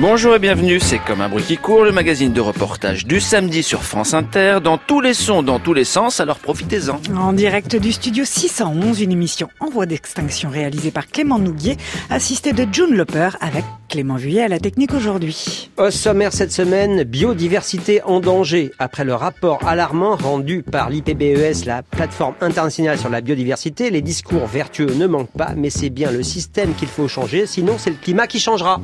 Bonjour 0.00 0.36
et 0.36 0.38
bienvenue, 0.38 0.78
c'est 0.78 1.00
comme 1.00 1.20
un 1.20 1.28
bruit 1.28 1.42
qui 1.42 1.56
court, 1.56 1.82
le 1.82 1.90
magazine 1.90 2.32
de 2.32 2.40
reportage 2.40 3.04
du 3.04 3.18
samedi 3.18 3.64
sur 3.64 3.82
France 3.82 4.14
Inter, 4.14 4.58
dans 4.62 4.78
tous 4.78 5.00
les 5.00 5.12
sons, 5.12 5.42
dans 5.42 5.58
tous 5.58 5.74
les 5.74 5.82
sens, 5.82 6.20
alors 6.20 6.38
profitez-en. 6.38 7.00
En 7.16 7.32
direct 7.32 7.74
du 7.74 7.90
studio 7.90 8.24
611, 8.24 9.00
une 9.00 9.10
émission 9.10 9.48
en 9.58 9.68
voie 9.68 9.86
d'extinction 9.86 10.50
réalisée 10.50 10.92
par 10.92 11.08
Clément 11.08 11.40
Nouguier, 11.40 11.76
assisté 12.10 12.52
de 12.52 12.64
June 12.70 12.94
Loper 12.94 13.30
avec 13.40 13.64
Clément 13.88 14.14
Vuillet 14.14 14.42
à 14.42 14.46
la 14.46 14.60
technique 14.60 14.94
aujourd'hui. 14.94 15.68
Au 15.76 15.90
sommaire 15.90 16.32
cette 16.32 16.52
semaine, 16.52 17.02
biodiversité 17.02 18.00
en 18.04 18.20
danger. 18.20 18.70
Après 18.78 19.02
le 19.02 19.16
rapport 19.16 19.66
alarmant 19.66 20.14
rendu 20.14 20.62
par 20.62 20.90
l'IPBES, 20.90 21.64
la 21.66 21.82
plateforme 21.82 22.34
internationale 22.40 22.98
sur 22.98 23.08
la 23.08 23.20
biodiversité, 23.20 23.90
les 23.90 24.02
discours 24.02 24.46
vertueux 24.46 24.94
ne 24.94 25.08
manquent 25.08 25.36
pas, 25.36 25.54
mais 25.56 25.70
c'est 25.70 25.90
bien 25.90 26.12
le 26.12 26.22
système 26.22 26.72
qu'il 26.76 26.86
faut 26.86 27.08
changer, 27.08 27.46
sinon 27.46 27.78
c'est 27.78 27.90
le 27.90 27.96
climat 27.96 28.28
qui 28.28 28.38
changera. 28.38 28.80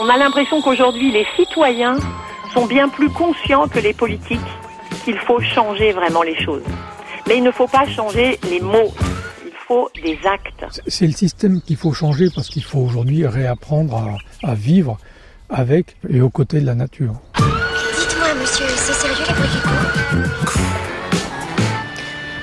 On 0.00 0.08
a 0.08 0.16
l'impression 0.16 0.62
qu'aujourd'hui, 0.62 1.10
les 1.10 1.26
citoyens 1.34 1.96
sont 2.54 2.66
bien 2.66 2.88
plus 2.88 3.10
conscients 3.10 3.66
que 3.66 3.80
les 3.80 3.92
politiques 3.92 4.38
qu'il 5.04 5.18
faut 5.18 5.40
changer 5.40 5.90
vraiment 5.90 6.22
les 6.22 6.38
choses. 6.40 6.62
Mais 7.26 7.38
il 7.38 7.42
ne 7.42 7.50
faut 7.50 7.66
pas 7.66 7.84
changer 7.84 8.38
les 8.48 8.60
mots, 8.60 8.94
il 9.44 9.52
faut 9.66 9.90
des 10.04 10.16
actes. 10.24 10.80
C'est 10.86 11.06
le 11.06 11.12
système 11.12 11.60
qu'il 11.60 11.76
faut 11.76 11.92
changer 11.92 12.28
parce 12.32 12.48
qu'il 12.48 12.62
faut 12.62 12.78
aujourd'hui 12.78 13.26
réapprendre 13.26 13.96
à, 14.44 14.50
à, 14.50 14.54
vivre 14.54 14.98
avec 15.50 15.96
et 16.08 16.20
aux 16.20 16.30
côtés 16.30 16.60
de 16.60 16.66
la 16.66 16.76
nature. 16.76 17.14
Dites-moi, 17.36 18.34
monsieur, 18.40 18.66
c'est 18.68 18.92
sérieux 18.92 19.24
les 19.26 19.34
bruits 19.34 20.77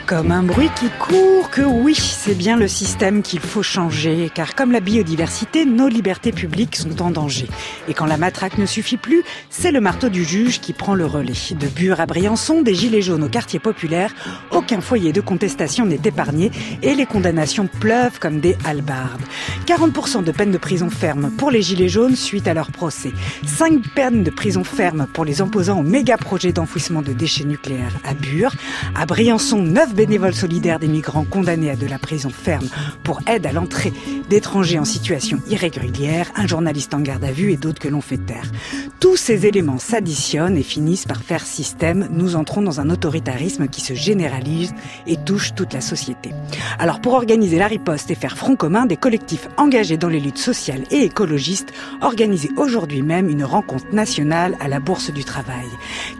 comme 0.06 0.32
un 0.32 0.44
bruit 0.44 0.70
qui 0.76 0.90
court, 1.00 1.50
que 1.50 1.62
oui, 1.62 1.96
c'est 1.96 2.36
bien 2.36 2.58
le 2.58 2.68
système 2.68 3.24
qu'il 3.24 3.40
faut 3.40 3.64
changer, 3.64 4.30
car 4.34 4.54
comme 4.54 4.72
la 4.72 4.80
biodiversité, 4.80 5.66
nos 5.66 5.88
libertés 5.88 6.32
publiques 6.32 6.76
sont 6.76 7.02
en 7.02 7.10
danger. 7.10 7.48
Et 7.88 7.94
quand 7.94 8.06
la 8.06 8.18
matraque 8.18 8.58
ne 8.58 8.66
suffit 8.66 8.98
plus, 8.98 9.24
c'est 9.50 9.72
le 9.72 9.82
marteau 9.82 10.10
du 10.10 10.24
juge 10.24 10.60
qui 10.60 10.74
prend 10.74 10.94
le 10.94 11.06
relais. 11.06 11.34
De 11.60 11.68
Bure 11.68 12.02
à 12.02 12.06
Briançon, 12.06 12.62
des 12.62 12.76
gilets 12.76 13.02
jaunes 13.02 13.24
au 13.24 13.30
quartier 13.30 13.58
populaire, 13.58 14.14
aucun 14.52 14.80
foyer 14.80 15.12
de 15.12 15.22
contestation 15.22 15.86
n'est 15.86 16.02
épargné 16.04 16.52
et 16.84 16.94
les 16.94 17.06
condamnations 17.06 17.68
pleuvent 17.68 18.20
comme 18.20 18.40
des 18.40 18.58
halbardes. 18.66 19.24
40% 19.66 20.24
de 20.24 20.32
peine 20.32 20.52
de 20.52 20.58
prison 20.58 20.90
ferme 20.90 21.32
pour 21.32 21.50
les 21.50 21.64
gilets 21.64 21.90
jaunes 21.90 22.16
suite 22.16 22.48
à 22.48 22.54
leur 22.54 22.72
procès. 22.72 23.12
5 23.48 23.82
peines 23.96 24.24
de 24.24 24.30
prison 24.30 24.64
ferme 24.64 25.08
pour 25.12 25.26
les 25.26 25.42
opposants 25.42 25.80
au 25.80 25.84
méga 25.84 26.18
projet 26.18 26.52
d'enfouissement 26.52 27.02
de 27.02 27.14
déchets 27.14 27.46
nucléaires 27.46 27.96
à 28.04 28.14
Bure. 28.14 28.54
À 28.94 29.06
Briançon, 29.08 29.62
9 29.62 29.95
bénévoles 29.96 30.36
solidaires 30.36 30.80
des 30.80 30.88
migrants 30.88 31.24
condamnés 31.24 31.72
à 31.72 31.76
de 31.76 31.88
la 31.88 31.98
prison 31.98 32.30
ferme 32.30 32.68
pour 33.04 33.22
aide 33.28 33.46
à 33.46 33.54
l'entrée 33.54 33.94
d'étrangers 34.30 34.78
en 34.78 34.86
situation 34.86 35.40
irrégulière, 35.50 36.32
un 36.36 36.48
journaliste 36.48 36.94
en 36.94 37.00
garde 37.00 37.24
à 37.24 37.32
vue 37.32 37.52
et 37.52 37.58
d'autres 37.58 37.80
que 37.80 37.88
l'on 37.88 38.02
fait 38.02 38.18
taire. 38.18 38.52
Tous 39.00 39.16
ces 39.16 39.46
éléments 39.46 39.78
s'additionnent 39.78 40.58
et 40.58 40.64
finissent 40.64 41.06
par 41.06 41.22
faire 41.22 41.46
système. 41.46 42.10
Nous 42.12 42.36
entrons 42.36 42.62
dans 42.62 42.82
un 42.82 42.90
autoritarisme 42.90 43.68
qui 43.68 43.82
se 43.82 43.94
généralise 43.94 44.74
et 45.08 45.16
touche 45.16 45.56
toute 45.56 45.74
la 45.74 45.82
société. 45.82 46.32
Alors 46.78 47.00
pour 47.00 47.14
organiser 47.14 47.58
la 47.58 47.68
riposte 47.68 48.12
et 48.12 48.16
faire 48.16 48.38
front 48.38 48.56
commun, 48.56 48.86
des 48.86 48.98
collectifs 48.98 49.48
engagés 49.58 49.98
dans 49.98 50.10
les 50.10 50.20
luttes 50.20 50.38
sociales 50.38 50.84
et 50.92 51.04
écologistes 51.04 51.72
organisent 52.02 52.50
aujourd'hui 52.58 53.02
même 53.02 53.30
une 53.30 53.46
rencontre 53.46 53.94
nationale 53.94 54.58
à 54.60 54.68
la 54.68 54.80
Bourse 54.80 55.12
du 55.12 55.24
Travail. 55.24 55.68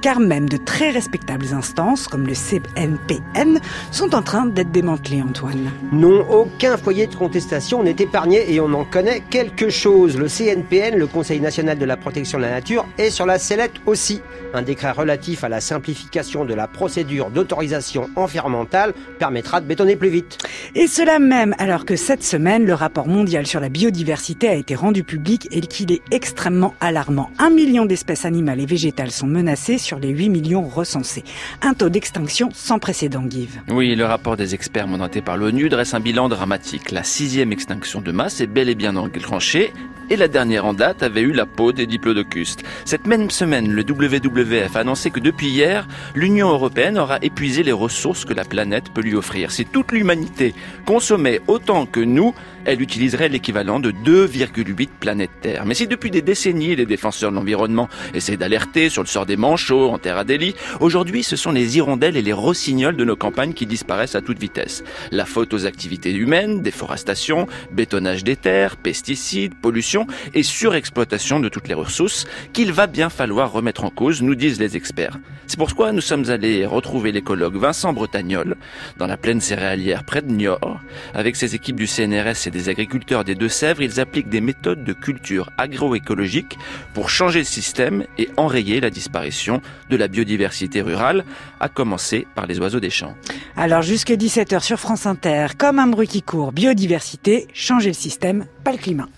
Car 0.02 0.20
même 0.20 0.48
de 0.48 0.58
très 0.58 0.92
respectables 0.92 1.54
instances 1.54 2.08
comme 2.08 2.28
le 2.28 2.34
CNPN 2.34 3.60
sont 3.92 4.16
en 4.16 4.22
train 4.22 4.46
d'être 4.46 4.72
démantelés, 4.72 5.22
Antoine. 5.22 5.72
Non, 5.92 6.26
aucun 6.30 6.78
foyer 6.78 7.08
de 7.08 7.16
contestation 7.16 7.84
n'est 7.84 7.96
épargné 8.00 8.52
et 8.52 8.60
on 8.60 8.74
en 8.74 8.86
connaît 8.86 9.22
quelque 9.30 9.70
chose. 9.70 10.18
Le 10.18 10.28
CNPN, 10.28 10.96
le 10.96 11.08
Conseil 11.08 11.40
national 11.40 11.78
de 11.78 11.86
la 11.86 11.98
protection 11.98 12.38
de 12.38 12.44
la 12.44 12.52
nature, 12.52 12.86
est 12.98 13.10
sur 13.10 13.26
la 13.26 13.40
sellette 13.40 13.76
aussi. 13.86 14.22
Un 14.54 14.62
décret 14.62 14.92
relatif 14.92 15.44
à 15.44 15.50
la 15.50 15.62
simplification 15.62 16.46
de 16.46 16.54
la 16.54 16.68
procédure 16.68 17.30
d'autorisation 17.30 18.10
environnementale 18.16 18.94
permettra 19.20 19.62
de 19.62 19.66
bétonner 19.66 19.96
plus 19.96 20.10
vite. 20.10 20.38
Et 20.76 20.88
cela 20.88 21.20
même 21.20 21.56
alors 21.58 21.86
que 21.86 21.96
cette 21.96 22.24
semaine, 22.24 22.66
le 22.66 22.74
rapport 22.74 23.08
mondial 23.08 23.48
sur 23.48 23.60
la 23.60 23.70
biodiversité 23.70 24.48
a 24.48 24.56
été 24.56 24.76
rendu 24.76 25.04
public 25.04 25.48
et 25.52 25.62
qu'il 25.62 25.92
est 25.92 26.02
extrêmement 26.12 26.74
alarmant. 26.80 27.30
Un 27.40 27.50
million 27.50 27.86
d'espèces 27.86 28.26
animales 28.26 28.60
et 28.60 28.66
végétales 28.66 29.12
sont 29.12 29.28
menacées 29.28 29.78
sur 29.78 30.00
les 30.00 30.10
8 30.10 30.30
millions 30.30 30.64
recensés. 30.68 31.24
Un 31.62 31.74
taux 31.74 31.90
d'extinction 31.90 32.50
sans 32.54 32.80
précédent, 32.80 33.24
Give. 33.30 33.55
Oui, 33.70 33.96
le 33.96 34.06
rapport 34.06 34.38
des 34.38 34.54
experts 34.54 34.88
mandatés 34.88 35.22
par 35.22 35.38
l'ONU 35.38 35.70
dresse 35.70 35.94
un 35.94 36.00
bilan 36.00 36.30
dramatique. 36.30 36.92
La 36.92 37.04
sixième 37.04 37.52
extinction 37.52 38.02
de 38.02 38.12
masse 38.12 38.42
est 38.42 38.48
bel 38.48 38.70
et 38.70 38.76
bien 38.76 38.96
enclenchée 38.96 39.74
et 40.10 40.18
la 40.18 40.28
dernière 40.28 40.66
en 40.66 40.74
date 40.74 41.04
avait 41.04 41.22
eu 41.22 41.32
la 41.32 41.46
peau 41.46 41.72
des 41.72 41.88
diplodocustes. 41.88 42.64
Cette 42.86 43.08
même 43.08 43.30
semaine, 43.32 43.72
le 43.72 43.84
WWF 43.84 44.76
a 44.76 44.80
annoncé 44.80 45.10
que 45.10 45.20
depuis 45.20 45.48
hier, 45.48 45.88
l'Union 46.14 46.50
européenne 46.50 46.98
aura 46.98 47.18
épuisé 47.22 47.64
les 47.64 47.72
ressources 47.72 48.26
que 48.26 48.34
la 48.34 48.44
planète 48.46 48.94
peut 48.94 49.02
lui 49.02 49.16
offrir. 49.16 49.52
Si 49.52 49.66
toute 49.66 49.92
l'humanité 49.92 50.54
consommait 50.86 51.42
autant 51.48 51.86
que 51.86 52.02
nous, 52.02 52.36
elle 52.66 52.82
utiliserait 52.82 53.30
l'équivalent 53.30 53.80
de 53.80 53.92
2,8 53.92 54.90
planètes 55.00 55.30
Terre. 55.42 55.66
Mais 55.66 55.74
si 55.74 55.88
depuis 55.88 56.12
des 56.12 56.22
décennies, 56.22 56.76
les 56.76 56.86
défenseurs 56.86 57.32
de 57.32 57.36
l'environnement 57.36 57.90
essaient 58.14 58.38
d'alerter 58.38 58.90
sur 58.90 59.02
le 59.02 59.08
sort 59.08 59.26
des 59.26 59.38
manchots 59.38 59.90
en 59.90 59.98
Terre 59.98 60.18
Adélie, 60.18 60.56
aujourd'hui 60.80 61.24
ce 61.24 61.36
sont 61.36 61.52
les 61.52 61.78
hirondelles 61.78 62.18
et 62.18 62.22
les 62.22 62.34
rossignols 62.34 62.96
de 62.96 63.04
nos 63.04 63.16
campagnes 63.16 63.54
qui 63.54 63.66
disparaissent 63.66 64.16
à 64.16 64.22
toute 64.22 64.40
vitesse. 64.40 64.84
La 65.12 65.26
faute 65.26 65.54
aux 65.54 65.66
activités 65.66 66.14
humaines, 66.14 66.62
déforestation, 66.62 67.48
bétonnage 67.72 68.24
des 68.24 68.36
terres, 68.36 68.78
pesticides, 68.78 69.56
pollution 69.56 70.08
et 70.34 70.44
surexploitation 70.44 71.40
de 71.40 71.50
toutes 71.50 71.68
les 71.68 71.74
ressources 71.74 72.26
qu'il 72.54 72.72
va 72.72 72.88
bien 72.88 73.10
falloir 73.10 73.52
remettre 73.52 73.84
en 73.84 73.90
cause, 73.90 74.22
nous 74.22 74.36
disent 74.36 74.60
les 74.60 74.76
experts. 74.76 75.20
C'est 75.48 75.58
pourquoi 75.58 75.92
nous 75.92 76.02
sommes 76.02 76.30
allés 76.30 76.66
retrouver 76.66 77.12
l'écologue 77.12 77.56
Vincent 77.56 77.94
Bretagnol 77.94 78.56
dans 78.98 79.08
la 79.08 79.18
plaine 79.18 79.42
céréalière 79.42 80.04
près 80.04 80.22
de 80.22 80.32
Niort. 80.32 80.80
Avec 81.14 81.36
ses 81.36 81.54
équipes 81.54 81.76
du 81.76 81.88
CNRS 81.88 82.48
et 82.48 82.52
des 82.56 82.70
agriculteurs 82.70 83.26
des 83.26 83.36
Deux-Sèvres, 83.36 83.82
ils 83.82 84.00
appliquent 84.00 84.30
des 84.30 84.40
méthodes 84.40 84.86
de 84.86 84.94
culture 84.94 85.50
agroécologique 85.58 86.58
pour 86.94 87.10
changer 87.10 87.40
le 87.40 87.46
système 87.46 88.06
et 88.18 88.30
enrayer 88.38 88.80
la 88.80 88.90
disparition 88.90 89.62
de 89.90 89.98
la 89.98 90.08
biodiversité 90.08 90.82
rurale, 90.82 91.26
à 91.60 91.68
commencer 91.68 92.26
par 92.34 92.46
les 92.46 92.58
oiseaux 92.60 92.80
des 92.80 92.90
champs. 92.90 93.14
Alors 93.58 93.82
jusque 93.82 94.12
17h 94.12 94.62
sur 94.64 94.80
France 94.80 95.06
Inter, 95.06 95.48
comme 95.58 95.80
un 95.80 95.88
bruit 95.88 96.08
qui 96.08 96.22
court, 96.22 96.54
biodiversité, 96.54 97.48
changer 97.54 97.90
le 97.90 97.94
système, 97.94 98.46
pas 98.64 98.72
le 98.72 98.78
climat. 98.78 99.10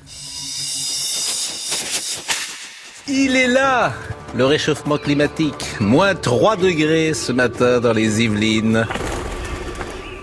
Il 3.07 3.35
est 3.35 3.47
là 3.47 3.93
Le 4.35 4.45
réchauffement 4.45 4.97
climatique. 4.97 5.63
Moins 5.79 6.15
3 6.15 6.57
degrés 6.57 7.13
ce 7.13 7.31
matin 7.31 7.79
dans 7.79 7.93
les 7.93 8.23
Yvelines. 8.23 8.87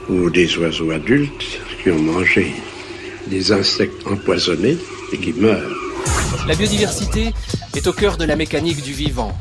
Ou 0.08 0.30
des 0.30 0.58
oiseaux 0.58 0.90
adultes 0.90 1.60
qui 1.80 1.90
ont 1.90 2.02
mangé 2.02 2.52
des 3.26 3.52
insectes 3.52 4.06
empoisonnés 4.06 4.76
et 5.12 5.18
qui 5.18 5.32
meurent. 5.32 5.76
La 6.46 6.54
biodiversité 6.54 7.32
est 7.74 7.86
au 7.86 7.92
cœur 7.92 8.16
de 8.16 8.24
la 8.24 8.36
mécanique 8.36 8.82
du 8.82 8.92
vivant. 8.92 9.32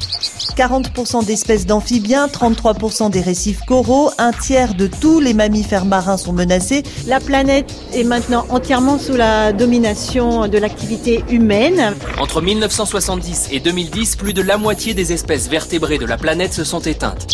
40% 0.55 1.25
d'espèces 1.25 1.65
d'amphibiens, 1.65 2.27
33% 2.27 3.09
des 3.09 3.21
récifs 3.21 3.61
coraux, 3.65 4.11
un 4.17 4.31
tiers 4.31 4.75
de 4.75 4.87
tous 4.87 5.19
les 5.19 5.33
mammifères 5.33 5.85
marins 5.85 6.17
sont 6.17 6.33
menacés. 6.33 6.83
La 7.07 7.19
planète 7.19 7.73
est 7.93 8.03
maintenant 8.03 8.45
entièrement 8.49 8.99
sous 8.99 9.15
la 9.15 9.51
domination 9.51 10.47
de 10.47 10.57
l'activité 10.57 11.23
humaine. 11.29 11.95
Entre 12.19 12.41
1970 12.41 13.49
et 13.51 13.59
2010, 13.59 14.15
plus 14.15 14.33
de 14.33 14.41
la 14.41 14.57
moitié 14.57 14.93
des 14.93 15.11
espèces 15.11 15.49
vertébrées 15.49 15.97
de 15.97 16.05
la 16.05 16.17
planète 16.17 16.53
se 16.53 16.63
sont 16.63 16.81
éteintes. 16.81 17.27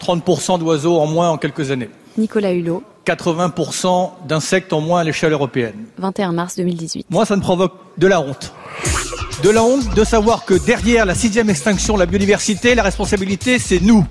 30% 0.00 0.58
d'oiseaux 0.58 0.98
en 0.98 1.06
moins 1.06 1.30
en 1.30 1.38
quelques 1.38 1.70
années. 1.70 1.90
Nicolas 2.18 2.52
Hulot. 2.52 2.82
80% 3.06 4.10
d'insectes 4.28 4.72
en 4.72 4.80
moins 4.80 5.00
à 5.00 5.04
l'échelle 5.04 5.32
européenne. 5.32 5.74
21 5.98 6.32
mars 6.32 6.56
2018. 6.56 7.06
Moi, 7.10 7.26
ça 7.26 7.36
me 7.36 7.40
provoque 7.40 7.72
de 7.98 8.06
la 8.06 8.20
honte. 8.20 8.52
De 9.42 9.50
la 9.50 9.62
honte 9.64 9.94
de 9.94 10.04
savoir 10.04 10.44
que 10.44 10.54
derrière 10.54 11.04
la 11.04 11.14
sixième 11.14 11.50
extinction 11.50 11.94
de 11.94 11.98
la 11.98 12.06
biodiversité, 12.06 12.74
la 12.74 12.84
responsabilité, 12.84 13.58
c'est 13.58 13.80
nous. 13.80 14.06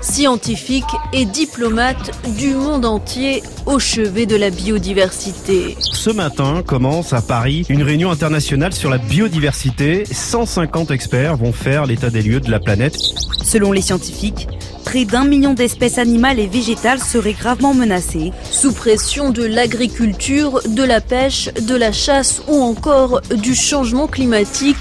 Scientifiques 0.00 0.84
et 1.12 1.24
diplomates 1.24 2.12
du 2.36 2.54
monde 2.54 2.84
entier 2.84 3.42
au 3.66 3.78
chevet 3.78 4.26
de 4.26 4.36
la 4.36 4.50
biodiversité. 4.50 5.76
Ce 5.80 6.10
matin 6.10 6.62
commence 6.64 7.12
à 7.12 7.22
Paris 7.22 7.64
une 7.68 7.82
réunion 7.82 8.10
internationale 8.10 8.74
sur 8.74 8.90
la 8.90 8.98
biodiversité. 8.98 10.04
150 10.04 10.90
experts 10.92 11.36
vont 11.36 11.52
faire 11.52 11.86
l'état 11.86 12.10
des 12.10 12.22
lieux 12.22 12.40
de 12.40 12.50
la 12.50 12.60
planète. 12.60 12.96
Selon 13.42 13.72
les 13.72 13.80
scientifiques, 13.80 14.46
près 14.84 15.04
d'un 15.04 15.24
million 15.24 15.54
d'espèces 15.54 15.98
animales 15.98 16.38
et 16.38 16.46
végétales 16.46 17.00
seraient 17.00 17.32
gravement 17.32 17.74
menacées, 17.74 18.32
sous 18.50 18.72
pression 18.72 19.30
de 19.30 19.42
l'agriculture, 19.42 20.60
de 20.68 20.82
la 20.82 21.00
pêche, 21.00 21.52
de 21.54 21.74
la 21.74 21.90
chasse 21.90 22.42
ou 22.46 22.62
encore 22.62 23.20
du 23.34 23.54
changement 23.54 24.06
climatique. 24.06 24.76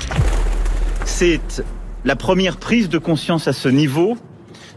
C'est 1.05 1.63
la 2.05 2.15
première 2.15 2.57
prise 2.57 2.89
de 2.89 2.97
conscience 2.97 3.47
à 3.47 3.53
ce 3.53 3.69
niveau 3.69 4.17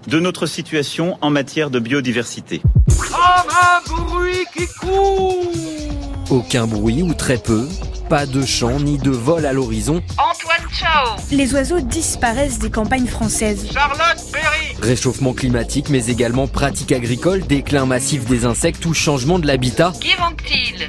de 0.06 0.20
notre 0.20 0.46
situation 0.46 1.19
en 1.20 1.31
matière 1.31 1.70
de 1.70 1.81
biodiversité. 1.81 2.62
Comme 2.87 3.19
un 3.50 4.05
bruit 4.05 4.46
qui 4.56 4.67
court 4.81 6.06
Aucun 6.28 6.67
bruit 6.67 7.02
ou 7.02 7.14
très 7.14 7.38
peu, 7.38 7.69
pas 8.08 8.26
de 8.26 8.44
chant 8.44 8.81
ni 8.81 8.99
de 8.99 9.11
vol 9.11 9.46
à 9.46 9.52
l'horizon. 9.52 10.02
Antoine 10.19 10.69
Chao 10.73 11.17
Les 11.31 11.55
oiseaux 11.55 11.78
disparaissent 11.78 12.58
des 12.58 12.69
campagnes 12.69 13.06
françaises. 13.06 13.69
Charlotte 13.73 14.25
Perry 14.32 14.76
Réchauffement 14.82 15.34
climatique, 15.34 15.88
mais 15.88 16.06
également 16.06 16.49
pratiques 16.49 16.90
agricoles, 16.90 17.46
déclin 17.46 17.87
massif 17.87 18.25
des 18.25 18.44
insectes 18.44 18.84
ou 18.87 18.93
changement 18.93 19.38
de 19.38 19.46
l'habitat. 19.46 19.93
Qui 20.00 20.14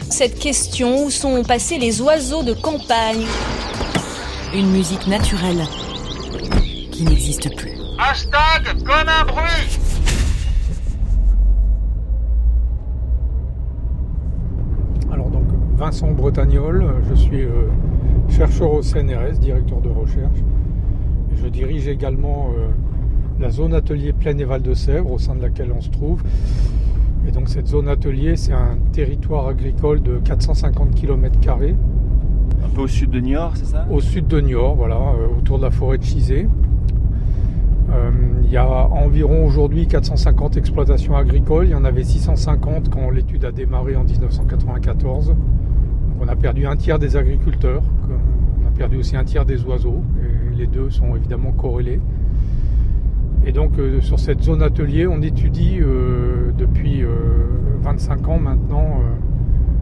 Cette 0.09 0.39
question, 0.39 1.05
où 1.05 1.11
sont 1.11 1.43
passés 1.43 1.77
les 1.77 2.01
oiseaux 2.01 2.41
de 2.41 2.53
campagne? 2.53 3.25
Une 4.55 4.71
musique 4.71 5.05
naturelle 5.05 5.67
qui 6.91 7.03
n'existe 7.03 7.55
plus. 7.55 7.77
Hashtag 7.99 8.83
comme 8.83 9.07
un 9.07 9.23
bruit 9.23 9.79
Vincent 15.77 16.09
Bretagnol, 16.09 16.85
je 17.07 17.13
suis 17.13 17.43
euh, 17.43 17.69
chercheur 18.29 18.73
au 18.73 18.81
CNRS, 18.81 19.37
directeur 19.39 19.79
de 19.79 19.89
recherche. 19.89 20.39
Et 21.31 21.37
je 21.37 21.47
dirige 21.47 21.87
également 21.87 22.49
euh, 22.57 22.69
la 23.39 23.51
zone 23.51 23.75
atelier 23.75 24.11
Plaine 24.11 24.39
et 24.39 24.43
Val 24.43 24.63
de 24.63 24.73
Sèvres 24.73 25.11
au 25.11 25.19
sein 25.19 25.35
de 25.35 25.41
laquelle 25.43 25.71
on 25.71 25.81
se 25.81 25.91
trouve. 25.91 26.23
Et 27.27 27.31
donc 27.31 27.47
cette 27.47 27.67
zone 27.67 27.89
atelier, 27.89 28.37
c'est 28.37 28.53
un 28.53 28.79
territoire 28.91 29.47
agricole 29.47 30.01
de 30.01 30.17
450 30.17 30.95
km. 30.95 31.37
Un 31.51 32.69
peu 32.73 32.81
au 32.81 32.87
sud 32.87 33.11
de 33.11 33.19
Niort, 33.19 33.55
c'est 33.55 33.65
ça? 33.65 33.85
Au 33.91 33.99
sud 33.99 34.25
de 34.25 34.41
Niort, 34.41 34.75
voilà, 34.75 34.95
euh, 34.95 35.37
autour 35.37 35.59
de 35.59 35.63
la 35.63 35.71
forêt 35.71 35.99
de 35.99 36.03
Chizé. 36.03 36.47
Il 38.43 38.53
y 38.53 38.57
a 38.57 38.87
environ 38.87 39.45
aujourd'hui 39.45 39.87
450 39.87 40.55
exploitations 40.55 41.17
agricoles. 41.17 41.67
Il 41.67 41.71
y 41.71 41.75
en 41.75 41.83
avait 41.83 42.05
650 42.05 42.89
quand 42.89 43.09
l'étude 43.09 43.43
a 43.43 43.51
démarré 43.51 43.97
en 43.97 44.05
1994. 44.05 45.35
On 46.19 46.27
a 46.27 46.35
perdu 46.35 46.65
un 46.65 46.75
tiers 46.75 46.99
des 46.99 47.15
agriculteurs. 47.15 47.83
On 48.61 48.67
a 48.67 48.71
perdu 48.71 48.97
aussi 48.97 49.15
un 49.15 49.23
tiers 49.23 49.45
des 49.45 49.63
oiseaux. 49.63 50.03
Les 50.55 50.67
deux 50.67 50.89
sont 50.89 51.15
évidemment 51.15 51.51
corrélés. 51.51 51.99
Et 53.45 53.51
donc 53.51 53.77
euh, 53.79 54.01
sur 54.01 54.19
cette 54.19 54.41
zone 54.41 54.61
atelier, 54.61 55.07
on 55.07 55.21
étudie 55.21 55.77
euh, 55.79 56.51
depuis 56.57 57.03
25 57.81 58.27
ans 58.27 58.39
maintenant 58.39 59.01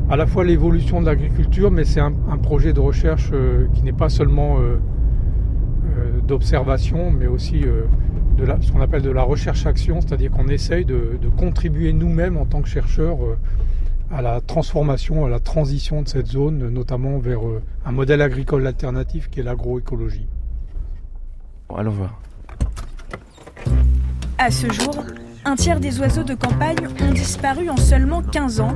à 0.10 0.16
la 0.16 0.28
fois 0.28 0.44
l'évolution 0.44 1.02
de 1.02 1.08
l'agriculture, 1.08 1.72
mais 1.72 1.84
c'est 1.84 2.00
un, 2.00 2.12
projet 2.44 2.74
de 2.74 2.80
recherche 2.80 3.32
qui 3.74 3.82
n'est 3.82 3.92
pas 3.92 4.10
seulement 4.10 4.60
d'observation, 6.26 7.12
mais 7.12 7.28
aussi 7.28 7.64
euh, 7.64 7.84
de 8.38 8.46
ce 8.62 8.72
qu'on 8.72 8.82
appelle 8.82 9.02
de 9.02 9.12
la 9.12 9.24
recherche-action, 9.24 10.02
c'est-à-dire 10.02 10.32
qu'on 10.32 10.48
essaye 10.48 10.86
de, 10.86 11.18
contribuer 11.38 11.94
nous-mêmes 11.94 12.38
en 12.38 12.46
tant 12.46 12.62
que 12.62 12.68
chercheurs 12.68 13.24
euh, 13.24 13.38
à 14.12 14.22
la 14.22 14.42
transformation, 14.42 15.26
à 15.26 15.30
la 15.30 15.40
transition 15.40 16.02
de 16.02 16.08
cette 16.08 16.28
zone, 16.28 16.70
notamment 16.70 17.18
vers 17.18 17.46
euh, 17.46 17.62
un 17.86 17.92
modèle 17.92 18.22
agricole 18.22 18.66
alternatif 18.68 19.30
qui 19.30 19.40
est 19.40 19.44
l'agroécologie. 19.44 20.28
Bon, 21.70 21.76
allons 21.76 21.92
voir. 21.92 22.22
À 24.38 24.52
ce 24.52 24.72
jour, 24.72 25.04
un 25.46 25.56
tiers 25.56 25.80
des 25.80 26.00
oiseaux 26.00 26.24
de 26.24 26.36
campagne 26.36 26.88
ont 27.02 27.12
disparu 27.12 27.70
en 27.70 27.78
seulement 27.78 28.22
15 28.22 28.60
ans. 28.60 28.76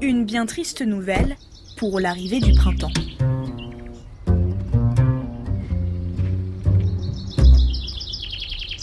Une 0.00 0.24
bien 0.24 0.46
triste 0.46 0.82
nouvelle 0.82 1.36
pour 1.76 2.00
l'arrivée 2.00 2.40
du 2.40 2.52
printemps. 2.52 2.92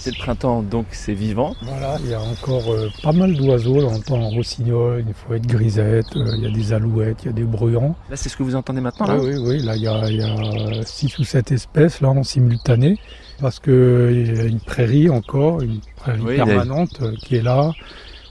C'est 0.02 0.18
le 0.18 0.18
printemps, 0.18 0.64
donc 0.64 0.88
c'est 0.90 1.14
vivant. 1.14 1.56
Voilà, 1.62 2.00
il 2.04 2.10
y 2.10 2.16
a 2.16 2.22
encore 2.22 2.72
euh, 2.72 2.90
pas 3.04 3.12
mal 3.12 3.36
d'oiseaux. 3.36 3.86
On 3.86 3.94
entend 3.94 4.20
un 4.20 4.30
rossignol, 4.30 5.02
une 5.02 5.14
fouette 5.14 5.46
grisette, 5.46 6.08
euh, 6.16 6.34
il 6.38 6.44
y 6.44 6.48
a 6.48 6.50
des 6.50 6.74
alouettes, 6.74 7.18
il 7.22 7.28
y 7.28 7.30
a 7.30 7.34
des 7.34 7.44
bruyants. 7.44 7.96
Là, 8.10 8.16
c'est 8.16 8.28
ce 8.28 8.36
que 8.36 8.42
vous 8.42 8.56
entendez 8.56 8.82
maintenant 8.82 9.06
là 9.06 9.18
Oui, 9.20 9.36
oui, 9.36 9.44
oui. 9.46 9.60
Là, 9.60 9.76
il 9.76 9.84
y 9.84 9.88
a 9.88 10.84
6 10.84 11.20
ou 11.20 11.24
7 11.24 11.52
espèces 11.52 12.02
là 12.02 12.10
en 12.10 12.24
simultané. 12.24 12.98
Parce 13.40 13.60
qu'il 13.60 14.36
y 14.36 14.40
a 14.40 14.46
une 14.46 14.60
prairie 14.60 15.08
encore, 15.12 15.62
une 15.62 15.82
prairie 15.98 16.22
oui, 16.24 16.36
permanente 16.36 17.00
a... 17.04 17.12
qui 17.24 17.36
est 17.36 17.44
là. 17.44 17.72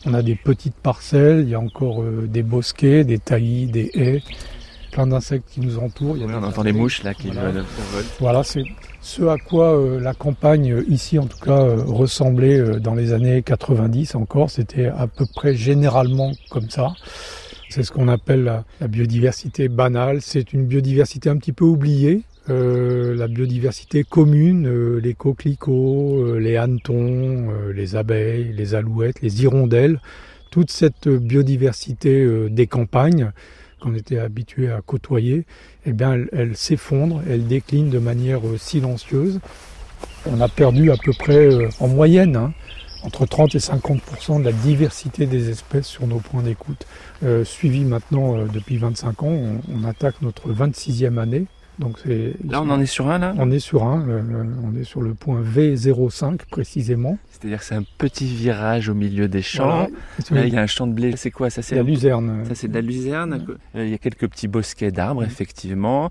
On 0.07 0.15
a 0.15 0.23
des 0.23 0.35
petites 0.35 0.75
parcelles, 0.75 1.43
il 1.45 1.51
y 1.51 1.55
a 1.55 1.61
encore 1.61 2.03
euh, 2.03 2.27
des 2.27 2.43
bosquets, 2.43 3.05
des 3.05 3.21
taillis, 3.21 3.67
des 3.67 3.93
haies 3.95 4.23
plein 4.91 5.07
d'insectes 5.07 5.49
qui 5.49 5.61
nous 5.61 5.79
entourent. 5.79 6.17
Il 6.17 6.23
y 6.23 6.25
a 6.25 6.27
oui, 6.27 6.35
on 6.37 6.43
entend 6.43 6.65
les 6.65 6.73
mouches 6.73 7.05
là 7.05 7.15
qui 7.15 7.29
voilà. 7.29 7.53
volent. 7.53 7.65
Voilà, 8.19 8.43
c'est 8.43 8.65
ce 9.01 9.23
à 9.23 9.39
quoi 9.39 9.77
euh, 9.77 9.99
la 9.99 10.15
campagne 10.15 10.73
euh, 10.73 10.85
ici 10.89 11.19
en 11.19 11.27
tout 11.27 11.39
cas 11.39 11.63
euh, 11.63 11.83
ressemblait 11.85 12.59
euh, 12.59 12.79
dans 12.79 12.95
les 12.95 13.13
années 13.13 13.43
90 13.43 14.15
encore. 14.15 14.51
C'était 14.51 14.87
à 14.87 15.07
peu 15.07 15.25
près 15.35 15.55
généralement 15.55 16.33
comme 16.51 16.69
ça. 16.69 16.93
C'est 17.69 17.83
ce 17.83 17.93
qu'on 17.93 18.09
appelle 18.09 18.45
la, 18.81 18.89
biodiversité 18.89 19.69
banale. 19.69 20.21
C'est 20.21 20.53
une 20.53 20.67
biodiversité 20.67 21.31
un 21.31 21.37
petit 21.37 21.53
peu 21.53 21.65
oubliée. 21.65 22.23
Euh, 22.49 23.15
la 23.15 23.29
biodiversité 23.29 24.03
commune, 24.03 24.99
les 24.99 25.15
coquelicots, 25.15 26.37
les 26.37 26.57
hannetons, 26.57 27.49
les 27.73 27.95
abeilles, 27.95 28.53
les 28.53 28.75
alouettes, 28.75 29.23
les 29.23 29.45
hirondelles, 29.45 30.01
toute 30.51 30.73
cette 30.73 31.07
biodiversité 31.07 32.27
des 32.51 32.67
campagnes 32.67 33.31
qu'on 33.81 33.95
était 33.95 34.19
habitué 34.19 34.71
à 34.71 34.81
côtoyer, 34.81 35.45
eh 35.87 35.93
bien, 35.93 36.25
elle, 36.33 36.57
s'effondre, 36.57 37.23
elle 37.29 37.47
décline 37.47 37.91
de 37.91 37.99
manière 37.99 38.47
euh, 38.47 38.57
silencieuse. 38.59 39.41
On 40.27 40.41
a 40.41 40.49
perdu 40.49 40.91
à 40.91 40.97
peu 40.97 41.13
près, 41.13 41.53
euh, 41.53 41.69
en 41.81 41.89
moyenne, 41.89 42.37
hein, 42.37 42.53
entre 43.03 43.27
30 43.27 43.55
et 43.55 43.59
50% 43.59 44.41
de 44.41 44.45
la 44.45 44.53
diversité 44.53 45.27
des 45.27 45.49
espèces 45.49 45.87
sur 45.87 46.07
nos 46.07 46.19
points 46.19 46.43
d'écoute. 46.43 46.87
Euh, 47.25 47.45
suivi 47.45 47.85
maintenant 47.85 48.45
depuis 48.47 48.77
25 48.77 49.23
ans, 49.23 49.39
on, 49.73 49.85
attaque 49.85 50.23
notre 50.23 50.53
26e 50.53 51.19
année. 51.19 51.47
Donc 51.81 51.99
c'est 52.05 52.35
là, 52.47 52.61
on 52.61 52.69
en 52.69 52.79
est 52.79 52.87
sur 52.87 53.09
un 53.09 53.19
là? 53.19 53.35
On 53.39 53.51
est 53.51 53.59
sur 53.59 53.85
un. 53.85 54.05
Le, 54.05 54.21
le, 54.21 54.47
on 54.63 54.79
est 54.79 54.85
sur 54.85 55.01
le 55.01 55.15
point 55.15 55.41
V05 55.41 56.41
précisément. 56.51 57.17
C'est-à-dire 57.31 57.59
que 57.61 57.65
c'est 57.65 57.75
un 57.75 57.85
petit 57.97 58.27
virage 58.27 58.91
au 58.91 58.95
milieu 58.95 59.29
des 59.29 59.41
champs. 59.41 59.65
Voilà. 59.65 60.43
Là, 60.43 60.47
il 60.47 60.53
y 60.53 60.59
a 60.59 60.61
un 60.61 60.67
champ 60.67 60.87
de 60.87 60.93
blé. 60.93 61.15
C'est 61.17 61.31
quoi? 61.31 61.49
Ça 61.49 61.63
C'est 61.63 61.77
la 61.77 61.83
luzerne. 61.83 62.45
Ça, 62.47 62.55
c'est 62.55 62.69
de 62.69 62.75
la 62.75 62.83
luzerne. 62.83 63.47
Il 63.75 63.89
y 63.89 63.95
a 63.95 63.99
quelques 63.99 64.29
petits 64.29 64.47
bosquets 64.47 64.93
d'arbres, 64.93 65.25
effectivement. 65.25 66.11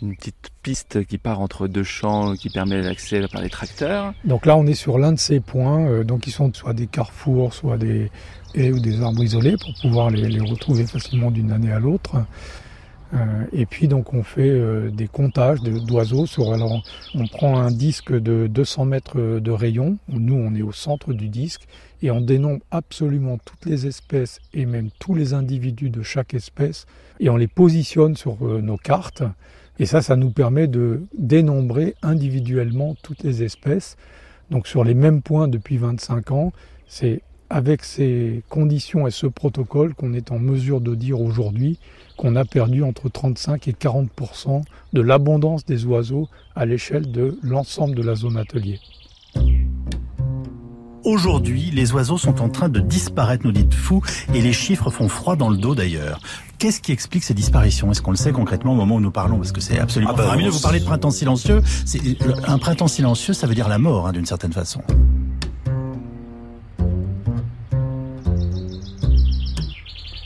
Une 0.00 0.14
petite 0.14 0.48
piste 0.62 1.04
qui 1.04 1.18
part 1.18 1.40
entre 1.40 1.66
deux 1.66 1.82
champs 1.82 2.34
qui 2.34 2.48
permet 2.48 2.80
l'accès 2.80 3.20
par 3.30 3.42
les 3.42 3.50
tracteurs. 3.50 4.14
Donc 4.24 4.46
là, 4.46 4.56
on 4.56 4.66
est 4.66 4.74
sur 4.74 4.96
l'un 4.96 5.12
de 5.12 5.18
ces 5.18 5.40
points. 5.40 5.84
Euh, 5.86 6.04
donc, 6.04 6.28
ils 6.28 6.30
sont 6.30 6.50
soit 6.54 6.72
des 6.72 6.86
carrefours, 6.86 7.52
soit 7.52 7.76
des 7.76 8.10
haies 8.54 8.70
ou 8.70 8.78
des 8.78 9.02
arbres 9.02 9.22
isolés 9.22 9.56
pour 9.60 9.74
pouvoir 9.82 10.08
les, 10.08 10.28
les 10.28 10.40
retrouver 10.40 10.86
facilement 10.86 11.30
d'une 11.32 11.50
année 11.50 11.72
à 11.72 11.80
l'autre. 11.80 12.24
Euh, 13.12 13.44
et 13.52 13.66
puis 13.66 13.88
donc 13.88 14.14
on 14.14 14.22
fait 14.22 14.48
euh, 14.48 14.90
des 14.90 15.08
comptages 15.08 15.60
d'oiseaux 15.62 16.26
sur 16.26 16.52
alors 16.52 16.80
on 17.16 17.26
prend 17.26 17.58
un 17.58 17.72
disque 17.72 18.12
de 18.12 18.46
200 18.46 18.84
mètres 18.84 19.40
de 19.40 19.50
rayon, 19.50 19.98
nous 20.08 20.36
on 20.36 20.54
est 20.54 20.62
au 20.62 20.70
centre 20.70 21.12
du 21.12 21.28
disque 21.28 21.66
et 22.02 22.12
on 22.12 22.20
dénombre 22.20 22.62
absolument 22.70 23.38
toutes 23.44 23.66
les 23.66 23.88
espèces 23.88 24.38
et 24.54 24.64
même 24.64 24.90
tous 25.00 25.14
les 25.14 25.34
individus 25.34 25.90
de 25.90 26.02
chaque 26.02 26.34
espèce 26.34 26.86
et 27.18 27.28
on 27.30 27.36
les 27.36 27.48
positionne 27.48 28.16
sur 28.16 28.36
euh, 28.42 28.60
nos 28.60 28.76
cartes 28.76 29.24
et 29.80 29.86
ça 29.86 30.02
ça 30.02 30.14
nous 30.14 30.30
permet 30.30 30.68
de 30.68 31.02
dénombrer 31.18 31.96
individuellement 32.02 32.94
toutes 33.02 33.24
les 33.24 33.42
espèces. 33.42 33.96
Donc 34.52 34.68
sur 34.68 34.84
les 34.84 34.94
mêmes 34.94 35.22
points 35.22 35.48
depuis 35.48 35.78
25 35.78 36.30
ans, 36.30 36.52
c'est 36.86 37.22
avec 37.50 37.84
ces 37.84 38.42
conditions 38.48 39.06
et 39.06 39.10
ce 39.10 39.26
protocole 39.26 39.94
qu'on 39.94 40.14
est 40.14 40.30
en 40.30 40.38
mesure 40.38 40.80
de 40.80 40.94
dire 40.94 41.20
aujourd'hui 41.20 41.78
qu'on 42.16 42.36
a 42.36 42.44
perdu 42.44 42.82
entre 42.82 43.08
35 43.08 43.66
et 43.68 43.72
40% 43.72 44.62
de 44.92 45.00
l'abondance 45.00 45.64
des 45.64 45.84
oiseaux 45.84 46.28
à 46.54 46.64
l'échelle 46.64 47.10
de 47.10 47.38
l'ensemble 47.42 47.94
de 47.96 48.02
la 48.02 48.14
zone 48.14 48.36
atelier. 48.36 48.78
Aujourd'hui, 51.02 51.70
les 51.72 51.92
oiseaux 51.92 52.18
sont 52.18 52.42
en 52.42 52.50
train 52.50 52.68
de 52.68 52.78
disparaître, 52.78 53.46
nous 53.46 53.52
dites 53.52 53.72
fou, 53.72 54.02
et 54.34 54.42
les 54.42 54.52
chiffres 54.52 54.90
font 54.90 55.08
froid 55.08 55.34
dans 55.34 55.48
le 55.48 55.56
dos 55.56 55.74
d'ailleurs. 55.74 56.20
Qu'est-ce 56.58 56.82
qui 56.82 56.92
explique 56.92 57.24
ces 57.24 57.32
disparitions? 57.32 57.90
Est-ce 57.90 58.02
qu'on 58.02 58.10
le 58.10 58.18
sait 58.18 58.32
concrètement 58.32 58.72
au 58.72 58.76
moment 58.76 58.96
où 58.96 59.00
nous 59.00 59.10
parlons? 59.10 59.38
Parce 59.38 59.52
que 59.52 59.62
c'est 59.62 59.78
absolument 59.78 60.12
ah 60.14 60.16
bah. 60.16 60.36
Vous 60.50 60.60
parlez 60.60 60.78
de 60.78 60.84
printemps 60.84 61.10
silencieux. 61.10 61.62
Un 62.46 62.58
printemps 62.58 62.86
silencieux, 62.86 63.32
ça 63.32 63.46
veut 63.46 63.54
dire 63.54 63.68
la 63.68 63.78
mort, 63.78 64.06
hein, 64.06 64.12
d'une 64.12 64.26
certaine 64.26 64.52
façon. 64.52 64.82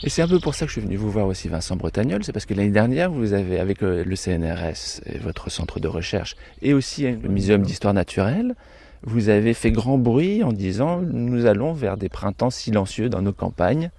Et 0.05 0.09
c'est 0.09 0.21
un 0.21 0.27
peu 0.27 0.39
pour 0.39 0.53
ça 0.53 0.65
que 0.65 0.69
je 0.69 0.73
suis 0.73 0.85
venu 0.85 0.97
vous 0.97 1.09
voir 1.09 1.25
aussi, 1.25 1.47
Vincent 1.47 1.75
Bretagnol. 1.75 2.23
C'est 2.23 2.31
parce 2.31 2.45
que 2.45 2.53
l'année 2.53 2.69
dernière, 2.69 3.09
vous 3.09 3.33
avez, 3.33 3.59
avec 3.59 3.81
euh, 3.81 4.03
le 4.05 4.15
CNRS 4.15 5.01
et 5.07 5.17
votre 5.17 5.49
centre 5.49 5.79
de 5.79 5.87
recherche, 5.87 6.35
et 6.61 6.75
aussi 6.75 7.11
le 7.11 7.27
Muséum 7.27 7.63
d'histoire 7.63 7.95
naturelle, 7.95 8.53
vous 9.01 9.29
avez 9.29 9.55
fait 9.55 9.71
grand 9.71 9.97
bruit 9.97 10.43
en 10.43 10.51
disant 10.51 11.01
nous 11.01 11.47
allons 11.47 11.73
vers 11.73 11.97
des 11.97 12.07
printemps 12.07 12.51
silencieux 12.51 13.09
dans 13.09 13.23
nos 13.23 13.33
campagnes. 13.33 13.89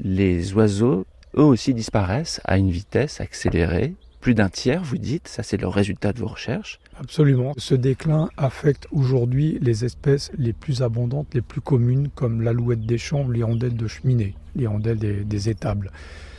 Les 0.00 0.54
oiseaux, 0.54 1.04
eux 1.36 1.42
aussi, 1.42 1.74
disparaissent 1.74 2.40
à 2.44 2.56
une 2.56 2.70
vitesse 2.70 3.20
accélérée. 3.20 3.92
Plus 4.22 4.34
d'un 4.34 4.48
tiers, 4.48 4.82
vous 4.82 4.96
dites, 4.96 5.28
ça 5.28 5.42
c'est 5.42 5.58
le 5.58 5.68
résultat 5.68 6.14
de 6.14 6.20
vos 6.20 6.28
recherches. 6.28 6.80
Absolument. 6.98 7.52
Ce 7.56 7.74
déclin 7.74 8.28
affecte 8.36 8.86
aujourd'hui 8.92 9.58
les 9.62 9.84
espèces 9.84 10.30
les 10.36 10.52
plus 10.52 10.82
abondantes, 10.82 11.28
les 11.34 11.40
plus 11.40 11.60
communes, 11.60 12.08
comme 12.14 12.42
l'alouette 12.42 12.84
des 12.84 12.98
champs 12.98 13.28
l'hirondelle 13.28 13.76
de 13.76 13.86
cheminée, 13.88 14.34
l'hirondelle 14.54 14.98
des, 14.98 15.48
étables. 15.48 15.90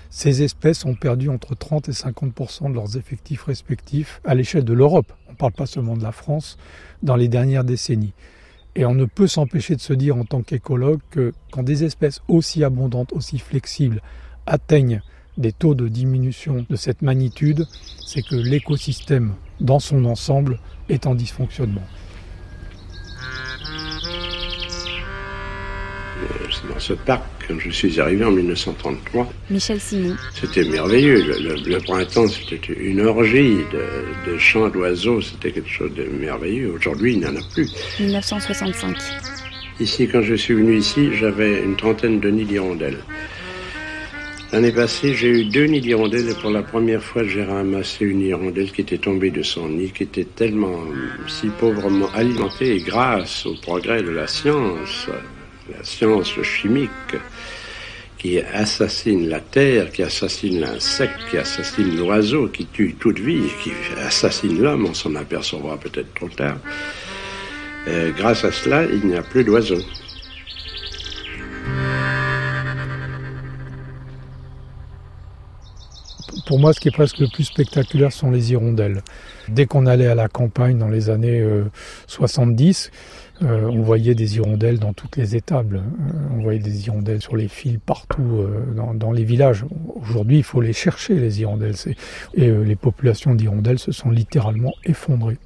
Ces 0.10 0.43
espèces 0.43 0.86
ont 0.86 0.93
perdu 0.93 1.29
entre 1.29 1.55
30 1.55 1.89
et 1.89 1.91
50% 1.91 2.69
de 2.69 2.75
leurs 2.75 2.98
effectifs 2.98 3.43
respectifs 3.43 4.22
à 4.25 4.36
l'échelle 4.36 4.63
de 4.63 4.74
l'Europe. 4.74 5.12
On 5.27 5.31
ne 5.31 5.38
parle 5.38 5.53
pas 5.53 5.65
seulement 5.65 5.98
de 5.98 6.03
la 6.03 6.12
France 6.12 6.57
dans 7.01 7.15
les 7.15 7.27
dernières 7.27 7.63
décennies. 7.63 8.13
Et 8.75 8.86
on 8.86 8.93
ne 8.93 9.05
peut 9.05 9.27
s'empêcher 9.27 9.75
de 9.75 9.81
se 9.81 9.93
dire 9.93 10.17
en 10.17 10.24
tant 10.24 10.43
qu'écologue 10.43 11.01
que 11.10 11.33
quand 11.51 11.63
des 11.63 11.83
espèces 11.83 12.22
aussi 12.27 12.63
abondantes, 12.63 13.12
aussi 13.13 13.39
flexibles 13.39 14.01
atteignent 14.45 15.01
des 15.38 15.51
taux 15.51 15.74
de 15.74 15.88
diminution 15.88 16.63
de 16.69 16.75
cette 16.75 17.01
magnitude, 17.01 17.65
c'est 18.05 18.22
que 18.22 18.36
l'écosystème 18.36 19.33
dans 19.60 19.79
son 19.79 20.05
ensemble 20.05 20.60
est 20.89 21.05
en 21.07 21.15
dysfonctionnement. 21.15 21.83
Dans 26.69 26.79
ce 26.79 26.93
parc, 26.93 27.24
quand 27.48 27.60
je 27.60 27.69
suis 27.72 28.00
arrivé 28.00 28.24
en 28.24 28.31
1933, 28.31 29.31
Michel 29.50 29.79
Simon. 29.79 30.15
c'était 30.33 30.63
merveilleux. 30.63 31.22
Le, 31.22 31.55
le- 31.55 31.69
le 31.69 31.77
printemps, 31.79 32.27
c'était 32.27 32.74
une 32.74 33.01
orgie 33.01 33.57
de, 33.74 34.31
de 34.31 34.38
chants 34.38 34.69
d'oiseaux. 34.69 35.19
C'était 35.22 35.51
quelque 35.51 35.69
chose 35.69 35.93
de 35.95 36.03
merveilleux. 36.03 36.72
Aujourd'hui, 36.72 37.13
il 37.13 37.19
n'y 37.19 37.25
en 37.25 37.36
a 37.36 37.41
plus. 37.53 37.69
1965. 38.00 38.95
Ici, 39.79 40.07
quand 40.07 40.22
je 40.22 40.36
suis 40.36 40.53
venu 40.53 40.77
ici, 40.77 41.10
j'avais 41.19 41.62
une 41.63 41.75
trentaine 41.75 42.19
de 42.22 42.29
nids 42.29 42.45
d'hirondelles. 42.45 43.00
L'année 44.53 44.72
passée, 44.72 45.15
j'ai 45.15 45.29
eu 45.29 45.45
deux 45.45 45.65
nids 45.65 45.81
d'hirondelles 45.81 46.29
et 46.29 46.36
pour 46.36 46.51
la 46.51 46.62
première 46.62 47.01
fois, 47.01 47.24
j'ai 47.24 47.43
ramassé 47.43 48.05
une 48.05 48.22
hirondelle 48.22 48.72
qui 48.72 48.81
était 48.81 49.00
tombée 49.00 49.31
de 49.31 49.41
son 49.41 49.67
nid, 49.67 49.91
qui 49.91 50.03
était 50.03 50.25
tellement 50.25 50.75
euh, 50.75 51.27
si 51.27 51.48
pauvrement 51.48 52.07
alimentée 52.13 52.77
grâce 52.86 53.48
au 53.48 53.55
progrès 53.55 54.03
de 54.03 54.12
la 54.12 54.27
science, 54.27 55.07
la 55.75 55.83
science 55.83 56.39
chimique, 56.43 56.91
qui 58.19 58.38
assassine 58.41 59.27
la 59.27 59.39
terre, 59.39 59.91
qui 59.91 60.03
assassine 60.03 60.60
l'insecte, 60.60 61.19
qui 61.31 61.39
assassine 61.39 61.98
l'oiseau, 61.98 62.48
qui 62.48 62.67
tue 62.67 62.93
toute 63.00 63.17
vie, 63.17 63.50
qui 63.63 63.72
assassine 64.05 64.62
l'homme, 64.62 64.86
on 64.86 64.93
s'en 64.93 65.15
apercevra 65.15 65.77
peut-être 65.77 66.13
trop 66.13 66.29
tard. 66.29 66.60
Euh, 67.88 68.12
grâce 68.15 68.45
à 68.45 68.51
cela, 68.51 68.86
il 68.86 69.07
n'y 69.07 69.15
a 69.15 69.24
plus 69.24 69.43
d'oiseaux. 69.43 69.81
Pour 76.46 76.60
moi, 76.60 76.74
ce 76.74 76.80
qui 76.82 76.90
est 76.90 76.92
presque 76.92 77.20
le 77.20 77.28
plus 77.28 77.46
spectaculaire 77.46 78.12
sont 78.12 78.30
les 78.30 78.52
hirondelles. 78.52 79.02
Dès 79.48 79.66
qu'on 79.66 79.86
allait 79.86 80.08
à 80.08 80.16
la 80.16 80.28
campagne 80.28 80.78
dans 80.78 80.90
les 80.90 81.10
années 81.10 81.40
euh, 81.40 81.66
70, 82.08 82.92
euh, 83.42 83.64
on 83.64 83.82
voyait 83.82 84.14
des 84.14 84.36
hirondelles 84.36 84.80
dans 84.80 84.94
toutes 84.94 85.18
les 85.18 85.36
étables. 85.36 85.78
Euh, 85.78 86.36
on 86.38 86.42
voyait 86.42 86.60
des 86.60 86.86
hirondelles 86.86 87.22
sur 87.22 87.36
les 87.36 87.48
fils 87.48 87.80
partout 87.86 88.40
euh, 88.40 88.94
dans, 88.94 89.12
les 89.12 89.24
villages. 89.24 89.66
Aujourd'hui, 89.96 90.38
il 90.38 90.44
faut 90.44 90.62
les 90.62 90.74
chercher, 90.74 91.16
les 91.16 91.42
hirondelles. 91.42 91.76
Et 92.36 92.48
euh, 92.48 92.64
les 92.64 92.76
populations 92.76 93.36
d'hirondelles 93.36 93.80
se 93.80 93.92
sont 93.92 94.10
littéralement 94.10 94.74
effondrées 94.84 95.38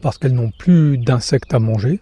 parce 0.00 0.18
qu'elles 0.18 0.34
n'ont 0.34 0.50
plus 0.50 0.98
d'insectes 0.98 1.54
à 1.54 1.58
manger. 1.58 1.98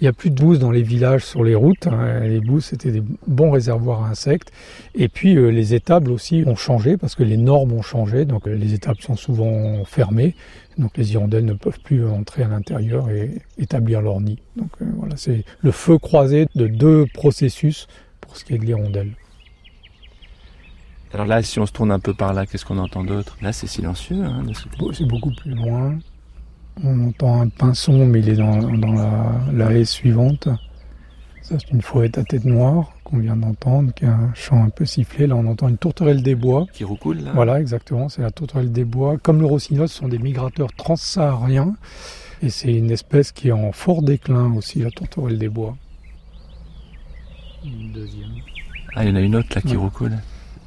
Il 0.00 0.04
n'y 0.04 0.08
a 0.08 0.12
plus 0.12 0.28
de 0.30 0.34
bousses 0.34 0.58
dans 0.58 0.70
les 0.70 0.82
villages, 0.82 1.24
sur 1.24 1.42
les 1.42 1.54
routes. 1.54 1.86
hein. 1.86 2.20
Les 2.20 2.40
bousses, 2.40 2.66
c'était 2.66 2.90
des 2.92 3.02
bons 3.26 3.50
réservoirs 3.50 4.04
à 4.04 4.08
insectes. 4.10 4.52
Et 4.94 5.08
puis, 5.08 5.36
euh, 5.36 5.48
les 5.48 5.72
étables 5.74 6.10
aussi 6.10 6.44
ont 6.46 6.54
changé 6.54 6.98
parce 6.98 7.14
que 7.14 7.22
les 7.22 7.38
normes 7.38 7.72
ont 7.72 7.80
changé. 7.82 8.26
Donc, 8.26 8.46
euh, 8.46 8.54
les 8.54 8.74
étables 8.74 9.00
sont 9.00 9.16
souvent 9.16 9.84
fermées. 9.84 10.34
Donc, 10.76 10.98
les 10.98 11.12
hirondelles 11.14 11.46
ne 11.46 11.54
peuvent 11.54 11.80
plus 11.82 12.06
entrer 12.06 12.42
à 12.42 12.48
l'intérieur 12.48 13.08
et 13.08 13.30
établir 13.56 14.02
leur 14.02 14.20
nid. 14.20 14.38
Donc, 14.56 14.70
euh, 14.82 14.84
voilà, 14.98 15.16
c'est 15.16 15.44
le 15.62 15.70
feu 15.70 15.96
croisé 15.96 16.46
de 16.54 16.66
deux 16.66 17.06
processus 17.14 17.86
pour 18.20 18.36
ce 18.36 18.44
qui 18.44 18.54
est 18.54 18.58
de 18.58 18.64
l'hirondelle. 18.66 19.12
Alors 21.14 21.24
là, 21.26 21.42
si 21.42 21.58
on 21.58 21.64
se 21.64 21.72
tourne 21.72 21.90
un 21.92 22.00
peu 22.00 22.12
par 22.12 22.34
là, 22.34 22.44
qu'est-ce 22.44 22.66
qu'on 22.66 22.76
entend 22.76 23.02
d'autre? 23.02 23.38
Là, 23.40 23.54
c'est 23.54 23.66
silencieux. 23.66 24.22
hein, 24.22 24.42
C'est 24.92 25.06
beaucoup 25.06 25.30
plus 25.34 25.54
loin. 25.54 25.98
On 26.84 27.08
entend 27.08 27.40
un 27.42 27.48
pinson, 27.48 28.06
mais 28.06 28.20
il 28.20 28.28
est 28.28 28.36
dans, 28.36 28.58
dans 28.60 28.92
la, 28.92 29.32
la 29.52 29.72
haie 29.72 29.84
suivante. 29.84 30.48
Ça, 31.42 31.56
c'est 31.58 31.70
une 31.70 31.80
fouette 31.80 32.18
à 32.18 32.24
tête 32.24 32.44
noire 32.44 32.92
qu'on 33.04 33.18
vient 33.18 33.36
d'entendre, 33.36 33.92
qui 33.94 34.04
a 34.04 34.12
un 34.12 34.34
chant 34.34 34.62
un 34.64 34.68
peu 34.68 34.84
sifflé. 34.84 35.26
Là, 35.26 35.36
on 35.36 35.46
entend 35.46 35.68
une 35.68 35.78
tourterelle 35.78 36.22
des 36.22 36.34
bois. 36.34 36.66
Qui 36.72 36.84
roucoule, 36.84 37.20
là 37.20 37.30
Voilà, 37.34 37.60
exactement, 37.60 38.08
c'est 38.08 38.20
la 38.22 38.30
tourterelle 38.32 38.72
des 38.72 38.84
bois. 38.84 39.16
Comme 39.16 39.38
le 39.40 39.46
rossignol, 39.46 39.88
ce 39.88 39.96
sont 39.96 40.08
des 40.08 40.18
migrateurs 40.18 40.72
transsahariens. 40.76 41.76
Et 42.42 42.50
c'est 42.50 42.74
une 42.74 42.90
espèce 42.90 43.32
qui 43.32 43.48
est 43.48 43.52
en 43.52 43.72
fort 43.72 44.02
déclin 44.02 44.52
aussi, 44.54 44.80
la 44.80 44.90
tourterelle 44.90 45.38
des 45.38 45.48
bois. 45.48 45.76
Une 47.64 47.92
deuxième. 47.92 48.28
Ah, 48.94 49.04
il 49.04 49.10
y 49.10 49.12
en 49.12 49.16
a 49.16 49.20
une 49.20 49.36
autre 49.36 49.48
là 49.54 49.60
qui 49.62 49.68
Ouais. 49.68 49.76
roucoule. 49.76 50.12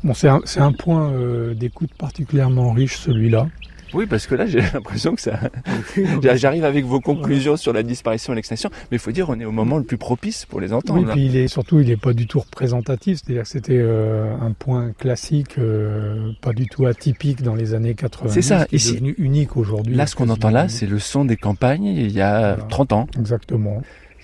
Bon, 0.03 0.13
c'est 0.13 0.29
un, 0.29 0.39
c'est 0.45 0.61
un 0.61 0.71
point 0.71 1.11
euh, 1.11 1.53
d'écoute 1.53 1.91
particulièrement 1.97 2.71
riche, 2.71 2.97
celui-là. 2.97 3.47
Oui, 3.93 4.05
parce 4.05 4.27
que 4.27 4.35
là, 4.35 4.45
j'ai 4.45 4.61
l'impression 4.73 5.15
que 5.15 5.21
ça. 5.21 5.39
J'arrive 6.35 6.63
avec 6.65 6.85
vos 6.85 6.99
conclusions 6.99 7.57
sur 7.57 7.73
la 7.73 7.83
disparition 7.83 8.33
et 8.33 8.35
l'extinction, 8.35 8.69
mais 8.91 8.97
il 8.97 8.99
faut 8.99 9.11
dire, 9.11 9.29
on 9.29 9.39
est 9.39 9.45
au 9.45 9.51
moment 9.51 9.77
le 9.77 9.83
plus 9.83 9.97
propice 9.97 10.45
pour 10.45 10.59
les 10.61 10.73
entendre. 10.73 10.99
Oui, 11.01 11.05
là. 11.07 11.13
puis 11.13 11.25
il 11.25 11.35
est 11.37 11.47
surtout, 11.47 11.79
il 11.79 11.87
n'est 11.87 11.97
pas 11.97 12.13
du 12.13 12.27
tout 12.27 12.39
représentatif. 12.39 13.19
C'est-à-dire 13.23 13.43
que 13.43 13.49
c'était 13.49 13.77
euh, 13.77 14.35
un 14.39 14.51
point 14.51 14.91
classique, 14.97 15.57
euh, 15.57 16.31
pas 16.41 16.53
du 16.53 16.67
tout 16.67 16.85
atypique 16.85 17.41
dans 17.41 17.55
les 17.55 17.73
années 17.73 17.95
80. 17.95 18.31
C'est 18.31 18.41
ça, 18.41 18.65
qui 18.65 18.75
est 18.75 18.77
ici- 18.77 18.93
devenu 18.93 19.15
unique 19.17 19.57
aujourd'hui. 19.57 19.95
Là, 19.95 20.05
ce 20.07 20.15
qu'on 20.15 20.29
entend 20.29 20.49
là, 20.49 20.67
c'est 20.69 20.85
le 20.87 20.99
son 20.99 21.25
des 21.25 21.37
campagnes 21.37 21.85
il 21.85 22.11
y 22.11 22.21
a 22.21 22.55
30 22.69 22.93
ans. 22.93 23.07
Exactement. 23.19 23.81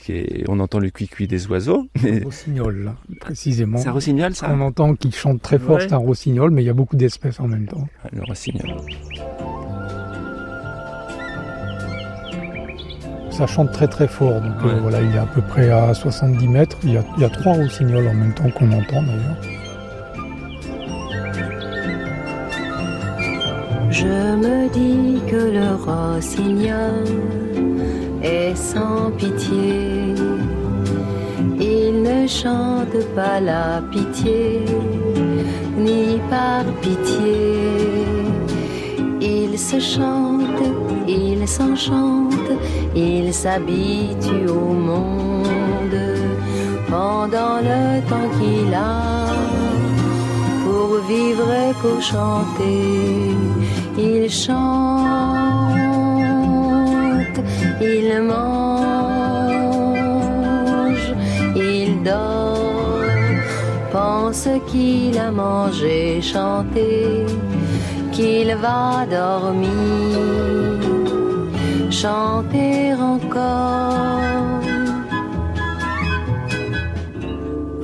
Et 0.07 0.43
on 0.47 0.59
entend 0.59 0.77
le 0.77 0.91
cuicui 0.91 1.25
des 1.27 1.47
oiseaux. 1.47 1.87
Mais... 2.03 2.21
Rossignol, 2.23 2.83
là, 2.83 2.95
précisément. 3.19 3.79
C'est 3.79 3.87
un 3.87 3.91
rossignol, 3.93 4.35
ça? 4.35 4.51
On 4.53 4.61
entend 4.61 4.93
qu'il 4.93 5.15
chante 5.15 5.41
très 5.41 5.57
fort, 5.57 5.77
Ouais. 5.77 5.81
c'est 5.87 5.93
un 5.93 5.97
rossignol, 5.97 6.51
mais 6.51 6.61
il 6.61 6.65
y 6.65 6.69
a 6.69 6.73
beaucoup 6.73 6.95
d'espèces 6.95 7.39
en 7.39 7.47
même 7.47 7.65
temps. 7.65 7.87
Le 8.13 8.21
rossignol. 8.23 8.69
Ça 13.37 13.47
chante 13.47 13.73
très 13.73 13.89
très 13.89 14.07
fort, 14.07 14.39
donc 14.39 14.55
euh, 14.63 14.79
voilà, 14.81 15.01
il 15.01 15.13
est 15.13 15.19
à 15.19 15.25
peu 15.25 15.41
près 15.41 15.69
à 15.69 15.93
70 15.93 16.47
mètres. 16.47 16.77
Il 16.83 16.93
y 16.93 16.97
a, 16.97 17.03
il 17.17 17.21
y 17.21 17.25
a 17.25 17.29
trois 17.29 17.51
rossignols 17.51 18.07
en 18.07 18.13
même 18.13 18.33
temps 18.33 18.49
qu'on 18.49 18.71
entend 18.71 19.03
d'ailleurs. 19.03 19.35
Je 23.89 24.35
me 24.37 24.69
dis 24.69 25.19
que 25.29 25.35
le 25.35 25.75
rossignol 25.75 27.03
est 28.23 28.55
sans 28.55 29.11
pitié. 29.11 30.15
Il 31.59 32.03
ne 32.03 32.25
chante 32.27 32.97
pas 33.15 33.41
la 33.41 33.81
pitié, 33.91 34.61
ni 35.77 36.21
par 36.29 36.63
pitié. 36.81 37.65
Il 39.19 39.59
se 39.59 39.77
chante, 39.81 40.63
il 41.05 41.34
s'enchante, 41.47 42.51
il 42.95 43.33
s'habitue 43.33 44.47
au 44.49 44.73
monde 44.89 45.99
pendant 46.89 47.57
le 47.69 48.01
temps 48.09 48.29
qu'il 48.37 48.73
a 48.73 49.25
pour 50.63 50.89
vivre 51.07 51.49
et 51.51 51.73
pour 51.81 52.01
chanter. 52.01 53.35
Il 53.97 54.29
chante, 54.29 54.55
il 57.81 58.21
mange, 58.21 59.55
il 61.55 62.03
dort, 62.03 63.03
pense 63.91 64.47
qu'il 64.67 65.17
a 65.17 65.31
mangé, 65.31 66.21
chanté, 66.21 67.25
qu'il 68.11 68.53
va 68.55 69.05
dormir, 69.09 69.69
chanter 71.91 72.93
encore. 72.93 74.61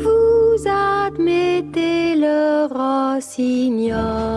Vous 0.04 0.68
admettez 0.68 2.16
le 2.16 2.68
rossignol. 2.72 4.32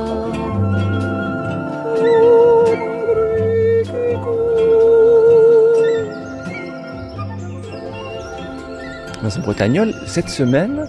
Bretagnol, 9.44 9.92
cette 10.06 10.28
semaine, 10.28 10.87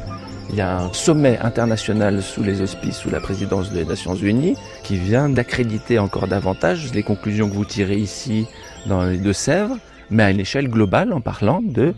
il 0.55 0.59
y 0.59 0.61
a 0.61 0.77
un 0.77 0.93
sommet 0.93 1.37
international 1.39 2.23
sous 2.23 2.41
les 2.41 2.61
auspices, 2.61 2.95
sous 2.95 3.09
la 3.09 3.19
présidence 3.19 3.71
des 3.71 3.83
Nations 3.83 4.15
Unies, 4.15 4.55
qui 4.83 4.95
vient 4.95 5.27
d'accréditer 5.27 5.99
encore 5.99 6.29
davantage 6.29 6.93
les 6.93 7.03
conclusions 7.03 7.49
que 7.49 7.55
vous 7.55 7.65
tirez 7.65 7.97
ici 7.97 8.47
dans 8.85 9.03
les 9.03 9.17
Deux-Sèvres, 9.17 9.75
mais 10.09 10.23
à 10.23 10.31
une 10.31 10.39
échelle 10.39 10.69
globale 10.69 11.11
en 11.11 11.19
parlant 11.19 11.59
de 11.61 11.93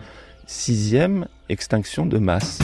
sixième 0.47 1.27
extinction 1.49 2.07
de 2.07 2.17
masse. 2.17 2.57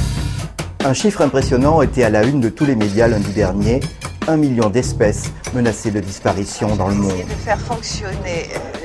Un 0.84 0.96
chiffre 0.96 1.22
impressionnant 1.22 1.84
était 1.84 2.04
à 2.04 2.10
la 2.10 2.24
une 2.24 2.40
de 2.40 2.50
tous 2.50 2.66
les 2.66 2.76
médias 2.76 3.08
lundi 3.08 3.32
dernier. 3.32 3.80
Un 4.28 4.38
million 4.38 4.72
d'espèces 4.72 5.32
menacées 5.54 5.92
de 5.92 6.00
disparition 6.00 6.76
dans 6.76 6.88
le 6.88 6.96
monde. 6.96 7.12
de 7.20 7.34
faire 7.46 7.60
fonctionner 7.60 8.48
l'écran 8.48 8.74
écran. 8.74 8.83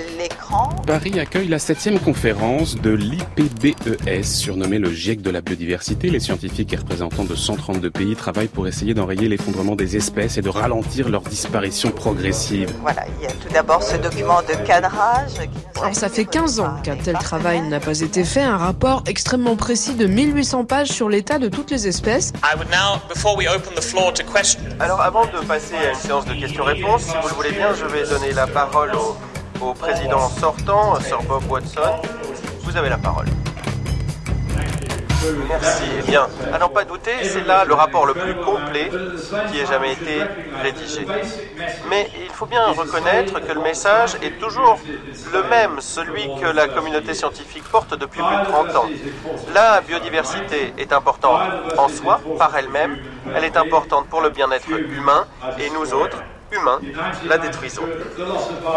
Paris 0.88 1.20
accueille 1.20 1.48
la 1.48 1.58
septième 1.58 2.00
conférence 2.00 2.76
de 2.76 2.88
l'IPBES, 2.88 4.22
surnommée 4.22 4.78
le 4.78 4.90
GIEC 4.90 5.20
de 5.20 5.28
la 5.28 5.42
biodiversité. 5.42 6.08
Les 6.08 6.18
scientifiques 6.18 6.72
et 6.72 6.76
représentants 6.76 7.24
de 7.24 7.34
132 7.34 7.90
pays 7.90 8.16
travaillent 8.16 8.48
pour 8.48 8.66
essayer 8.66 8.94
d'enrayer 8.94 9.28
l'effondrement 9.28 9.76
des 9.76 9.98
espèces 9.98 10.38
et 10.38 10.40
de 10.40 10.48
ralentir 10.48 11.10
leur 11.10 11.20
disparition 11.20 11.90
progressive. 11.90 12.72
Voilà, 12.80 13.02
il 13.06 13.24
y 13.24 13.26
a 13.26 13.32
tout 13.32 13.52
d'abord 13.52 13.82
ce 13.82 13.98
document 13.98 14.40
de 14.40 14.66
cadrage. 14.66 15.32
Alors 15.78 15.94
ça 15.94 16.08
fait 16.08 16.24
15 16.24 16.60
ans 16.60 16.76
qu'un 16.82 16.96
tel 16.96 17.18
travail 17.18 17.60
n'a 17.68 17.80
pas 17.80 18.00
été 18.00 18.24
fait, 18.24 18.40
un 18.40 18.56
rapport 18.56 19.04
extrêmement 19.06 19.56
précis 19.56 19.94
de 19.94 20.06
1800 20.06 20.64
pages 20.64 20.88
sur 20.88 21.10
l'état 21.10 21.38
de 21.38 21.50
toutes 21.50 21.70
les 21.70 21.86
espèces. 21.86 22.32
Alors 24.80 25.02
avant 25.02 25.26
de 25.26 25.46
passer 25.46 25.74
à 25.74 25.90
une 25.90 25.96
séance 25.96 26.24
de 26.24 26.32
questions-réponses, 26.32 27.02
si 27.02 27.12
vous 27.20 27.28
le 27.28 27.34
voulez 27.34 27.52
bien, 27.52 27.74
je 27.74 27.84
vais 27.84 28.08
donner 28.08 28.32
la 28.32 28.46
parole 28.46 28.94
au, 28.94 29.18
au 29.60 29.74
président 29.74 30.28
sortant, 30.28 31.00
Sir 31.00 31.22
Bob 31.22 31.50
Watson. 31.50 31.80
Vous 32.62 32.76
avez 32.76 32.88
la 32.88 32.98
parole. 32.98 33.26
Merci. 35.48 35.82
Eh 35.98 36.02
bien, 36.02 36.28
à 36.52 36.58
n'en 36.58 36.68
pas 36.68 36.84
douter, 36.84 37.24
c'est 37.24 37.44
là 37.44 37.64
le 37.64 37.74
rapport 37.74 38.06
le 38.06 38.14
plus 38.14 38.36
complet 38.36 38.90
qui 39.50 39.58
ait 39.58 39.66
jamais 39.66 39.92
été 39.92 40.22
rédigé. 40.62 41.06
Mais 41.90 42.08
il 42.22 42.30
faut 42.30 42.46
bien 42.46 42.66
reconnaître 42.66 43.40
que 43.40 43.52
le 43.52 43.60
message 43.60 44.14
est 44.22 44.38
toujours 44.38 44.78
le 45.32 45.42
même, 45.44 45.80
celui 45.80 46.28
que 46.40 46.46
la 46.46 46.68
communauté 46.68 47.14
scientifique 47.14 47.64
porte 47.64 47.98
depuis 47.98 48.22
plus 48.22 48.36
de 48.36 48.44
30 48.44 48.76
ans. 48.76 48.88
La 49.52 49.80
biodiversité 49.80 50.72
est 50.78 50.92
importante 50.92 51.40
en 51.76 51.88
soi, 51.88 52.20
par 52.38 52.56
elle-même, 52.56 52.98
elle 53.34 53.44
est 53.44 53.56
importante 53.56 54.06
pour 54.08 54.20
le 54.20 54.30
bien-être 54.30 54.70
humain, 54.70 55.26
et 55.58 55.68
nous 55.70 55.94
autres, 55.94 56.22
humains, 56.52 56.80
la 57.26 57.38
détruisons. 57.38 57.82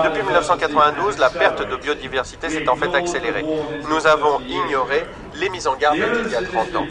Depuis 0.03 0.23
1992, 0.23 1.17
la 1.19 1.29
perte 1.29 1.67
de 1.67 1.75
biodiversité 1.75 2.49
s'est 2.49 2.67
en 2.67 2.75
fait 2.75 2.93
accélérée. 2.95 3.45
Nous 3.89 4.07
avons 4.07 4.39
ignoré 4.41 5.05
les 5.35 5.49
mises 5.49 5.67
en 5.67 5.75
garde 5.75 5.97
d'il 5.97 6.31
y 6.31 6.35
a 6.35 6.43
30 6.43 6.75
ans. 6.75 6.87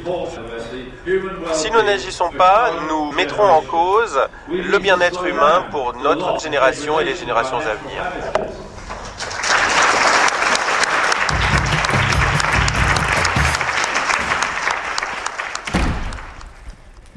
Si 1.52 1.70
nous 1.70 1.82
n'agissons 1.82 2.30
pas, 2.30 2.70
nous 2.88 3.12
mettrons 3.12 3.48
en 3.48 3.62
cause 3.62 4.20
le 4.48 4.78
bien-être 4.78 5.24
humain 5.26 5.66
pour 5.70 5.94
notre 5.94 6.40
génération 6.40 7.00
et 7.00 7.04
les 7.04 7.16
générations 7.16 7.58
à 7.58 7.74
venir. 7.74 8.02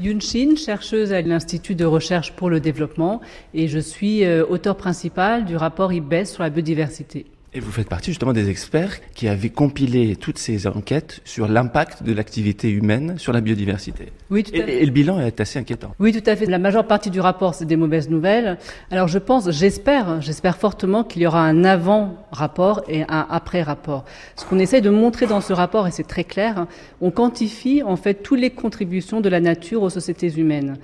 Yun 0.04 0.20
Shin, 0.20 0.58
chercheuse 0.58 1.14
à 1.14 1.22
l'Institut 1.22 1.76
de 1.76 1.86
recherche 1.86 2.34
pour 2.34 2.50
le 2.50 2.60
développement, 2.60 3.22
et 3.54 3.70
je 3.70 3.80
suis 3.80 4.26
euh, 4.26 4.46
auteur 4.46 4.76
principal 4.76 5.46
du 5.46 5.56
rapport 5.56 5.94
IBES 5.94 6.26
sur 6.26 6.44
la 6.44 6.50
biodiversité. 6.50 7.26
Et 7.56 7.60
vous 7.60 7.72
faites 7.72 7.88
partie 7.88 8.10
justement 8.10 8.34
des 8.34 8.50
experts 8.50 9.00
qui 9.14 9.28
avaient 9.28 9.50
compilé 9.50 10.16
toutes 10.16 10.40
ces 10.40 10.66
enquêtes 10.66 11.22
sur 11.24 11.48
l'impact 11.48 12.02
de 12.02 12.12
l'activité 12.12 12.72
humaine 12.72 13.20
sur 13.20 13.32
la 13.32 13.42
biodiversité. 13.42 14.08
Oui, 14.32 14.44
tout 14.44 14.56
à 14.56 14.64
fait. 14.64 14.82
et 14.82 14.86
le 14.86 14.92
bilan 14.92 15.20
est 15.20 15.40
assez 15.40 15.60
inquiétant. 15.60 15.94
Oui, 16.00 16.12
tout 16.12 16.28
à 16.28 16.36
fait. 16.36 16.48
La 16.48 16.58
majeure 16.58 16.88
partie 16.88 17.12
du 17.12 17.20
rapport, 17.20 17.54
c'est 17.54 17.66
des 17.66 17.76
mauvaises 17.76 18.10
nouvelles. 18.10 18.58
Alors 18.90 19.08
je 19.08 19.20
pense, 19.20 19.52
j'espère, 19.52 20.20
j'espère 20.20 20.58
fortement 20.58 21.04
qu'il 21.04 21.22
y 21.22 21.28
aura 21.28 21.44
un 21.44 21.64
avant-rapport 21.64 22.82
et 22.88 23.04
un 23.04 23.28
après-rapport. 23.30 24.06
Ce 24.36 24.46
qu'on 24.46 24.58
essaie 24.58 24.82
de 24.82 24.90
montrer 24.90 25.28
dans 25.28 25.42
ce 25.42 25.54
rapport, 25.54 25.86
et 25.86 25.92
c'est 25.92 26.08
très 26.08 26.24
clair, 26.24 26.66
on 27.02 27.12
quantifie 27.12 27.84
en 27.84 27.98
fait 27.98 28.16
toutes 28.24 28.40
les 28.40 28.50
contributions 28.50 29.22
de 29.22 29.30
la 29.30 29.40
nature 29.40 29.84
aux 29.84 29.92
sociétés 29.92 30.34
humaines. 30.40 30.78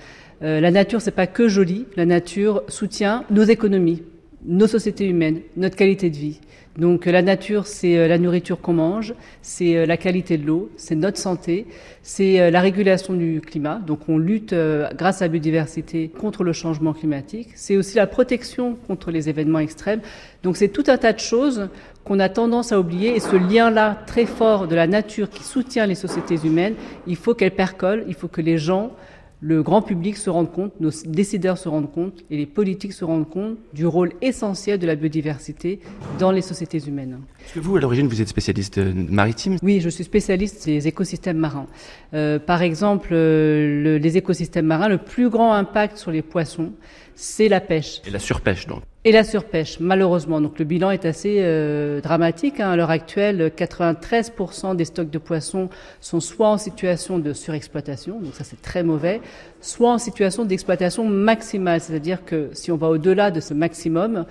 Euh, 0.43 0.61
la 0.61 0.69
nature, 0.69 1.01
c'est 1.01 1.09
pas 1.09 1.27
que 1.27 1.47
joli. 1.47 1.87
La 1.95 2.05
nature 2.05 2.61
soutient 2.67 3.25
nos 3.31 3.43
économies, 3.43 4.03
nos 4.45 4.67
sociétés 4.67 5.07
humaines, 5.07 5.39
notre 5.57 5.75
qualité 5.75 6.11
de 6.11 6.15
vie. 6.15 6.39
Donc 6.79 7.07
la 7.07 7.21
nature, 7.21 7.67
c'est 7.67 7.97
euh, 7.97 8.07
la 8.07 8.17
nourriture 8.17 8.61
qu'on 8.61 8.71
mange, 8.71 9.13
c'est 9.41 9.75
euh, 9.75 9.85
la 9.85 9.97
qualité 9.97 10.37
de 10.37 10.47
l'eau, 10.47 10.71
c'est 10.77 10.95
notre 10.95 11.17
santé, 11.17 11.67
c'est 12.03 12.39
euh, 12.39 12.51
la 12.51 12.61
régulation 12.61 13.15
du 13.15 13.41
climat. 13.41 13.81
Donc 13.85 14.07
on 14.07 14.17
lutte 14.17 14.55
grâce 14.95 15.21
à 15.21 15.25
la 15.25 15.29
biodiversité 15.29 16.07
contre 16.07 16.45
le 16.45 16.53
changement 16.53 16.93
climatique. 16.93 17.49
C'est 17.55 17.75
aussi 17.75 17.97
la 17.97 18.07
protection 18.07 18.77
contre 18.87 19.11
les 19.11 19.27
événements 19.27 19.59
extrêmes. 19.59 19.99
Donc 20.41 20.55
c'est 20.55 20.69
tout 20.69 20.85
un 20.87 20.97
tas 20.97 21.11
de 21.11 21.19
choses 21.19 21.67
qu'on 22.05 22.19
a 22.21 22.29
tendance 22.29 22.71
à 22.71 22.79
oublier. 22.79 23.13
Et 23.13 23.19
ce 23.19 23.35
lien-là 23.35 23.97
très 24.07 24.25
fort 24.25 24.69
de 24.69 24.75
la 24.75 24.87
nature 24.87 25.29
qui 25.29 25.43
soutient 25.43 25.85
les 25.85 25.95
sociétés 25.95 26.37
humaines, 26.45 26.75
il 27.07 27.17
faut 27.17 27.33
qu'elle 27.33 27.51
percole, 27.51 28.05
il 28.07 28.13
faut 28.13 28.29
que 28.29 28.39
les 28.39 28.57
gens 28.57 28.93
le 29.41 29.63
grand 29.63 29.81
public 29.81 30.17
se 30.17 30.29
rende 30.29 30.51
compte, 30.51 30.73
nos 30.81 30.89
décideurs 31.05 31.57
se 31.57 31.69
rendent 31.69 31.91
compte 31.91 32.25
et 32.29 32.35
les 32.35 32.45
politiques 32.45 32.93
se 32.93 33.05
rendent 33.05 33.29
compte 33.29 33.57
du 33.73 33.85
rôle 33.85 34.11
essentiel 34.21 34.79
de 34.79 34.85
la 34.85 34.95
biodiversité 34.95 35.79
dans 36.19 36.31
les 36.31 36.41
sociétés 36.41 36.79
humaines. 36.85 37.19
Est-ce 37.45 37.53
que 37.53 37.59
vous, 37.61 37.77
à 37.77 37.79
l'origine, 37.79 38.07
vous 38.07 38.21
êtes 38.21 38.27
spécialiste 38.27 38.79
euh, 38.79 38.93
maritime? 38.93 39.57
Oui, 39.63 39.79
je 39.79 39.89
suis 39.89 40.03
spécialiste 40.03 40.65
des 40.65 40.87
écosystèmes 40.87 41.37
marins. 41.37 41.67
Euh, 42.13 42.37
par 42.37 42.61
exemple, 42.61 43.09
euh, 43.13 43.83
le, 43.83 43.97
les 43.97 44.17
écosystèmes 44.17 44.65
marins, 44.65 44.89
le 44.89 44.97
plus 44.97 45.29
grand 45.29 45.53
impact 45.53 45.97
sur 45.97 46.11
les 46.11 46.21
poissons, 46.21 46.73
c'est 47.21 47.49
la 47.49 47.59
pêche. 47.59 48.01
Et 48.07 48.11
la 48.11 48.19
surpêche, 48.19 48.65
donc 48.65 48.81
Et 49.03 49.11
la 49.11 49.25
surpêche, 49.25 49.81
malheureusement. 49.81 50.39
Donc 50.39 50.57
le 50.57 50.63
bilan 50.63 50.89
est 50.91 51.03
assez 51.03 51.39
euh, 51.39 51.99
dramatique. 51.99 52.61
Hein. 52.61 52.71
À 52.71 52.75
l'heure 52.77 52.91
actuelle, 52.91 53.51
93% 53.57 54.77
des 54.77 54.85
stocks 54.85 55.09
de 55.09 55.17
poissons 55.17 55.69
sont 55.99 56.21
soit 56.21 56.47
en 56.47 56.57
situation 56.57 57.19
de 57.19 57.33
surexploitation, 57.33 58.21
donc 58.21 58.35
ça 58.35 58.45
c'est 58.45 58.61
très 58.61 58.83
mauvais, 58.83 59.19
soit 59.59 59.91
en 59.91 59.97
situation 59.97 60.45
d'exploitation 60.45 61.03
maximale. 61.03 61.81
C'est-à-dire 61.81 62.23
que 62.23 62.51
si 62.53 62.71
on 62.71 62.77
va 62.77 62.87
au-delà 62.87 63.31
de 63.31 63.41
ce 63.41 63.53
maximum, 63.53 64.25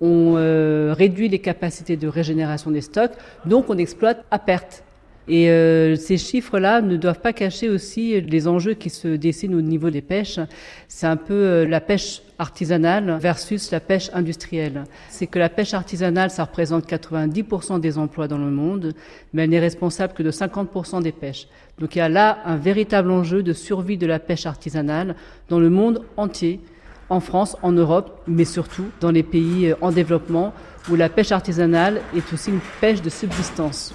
on 0.00 0.34
euh, 0.36 0.92
réduit 0.98 1.28
les 1.28 1.38
capacités 1.38 1.96
de 1.96 2.08
régénération 2.08 2.72
des 2.72 2.80
stocks, 2.80 3.12
donc 3.46 3.70
on 3.70 3.78
exploite 3.78 4.24
à 4.32 4.40
perte. 4.40 4.82
Et 5.28 5.50
euh, 5.50 5.94
ces 5.94 6.18
chiffres-là 6.18 6.80
ne 6.80 6.96
doivent 6.96 7.20
pas 7.20 7.32
cacher 7.32 7.68
aussi 7.68 8.20
les 8.20 8.48
enjeux 8.48 8.74
qui 8.74 8.90
se 8.90 9.08
dessinent 9.08 9.54
au 9.54 9.60
niveau 9.60 9.90
des 9.90 10.02
pêches. 10.02 10.40
C'est 10.88 11.06
un 11.06 11.16
peu 11.16 11.34
euh, 11.34 11.66
la 11.66 11.80
pêche 11.80 12.22
artisanale 12.42 13.18
versus 13.20 13.70
la 13.70 13.80
pêche 13.80 14.10
industrielle. 14.12 14.84
C'est 15.08 15.26
que 15.26 15.38
la 15.38 15.48
pêche 15.48 15.72
artisanale, 15.72 16.30
ça 16.30 16.44
représente 16.44 16.86
90% 16.86 17.80
des 17.80 17.96
emplois 17.96 18.28
dans 18.28 18.38
le 18.38 18.50
monde, 18.50 18.92
mais 19.32 19.44
elle 19.44 19.50
n'est 19.50 19.60
responsable 19.60 20.12
que 20.12 20.22
de 20.22 20.30
50% 20.30 21.02
des 21.02 21.12
pêches. 21.12 21.46
Donc 21.78 21.94
il 21.94 21.98
y 21.98 22.02
a 22.02 22.08
là 22.08 22.38
un 22.44 22.56
véritable 22.56 23.10
enjeu 23.10 23.42
de 23.42 23.52
survie 23.52 23.96
de 23.96 24.06
la 24.06 24.18
pêche 24.18 24.44
artisanale 24.44 25.14
dans 25.48 25.60
le 25.60 25.70
monde 25.70 26.02
entier, 26.16 26.60
en 27.08 27.20
France, 27.20 27.56
en 27.62 27.72
Europe, 27.72 28.22
mais 28.26 28.44
surtout 28.44 28.86
dans 29.00 29.10
les 29.10 29.22
pays 29.22 29.74
en 29.80 29.92
développement 29.92 30.52
où 30.90 30.96
la 30.96 31.08
pêche 31.08 31.32
artisanale 31.32 32.00
est 32.16 32.32
aussi 32.32 32.50
une 32.50 32.60
pêche 32.80 33.02
de 33.02 33.10
subsistance. 33.10 33.94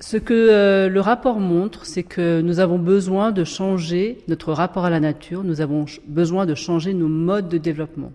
Ce 0.00 0.16
que 0.16 0.32
euh, 0.32 0.88
le 0.88 1.00
rapport 1.00 1.40
montre, 1.40 1.84
c'est 1.84 2.02
que 2.02 2.40
nous 2.40 2.58
avons 2.58 2.78
besoin 2.78 3.32
de 3.32 3.44
changer 3.44 4.18
notre 4.28 4.54
rapport 4.54 4.86
à 4.86 4.90
la 4.90 4.98
nature, 4.98 5.44
nous 5.44 5.60
avons 5.60 5.84
besoin 6.06 6.46
de 6.46 6.54
changer 6.54 6.94
nos 6.94 7.08
modes 7.08 7.50
de 7.50 7.58
développement. 7.58 8.10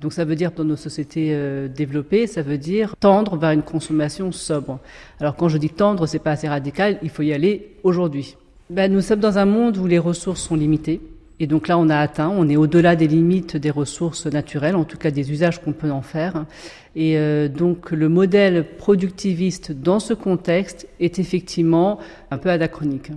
Donc 0.00 0.12
ça 0.12 0.26
veut 0.26 0.36
dire 0.36 0.52
dans 0.52 0.64
nos 0.64 0.76
sociétés 0.76 1.30
euh, 1.32 1.66
développées, 1.66 2.26
ça 2.26 2.42
veut 2.42 2.58
dire 2.58 2.94
tendre 2.96 3.36
vers 3.36 3.52
une 3.52 3.62
consommation 3.62 4.32
sobre. 4.32 4.80
Alors 5.18 5.34
quand 5.34 5.48
je 5.48 5.56
dis 5.56 5.70
tendre, 5.70 6.06
c'est 6.06 6.18
pas 6.18 6.32
assez 6.32 6.46
radical, 6.46 6.98
il 7.02 7.08
faut 7.08 7.22
y 7.22 7.32
aller 7.32 7.74
aujourd'hui. 7.82 8.36
Ben, 8.68 8.92
nous 8.92 9.00
sommes 9.00 9.20
dans 9.20 9.38
un 9.38 9.46
monde 9.46 9.78
où 9.78 9.86
les 9.86 9.98
ressources 9.98 10.42
sont 10.42 10.56
limitées. 10.56 11.00
Et 11.40 11.46
donc 11.46 11.68
là, 11.68 11.78
on 11.78 11.88
a 11.88 11.96
atteint, 11.96 12.28
on 12.28 12.48
est 12.48 12.56
au-delà 12.56 12.96
des 12.96 13.06
limites 13.06 13.56
des 13.56 13.70
ressources 13.70 14.26
naturelles, 14.26 14.74
en 14.74 14.84
tout 14.84 14.98
cas 14.98 15.10
des 15.10 15.30
usages 15.30 15.62
qu'on 15.62 15.72
peut 15.72 15.90
en 15.90 16.02
faire. 16.02 16.46
Et 16.96 17.16
euh, 17.16 17.48
donc 17.48 17.92
le 17.92 18.08
modèle 18.08 18.64
productiviste 18.76 19.70
dans 19.70 20.00
ce 20.00 20.14
contexte 20.14 20.88
est 20.98 21.18
effectivement 21.20 21.98
un 22.32 22.38
peu 22.38 22.50
anachronique. 22.50 23.12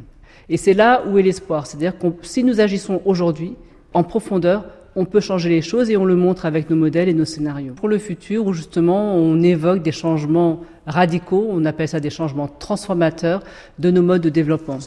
Et 0.50 0.58
c'est 0.58 0.74
là 0.74 1.04
où 1.08 1.18
est 1.18 1.24
l'espoir. 1.24 1.66
C'est-à-dire 1.66 1.98
que 1.98 2.08
si 2.22 2.44
nous 2.44 2.62
agissons 2.62 3.02
aujourd'hui, 3.06 3.56
en 3.94 4.04
profondeur, 4.04 4.66
on 4.96 5.06
peut 5.06 5.20
changer 5.20 5.50
les 5.50 5.62
choses 5.62 5.90
et 5.90 5.98
on 5.98 6.06
le 6.06 6.16
montre 6.16 6.46
avec 6.46 6.70
nos 6.70 6.76
modèles 6.76 7.10
et 7.10 7.14
nos 7.14 7.26
scénarios. 7.26 7.74
Pour 7.74 7.88
le 7.88 7.98
futur, 7.98 8.46
où 8.46 8.54
justement 8.54 9.16
on 9.16 9.42
évoque 9.42 9.82
des 9.82 9.92
changements 9.92 10.62
radicaux, 10.86 11.48
on 11.50 11.66
appelle 11.66 11.88
ça 11.88 12.00
des 12.00 12.10
changements 12.10 12.48
transformateurs 12.48 13.42
de 13.80 13.90
nos 13.90 14.02
modes 14.02 14.22
de 14.22 14.30
développement. 14.30 14.80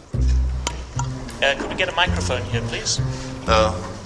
Uh, 1.45 1.55
could 1.59 1.69
we 1.69 1.77
get 1.77 1.89
a 1.91 1.95
microphone 1.95 2.43
here, 2.51 2.63
please? 2.69 3.01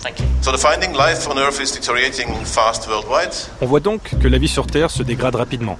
Thank 0.00 0.18
you. 0.20 0.26
so 0.42 0.50
the 0.50 0.58
finding 0.58 0.92
life 0.92 1.28
on 1.28 1.38
Earth 1.38 1.60
is 1.60 1.70
deteriorating 1.72 2.28
fast 2.44 2.88
worldwide, 2.88 3.32
On 3.60 3.66
voit 3.66 3.80
donc 3.80 4.14
que 4.20 4.26
la 4.28 4.38
vie 4.38 4.48
sur 4.48 4.66
Terre 4.66 4.90
se 4.90 5.02
dégrade 5.04 5.34
rapidement 5.36 5.78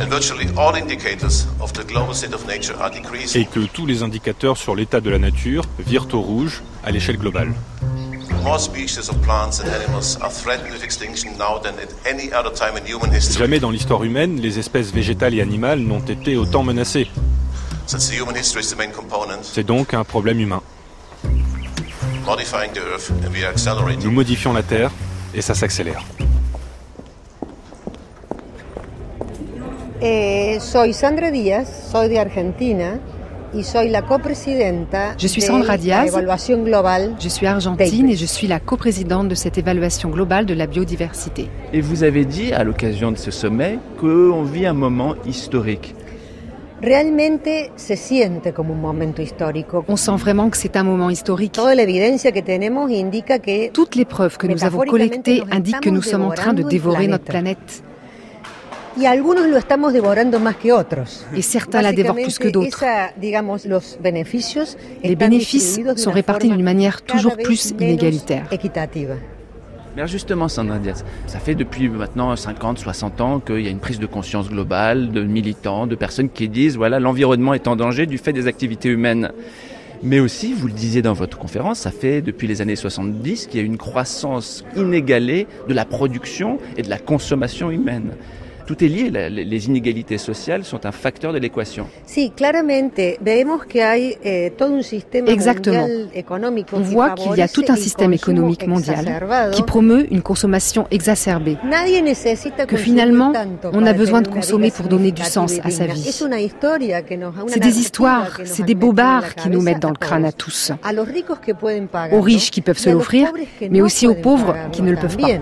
and 0.00 0.08
virtually 0.08 0.46
all 0.56 0.74
indicators 0.74 1.46
of 1.60 1.72
the 1.72 1.84
global 1.84 2.14
state 2.14 2.34
of 2.34 2.46
nature 2.46 2.74
are 2.78 2.90
decreasing. 2.90 3.42
et 3.42 3.46
que 3.46 3.60
tous 3.60 3.86
les 3.86 4.02
indicateurs 4.02 4.56
sur 4.58 4.74
l'état 4.74 5.00
de 5.00 5.10
la 5.10 5.18
nature 5.18 5.64
virent 5.78 6.08
au 6.12 6.20
rouge 6.20 6.62
à 6.84 6.90
l'échelle 6.90 7.16
globale. 7.18 7.52
More 8.42 8.60
species 8.60 9.08
of 9.10 9.20
plants 9.22 9.60
and 9.62 9.68
animals 9.68 10.18
are 10.22 10.30
threatened 10.30 10.70
with 10.72 10.84
extinction 10.84 11.32
now 11.38 11.58
than 11.60 11.74
at 11.78 11.90
any 12.06 12.32
other 12.32 12.52
time 12.52 12.76
in 12.76 12.86
human 12.86 13.10
history. 13.12 13.38
Jamais 13.38 13.60
dans 13.60 13.70
l'histoire 13.70 14.04
humaine, 14.04 14.40
les 14.40 14.58
espèces 14.58 14.92
végétales 14.92 15.34
et 15.34 15.40
animales 15.40 15.80
n'ont 15.80 16.00
été 16.00 16.36
autant 16.36 16.62
menacées. 16.62 17.08
C'est 19.42 19.64
donc 19.64 19.94
un 19.94 20.04
problème 20.04 20.40
humain. 20.40 20.62
Nous 24.02 24.10
modifions 24.10 24.52
la 24.52 24.62
Terre 24.62 24.90
et 25.34 25.40
ça 25.40 25.54
s'accélère. 25.54 26.04
Eh, 30.02 30.58
soy 30.60 30.92
Sandra 30.92 31.30
Díaz, 31.30 31.88
soy 31.90 32.10
de 32.10 32.16
Argentina 32.16 32.98
y 33.54 33.64
soy 33.64 33.88
la 33.88 34.02
copresidenta 34.02 35.14
Je 35.16 35.26
suis 35.26 35.40
de 35.40 35.46
Sandra 35.46 35.78
Diaz, 35.78 36.08
evaluación 36.08 36.64
global 36.64 37.16
je 37.18 37.28
suis 37.28 37.46
argentine 37.46 38.10
et 38.10 38.16
je 38.16 38.26
suis 38.26 38.46
la 38.46 38.60
coprésidente 38.60 39.28
de 39.28 39.34
cette 39.34 39.56
évaluation 39.56 40.10
globale 40.10 40.44
de 40.44 40.52
la 40.52 40.66
biodiversité. 40.66 41.48
Et 41.72 41.80
vous 41.80 42.02
avez 42.02 42.26
dit 42.26 42.52
à 42.52 42.64
l'occasion 42.64 43.10
de 43.10 43.16
ce 43.16 43.30
sommet 43.30 43.78
qu'on 43.98 44.42
vit 44.42 44.66
un 44.66 44.74
moment 44.74 45.14
historique. 45.26 45.94
On 49.88 49.96
sent 49.96 50.16
vraiment 50.16 50.50
que 50.50 50.56
c'est 50.56 50.76
un 50.76 50.84
moment 50.84 51.10
historique. 51.10 51.58
Toutes 53.72 53.96
les 53.96 54.04
preuves 54.04 54.36
que 54.36 54.46
nous 54.46 54.64
avons 54.64 54.80
collectées 54.80 55.42
indiquent 55.50 55.80
que 55.80 55.90
nous 55.90 56.02
sommes 56.02 56.22
en 56.22 56.30
train 56.30 56.52
de 56.52 56.62
dévorer 56.62 57.08
notre 57.08 57.24
planète. 57.24 57.82
y 58.98 59.06
algunos 59.06 59.46
lo 59.46 59.56
estamos 59.56 59.92
devorando 59.92 60.40
más 60.40 60.56
que 60.56 60.72
otros. 60.72 61.24
Et 61.34 61.42
certains 61.42 61.82
la 61.82 61.92
dévorent 61.92 62.16
plus 62.16 62.38
que 62.38 62.48
d'autres. 62.48 62.84
Les 65.02 65.16
bénéfices 65.16 65.80
sont 65.96 66.10
répartis 66.10 66.50
d'une 66.50 66.64
manière 66.64 67.02
toujours 67.02 67.36
plus 67.36 67.70
inégalitaire. 67.70 68.48
Mais 69.98 70.06
justement, 70.06 70.46
Sandra 70.46 70.78
Diaz, 70.78 71.04
ça 71.26 71.40
fait 71.40 71.56
depuis 71.56 71.88
maintenant 71.88 72.36
50, 72.36 72.78
60 72.78 73.20
ans 73.20 73.40
qu'il 73.40 73.62
y 73.62 73.66
a 73.66 73.70
une 73.70 73.80
prise 73.80 73.98
de 73.98 74.06
conscience 74.06 74.48
globale 74.48 75.10
de 75.10 75.24
militants, 75.24 75.88
de 75.88 75.96
personnes 75.96 76.30
qui 76.30 76.48
disent 76.48 76.76
voilà, 76.76 77.00
l'environnement 77.00 77.52
est 77.52 77.66
en 77.66 77.74
danger 77.74 78.06
du 78.06 78.16
fait 78.16 78.32
des 78.32 78.46
activités 78.46 78.90
humaines. 78.90 79.32
Mais 80.04 80.20
aussi, 80.20 80.52
vous 80.52 80.68
le 80.68 80.72
disiez 80.72 81.02
dans 81.02 81.14
votre 81.14 81.36
conférence, 81.36 81.80
ça 81.80 81.90
fait 81.90 82.22
depuis 82.22 82.46
les 82.46 82.62
années 82.62 82.76
70 82.76 83.48
qu'il 83.48 83.58
y 83.58 83.62
a 83.64 83.66
une 83.66 83.76
croissance 83.76 84.64
inégalée 84.76 85.48
de 85.66 85.74
la 85.74 85.84
production 85.84 86.60
et 86.76 86.82
de 86.82 86.90
la 86.90 86.98
consommation 86.98 87.68
humaine. 87.72 88.12
Tout 88.68 88.84
est 88.84 88.88
lié, 88.88 89.08
la- 89.08 89.30
les 89.30 89.66
inégalités 89.66 90.18
sociales 90.18 90.62
sont 90.62 90.84
un 90.84 90.92
facteur 90.92 91.32
de 91.32 91.38
l'équation. 91.38 91.86
Sí, 92.04 92.32
claramente 92.36 93.18
vemos 93.24 93.64
que 93.64 93.82
hay 93.82 94.18
eh, 94.22 94.52
todo 94.58 94.74
un 94.74 94.82
sistema 94.82 95.30
Exactement. 95.30 95.86
económico 96.12 96.76
On 96.76 96.80
voit 96.80 97.12
qu'il 97.14 97.34
y 97.34 97.40
a 97.40 97.48
tout 97.48 97.64
un 97.70 97.76
système 97.76 98.12
économique 98.12 98.66
mondial 98.66 99.06
qui 99.54 99.62
promeut 99.62 100.06
une 100.10 100.20
consommation 100.20 100.86
exacerbée. 100.90 101.56
Nadie 101.64 102.02
necesita 102.02 102.66
que 102.66 102.76
finalement, 102.76 103.32
on 103.72 103.86
a 103.86 103.94
besoin 103.94 104.20
de 104.20 104.28
consommer 104.28 104.70
pour 104.70 104.86
donner 104.86 105.12
du 105.12 105.22
sens 105.24 105.54
à 105.64 105.70
sa 105.70 105.86
vie. 105.86 106.02
C'est 107.46 107.60
des 107.60 107.78
histoires, 107.78 108.38
c'est 108.44 108.64
des 108.66 108.74
bobards 108.74 109.34
qui 109.34 109.48
nous 109.48 109.62
mettent 109.62 109.80
dans 109.80 109.88
le 109.88 109.96
crâne 109.96 110.26
à 110.26 110.32
tous. 110.32 110.72
Aux 112.12 112.20
riches 112.20 112.50
qui 112.50 112.60
peuvent 112.60 112.76
se 112.76 112.90
l'offrir, 112.90 113.32
mais 113.70 113.80
aussi 113.80 114.06
aux 114.06 114.14
pauvres 114.14 114.54
qui 114.72 114.82
ne 114.82 114.90
le 114.90 114.98
peuvent 114.98 115.16
pas. 115.16 115.38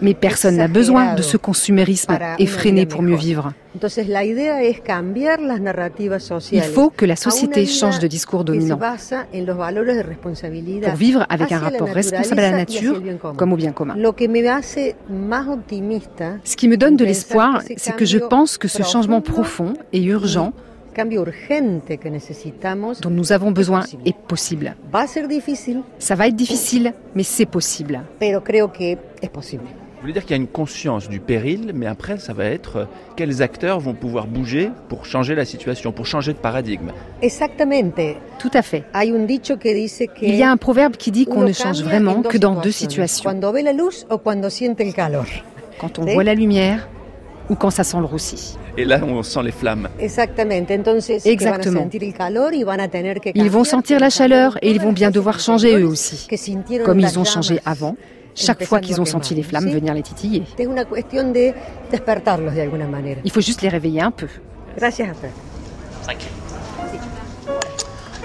Mais 0.00 0.14
personne 0.14 0.56
n'a 0.56 0.68
besoin 0.68 1.14
de 1.14 1.22
ce 1.22 1.36
consumérisme 1.36 2.18
effréné 2.38 2.86
pour 2.86 3.02
mieux 3.02 3.16
vivre. 3.16 3.52
Il 6.52 6.62
faut 6.62 6.90
que 6.90 7.06
la 7.06 7.16
société 7.16 7.66
change 7.66 7.98
de 7.98 8.06
discours 8.06 8.44
dominant 8.44 8.78
pour 10.82 10.94
vivre 10.94 11.26
avec 11.28 11.52
un 11.52 11.58
rapport 11.58 11.88
responsable 11.88 12.40
à 12.40 12.50
la 12.50 12.56
nature 12.58 13.02
comme 13.36 13.52
au 13.52 13.56
bien 13.56 13.72
commun. 13.72 13.96
Ce 16.44 16.56
qui 16.56 16.68
me 16.68 16.76
donne 16.76 16.96
de 16.96 17.04
l'espoir, 17.04 17.62
c'est 17.76 17.96
que 17.96 18.04
je 18.04 18.18
pense 18.18 18.58
que 18.58 18.68
ce 18.68 18.82
changement 18.82 19.20
profond 19.20 19.74
et 19.92 20.02
urgent 20.02 20.52
dont 23.00 23.10
nous 23.10 23.32
avons 23.32 23.50
besoin 23.50 23.82
est 24.04 24.16
possible. 24.16 24.74
Ça 25.98 26.14
va 26.14 26.28
être 26.28 26.36
difficile, 26.36 26.92
mais 27.14 27.22
c'est 27.22 27.46
possible. 27.46 28.00
Vous 30.02 30.06
voulez 30.08 30.14
dire 30.14 30.22
qu'il 30.22 30.32
y 30.32 30.40
a 30.40 30.42
une 30.42 30.48
conscience 30.48 31.08
du 31.08 31.20
péril, 31.20 31.70
mais 31.76 31.86
après, 31.86 32.18
ça 32.18 32.32
va 32.32 32.46
être 32.46 32.76
euh, 32.76 32.84
quels 33.14 33.40
acteurs 33.40 33.78
vont 33.78 33.94
pouvoir 33.94 34.26
bouger 34.26 34.68
pour 34.88 35.06
changer 35.06 35.36
la 35.36 35.44
situation, 35.44 35.92
pour 35.92 36.06
changer 36.06 36.32
de 36.32 36.38
paradigme? 36.38 36.90
Tout 38.40 38.50
à 38.52 38.62
fait. 38.62 38.82
Il 40.20 40.34
y 40.34 40.42
a 40.42 40.50
un 40.50 40.56
proverbe 40.56 40.96
qui 40.96 41.12
dit 41.12 41.24
qu'on 41.24 41.42
ne 41.42 41.52
change 41.52 41.82
vraiment 41.84 42.22
que 42.22 42.36
dans 42.36 42.56
deux 42.60 42.72
situations. 42.72 43.30
Quand 45.78 46.00
on 46.00 46.04
voit 46.04 46.24
la 46.24 46.34
lumière 46.34 46.88
ou 47.48 47.54
quand 47.54 47.70
ça 47.70 47.84
sent 47.84 47.98
le 47.98 48.04
roussi. 48.04 48.56
Et 48.76 48.84
là, 48.84 49.00
on 49.02 49.22
sent 49.22 49.42
les 49.42 49.52
flammes. 49.52 49.88
Exactement. 49.98 51.88
Ils 53.34 53.50
vont 53.50 53.64
sentir 53.64 54.00
la 54.00 54.10
chaleur 54.10 54.58
et 54.62 54.70
ils 54.70 54.80
vont 54.80 54.92
bien 54.92 55.10
devoir 55.10 55.40
changer 55.40 55.76
eux 55.76 55.86
aussi. 55.86 56.26
Comme 56.84 57.00
ils 57.00 57.18
ont 57.18 57.24
changé 57.24 57.60
avant, 57.64 57.96
chaque 58.34 58.64
fois 58.64 58.80
qu'ils 58.80 59.00
ont 59.00 59.04
senti 59.04 59.34
les 59.34 59.42
flammes 59.42 59.68
venir 59.68 59.94
les 59.94 60.02
titiller. 60.02 60.44
Il 63.24 63.30
faut 63.30 63.40
juste 63.40 63.62
les 63.62 63.68
réveiller 63.68 64.00
un 64.00 64.10
peu. 64.10 64.28
Gracias 64.76 65.06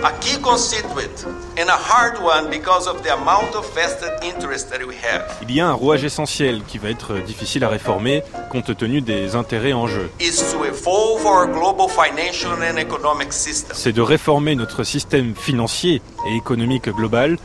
a 0.04 0.12
key 0.20 0.38
constituent, 0.42 1.26
and 1.58 1.70
a 1.70 1.76
hard 1.76 2.20
one 2.22 2.50
because 2.50 2.88
of 2.88 3.02
the 3.04 3.12
amount 3.14 3.56
of 3.56 3.66
vested 3.74 4.12
interest 4.24 4.70
that 4.70 4.80
we 4.86 4.94
have, 5.04 5.24
Il 5.42 5.52
y 5.52 5.60
a 5.60 5.68
un 5.68 5.74
rouage 5.74 6.04
essentiel 6.04 6.62
qui 6.68 6.78
va 6.78 6.90
être 6.90 7.18
difficile 7.26 7.64
à 7.64 7.70
réformer 7.70 8.24
compte 8.52 8.76
tenu 8.78 9.02
des 9.02 9.36
intérêts 9.36 9.74
en 9.74 9.88
jeu. 9.88 10.10
is 10.20 10.38
to 10.52 10.64
evolve 10.66 11.26
our 11.26 11.48
global 11.48 11.88
financial 11.90 12.52
and 12.62 12.78
economic 12.78 13.34
system 13.34 13.76
C'est 13.76 13.92
de 13.94 14.02
réformer 14.02 14.56
notre 14.56 14.84
système 14.84 15.34
financier 15.36 16.02
et 16.28 16.36
économique 16.36 16.90
global 16.90 17.38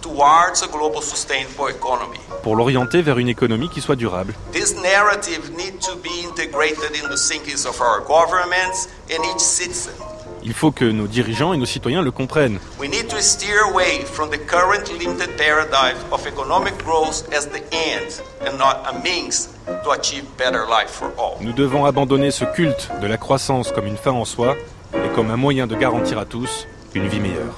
towards 0.00 0.62
a 0.62 0.68
global 0.72 1.02
sustainable 1.02 1.68
economy. 1.70 2.18
pour 2.42 2.56
l'orienter 2.56 3.02
vers 3.02 3.18
une 3.18 3.28
économie 3.28 3.68
qui 3.68 3.82
soit 3.82 3.96
durable. 3.96 4.32
This 4.52 4.74
narrative 4.82 5.50
needs 5.56 5.86
to 5.86 5.94
be 5.96 6.24
integrated 6.26 6.96
in 6.96 7.08
the 7.10 7.18
thinkings 7.18 7.66
of 7.66 7.78
our 7.82 8.00
governments 8.06 8.88
and 9.10 9.22
each 9.34 9.40
citizen. 9.40 9.92
Il 10.42 10.54
faut 10.54 10.70
que 10.70 10.84
nos 10.84 11.06
dirigeants 11.06 11.52
et 11.52 11.58
nos 11.58 11.66
citoyens 11.66 12.02
le 12.02 12.10
comprennent. 12.10 12.58
We 12.78 12.88
need 12.88 13.08
to 13.08 13.20
steer 13.20 13.60
away 13.70 14.00
from 14.04 14.30
the 14.30 14.38
current 14.38 14.90
limited 14.98 15.36
paradigm 15.36 15.96
of 16.12 16.26
economic 16.26 16.76
growth 16.82 17.28
as 17.32 17.46
the 17.48 17.62
end 17.72 18.22
and 18.46 18.56
not 18.58 18.82
a 18.86 19.02
means 19.04 19.50
to 19.66 19.90
achieve 19.90 20.24
better 20.38 20.64
life 20.66 20.90
for 20.90 21.10
all. 21.18 21.36
Nous 21.40 21.52
devons 21.52 21.84
abandonner 21.84 22.30
ce 22.30 22.44
culte 22.44 22.90
de 23.02 23.06
la 23.06 23.18
croissance 23.18 23.70
comme 23.72 23.86
une 23.86 23.98
fin 23.98 24.12
en 24.12 24.24
soi 24.24 24.56
et 24.94 25.14
comme 25.14 25.30
un 25.30 25.36
moyen 25.36 25.66
de 25.66 25.76
garantir 25.76 26.18
à 26.18 26.24
tous 26.24 26.66
une 26.94 27.06
vie 27.06 27.20
meilleure. 27.20 27.54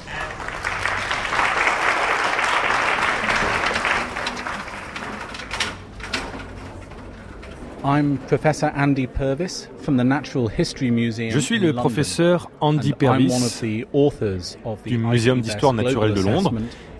I'm 7.85 8.19
Professor 8.29 8.71
Andy 8.77 9.09
Purvis 9.09 9.69
from 9.83 9.97
the 9.97 10.05
Natural 10.05 10.49
History 10.57 10.91
Museum. 10.91 11.31
Je 11.31 11.39
suis 11.39 11.59
le 11.59 11.73
professeur 11.73 12.51
Andy 12.61 12.93
and 12.93 13.03
I'm 13.03 13.09
one 13.09 13.19
Purvis 13.19 13.45
of 13.45 13.61
the 13.61 13.87
authors 13.93 14.59
of 14.65 14.83
the 14.83 14.89
du 14.89 14.99
Muséum 14.99 15.41
d'histoire 15.41 15.73
naturelle 15.73 16.15
de 16.15 16.21
Global 16.21 16.35
Londres 16.35 16.55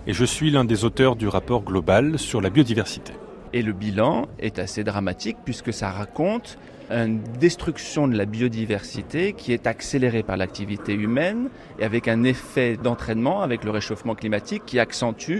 et 0.05 0.13
je 0.13 0.25
suis 0.25 0.51
l'un 0.51 0.65
des 0.65 0.83
auteurs 0.83 1.15
du 1.15 1.27
rapport 1.27 1.63
global 1.63 2.19
sur 2.19 2.41
la 2.41 2.49
biodiversité. 2.49 3.13
Et 3.53 3.61
le 3.61 3.71
bilan 3.71 4.27
est 4.39 4.59
assez 4.59 4.83
dramatique 4.83 5.37
puisque 5.45 5.71
ça 5.71 5.91
raconte 5.91 6.57
une 6.91 7.21
destruction 7.39 8.07
de 8.07 8.17
la 8.17 8.25
biodiversité 8.25 9.33
qui 9.33 9.53
est 9.53 9.65
accélérée 9.65 10.23
par 10.23 10.35
l'activité 10.35 10.93
humaine 10.93 11.49
et 11.79 11.85
avec 11.85 12.07
un 12.07 12.23
effet 12.23 12.77
d'entraînement 12.81 13.41
avec 13.41 13.63
le 13.63 13.71
réchauffement 13.71 14.15
climatique 14.15 14.63
qui 14.65 14.79
accentue 14.79 15.39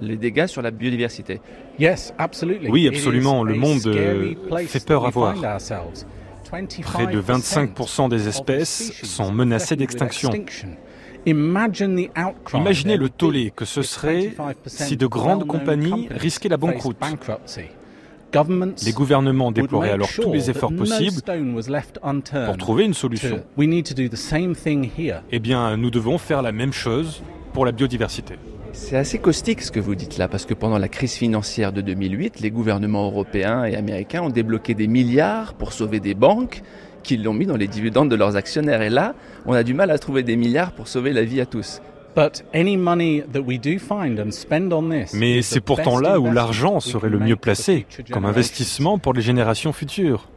les 0.00 0.16
dégâts 0.16 0.46
sur 0.46 0.62
la 0.62 0.70
biodiversité. 0.70 1.40
Yes, 1.78 2.14
absolutely. 2.18 2.70
Oui, 2.70 2.88
absolument. 2.88 3.42
Le 3.42 3.54
monde, 3.54 3.86
euh, 3.86 4.34
fait 4.66 4.84
peur 4.84 5.04
à 5.04 5.10
voir. 5.10 5.34
Près 6.82 7.06
de 7.06 7.20
25% 7.20 8.08
des 8.08 8.28
espèces 8.28 8.92
sont 9.02 9.32
menacées 9.32 9.76
d'extinction. 9.76 10.30
Imaginez 11.26 12.96
le 12.96 13.08
tollé 13.08 13.52
que 13.54 13.64
ce 13.64 13.82
serait 13.82 14.28
25% 14.28 14.54
si 14.66 14.96
de 14.96 15.06
grandes 15.06 15.46
compagnies 15.46 16.08
risquaient 16.10 16.48
la 16.48 16.56
banqueroute. 16.56 16.96
Les 18.84 18.92
gouvernements 18.92 19.50
make 19.50 19.72
alors 19.72 20.08
tous 20.14 20.32
les 20.32 20.50
efforts 20.50 20.72
possibles 20.72 21.22
pour 22.46 22.56
trouver 22.58 22.84
une 22.84 22.94
solution. 22.94 23.42
Eh 25.30 25.38
bien, 25.38 25.76
nous 25.76 25.90
devons 25.90 26.18
faire 26.18 26.42
la 26.42 26.52
même 26.52 26.72
chose 26.72 27.22
pour 27.52 27.64
la 27.64 27.72
biodiversité. 27.72 28.34
C'est 28.80 28.96
assez 28.96 29.18
caustique 29.18 29.60
ce 29.60 29.70
que 29.70 29.80
vous 29.80 29.94
dites 29.94 30.16
là, 30.16 30.28
parce 30.28 30.46
que 30.46 30.54
pendant 30.54 30.78
la 30.78 30.88
crise 30.88 31.12
financière 31.12 31.72
de 31.72 31.82
2008, 31.82 32.40
les 32.40 32.50
gouvernements 32.50 33.04
européens 33.04 33.64
et 33.64 33.76
américains 33.76 34.22
ont 34.22 34.30
débloqué 34.30 34.72
des 34.72 34.86
milliards 34.86 35.52
pour 35.54 35.74
sauver 35.74 36.00
des 36.00 36.14
banques 36.14 36.62
qui 37.02 37.18
l'ont 37.18 37.34
mis 37.34 37.44
dans 37.44 37.56
les 37.56 37.66
dividendes 37.66 38.08
de 38.08 38.14
leurs 38.14 38.36
actionnaires. 38.36 38.80
Et 38.80 38.88
là, 38.88 39.14
on 39.44 39.52
a 39.52 39.62
du 39.62 39.74
mal 39.74 39.90
à 39.90 39.98
trouver 39.98 40.22
des 40.22 40.36
milliards 40.36 40.72
pour 40.72 40.88
sauver 40.88 41.12
la 41.12 41.22
vie 41.22 41.40
à 41.40 41.44
tous. 41.44 41.82
But 42.16 42.44
any 42.54 42.78
money 42.78 43.24
that 43.30 43.40
we 43.40 43.60
do 43.60 43.78
find 43.78 44.18
and 44.18 44.30
spend 44.30 44.72
on 44.72 44.88
this 44.88 45.12
Mais 45.12 45.38
is 45.38 45.42
c'est 45.42 45.60
pourtant 45.60 45.98
là 45.98 46.18
où 46.18 46.32
l'argent 46.32 46.80
serait 46.80 47.10
le 47.10 47.18
mieux 47.18 47.36
placé 47.36 47.84
comme 48.10 48.24
investissement 48.24 48.98
pour 48.98 49.12
les 49.12 49.22
générations 49.22 49.74
futures. 49.74 50.28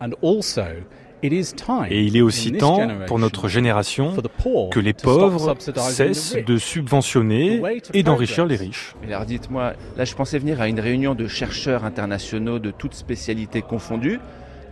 Et 1.24 2.02
il 2.04 2.18
est 2.18 2.22
aussi 2.22 2.52
temps, 2.52 2.88
pour 3.08 3.20
notre 3.20 3.48
génération, 3.48 4.14
que 4.72 4.80
les 4.80 4.94
pauvres 4.94 5.56
cessent 5.78 6.38
de 6.46 6.58
subventionner 6.58 7.62
et 7.94 8.04
d'enrichir 8.04 8.46
les 8.46 8.56
riches. 8.56 8.96
alors 9.08 9.26
dites-moi, 9.26 9.74
là 9.98 10.06
je 10.06 10.16
pensais 10.16 10.40
venir 10.40 10.62
à 10.62 10.68
une 10.68 10.80
réunion 10.80 11.16
de 11.16 11.28
chercheurs 11.28 11.86
internationaux 11.86 12.60
de 12.60 12.72
toutes 12.72 12.94
spécialités 12.94 13.62
confondues. 13.62 14.20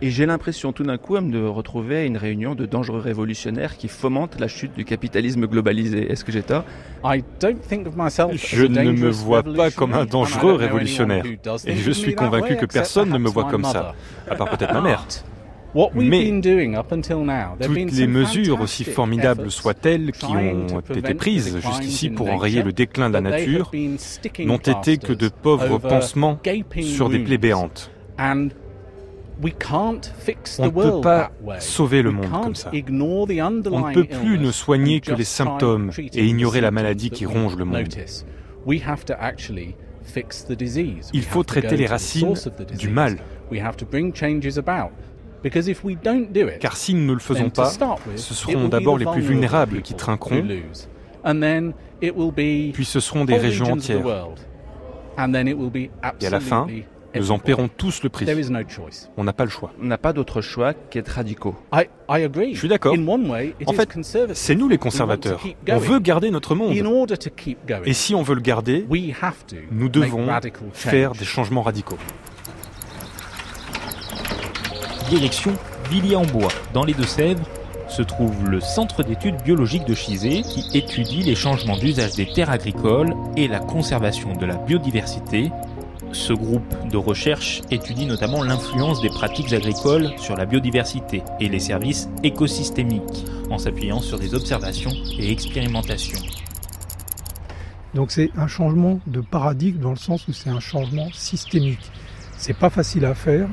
Et 0.02 0.10
j'ai 0.10 0.24
l'impression 0.24 0.72
tout 0.72 0.82
d'un 0.82 0.96
coup 0.96 1.14
de 1.18 1.20
me 1.20 1.50
retrouver 1.50 1.96
à 1.98 2.04
une 2.04 2.16
réunion 2.16 2.54
de 2.54 2.64
dangereux 2.64 3.00
révolutionnaires 3.00 3.76
qui 3.76 3.86
fomentent 3.86 4.40
la 4.40 4.48
chute 4.48 4.72
du 4.74 4.86
capitalisme 4.86 5.46
globalisé. 5.46 6.10
Est-ce 6.10 6.24
que 6.24 6.32
j'ai 6.32 6.42
tort? 6.42 6.64
Je 7.04 8.64
ne 8.64 8.92
me 8.92 9.10
vois 9.10 9.42
pas 9.42 9.70
comme 9.70 9.92
un 9.92 10.06
dangereux 10.06 10.54
révolutionnaire. 10.54 11.24
Et 11.66 11.76
je 11.76 11.90
suis 11.90 12.14
convaincu 12.14 12.56
que 12.56 12.64
personne 12.64 13.10
ne 13.10 13.18
me 13.18 13.28
voit 13.28 13.44
comme 13.44 13.64
ça, 13.64 13.94
à 14.28 14.36
part 14.36 14.48
peut-être 14.48 14.72
ma 14.72 14.80
mère. 14.80 15.06
Mais 15.94 16.42
toutes 17.60 17.92
les 17.92 18.06
mesures, 18.06 18.60
aussi 18.60 18.84
formidables 18.84 19.50
soient-elles, 19.50 20.12
qui 20.12 20.26
ont 20.26 20.80
été 20.80 21.14
prises 21.14 21.58
jusqu'ici 21.58 22.10
pour 22.10 22.30
enrayer 22.30 22.62
le 22.62 22.72
déclin 22.72 23.08
de 23.08 23.14
la 23.14 23.20
nature, 23.20 23.70
n'ont 24.40 24.56
été 24.58 24.98
que 24.98 25.12
de 25.12 25.28
pauvres 25.28 25.78
pansements 25.78 26.38
sur 26.82 27.08
des 27.08 27.20
plaies 27.20 27.38
béantes. 27.38 27.90
On 28.18 28.48
ne 30.66 30.70
peut 30.70 31.00
pas 31.00 31.30
sauver 31.60 32.02
le 32.02 32.10
monde 32.10 32.30
comme 32.30 32.54
ça. 32.54 32.70
On 32.72 33.88
ne 33.88 33.94
peut 33.94 34.04
plus 34.04 34.38
ne 34.38 34.50
soigner 34.50 35.00
que 35.00 35.14
les 35.14 35.24
symptômes 35.24 35.90
et 35.98 36.26
ignorer 36.26 36.60
la 36.60 36.70
maladie 36.70 37.10
qui 37.10 37.26
ronge 37.26 37.56
le 37.56 37.64
monde. 37.64 37.88
Il 41.12 41.22
faut 41.22 41.44
traiter 41.44 41.76
les 41.76 41.86
racines 41.86 42.34
du 42.78 42.88
mal. 42.88 43.16
Car 46.60 46.76
si 46.76 46.94
nous 46.94 47.06
ne 47.06 47.12
le 47.12 47.18
faisons 47.18 47.50
pas, 47.50 47.72
ce 48.16 48.34
seront 48.34 48.68
d'abord 48.68 48.98
les 48.98 49.06
plus 49.06 49.22
vulnérables 49.22 49.82
qui 49.82 49.94
trinqueront, 49.94 50.44
puis 52.72 52.84
ce 52.84 53.00
seront 53.00 53.24
des 53.24 53.36
régions 53.36 53.72
entières. 53.72 54.28
Et 55.18 56.26
à 56.26 56.30
la 56.30 56.40
fin, 56.40 56.66
nous 57.14 57.30
en 57.32 57.38
paierons 57.38 57.68
tous 57.68 58.02
le 58.02 58.08
prix. 58.08 58.26
On 59.16 59.24
n'a 59.24 59.32
pas 59.32 59.44
le 59.44 59.50
choix. 59.50 59.72
On 59.82 59.86
n'a 59.86 59.98
pas 59.98 60.12
d'autre 60.12 60.40
choix 60.40 60.74
qu'être 60.74 61.08
radicaux. 61.08 61.56
Je 61.72 62.56
suis 62.56 62.68
d'accord. 62.68 62.94
En 63.66 63.72
fait, 63.72 63.98
c'est 64.34 64.54
nous 64.54 64.68
les 64.68 64.78
conservateurs. 64.78 65.44
On 65.68 65.78
veut 65.78 65.98
garder 65.98 66.30
notre 66.30 66.54
monde. 66.54 66.72
Et 67.84 67.92
si 67.92 68.14
on 68.14 68.22
veut 68.22 68.36
le 68.36 68.40
garder, 68.40 68.86
nous 69.70 69.88
devons 69.88 70.28
faire 70.72 71.12
des 71.12 71.24
changements 71.24 71.62
radicaux. 71.62 71.98
Direction 75.10 75.52
Villiers-en-Bois, 75.90 76.52
dans 76.72 76.84
les 76.84 76.94
Deux-Sèvres, 76.94 77.42
se 77.88 78.00
trouve 78.00 78.48
le 78.48 78.60
Centre 78.60 79.02
d'études 79.02 79.42
biologiques 79.42 79.84
de 79.84 79.94
Chizé 79.94 80.42
qui 80.42 80.78
étudie 80.78 81.24
les 81.24 81.34
changements 81.34 81.76
d'usage 81.76 82.14
des 82.14 82.26
terres 82.32 82.50
agricoles 82.50 83.14
et 83.36 83.48
la 83.48 83.58
conservation 83.58 84.36
de 84.36 84.46
la 84.46 84.54
biodiversité 84.54 85.50
ce 86.12 86.32
groupe 86.32 86.74
de 86.88 86.96
recherche 86.96 87.62
étudie 87.70 88.06
notamment 88.06 88.42
l'influence 88.42 89.00
des 89.00 89.10
pratiques 89.10 89.52
agricoles 89.52 90.10
sur 90.18 90.36
la 90.36 90.46
biodiversité 90.46 91.22
et 91.38 91.48
les 91.48 91.60
services 91.60 92.08
écosystémiques, 92.22 93.24
en 93.50 93.58
s'appuyant 93.58 94.00
sur 94.00 94.18
des 94.18 94.34
observations 94.34 94.92
et 95.18 95.30
expérimentations. 95.30 96.20
Donc 97.94 98.12
c'est 98.12 98.30
un 98.36 98.46
changement 98.46 99.00
de 99.06 99.20
paradigme 99.20 99.80
dans 99.80 99.90
le 99.90 99.96
sens 99.96 100.26
où 100.28 100.32
c'est 100.32 100.50
un 100.50 100.60
changement 100.60 101.08
systémique. 101.12 101.90
C'est 102.36 102.56
pas 102.56 102.70
facile 102.70 103.04
à 103.04 103.14
faire, 103.14 103.48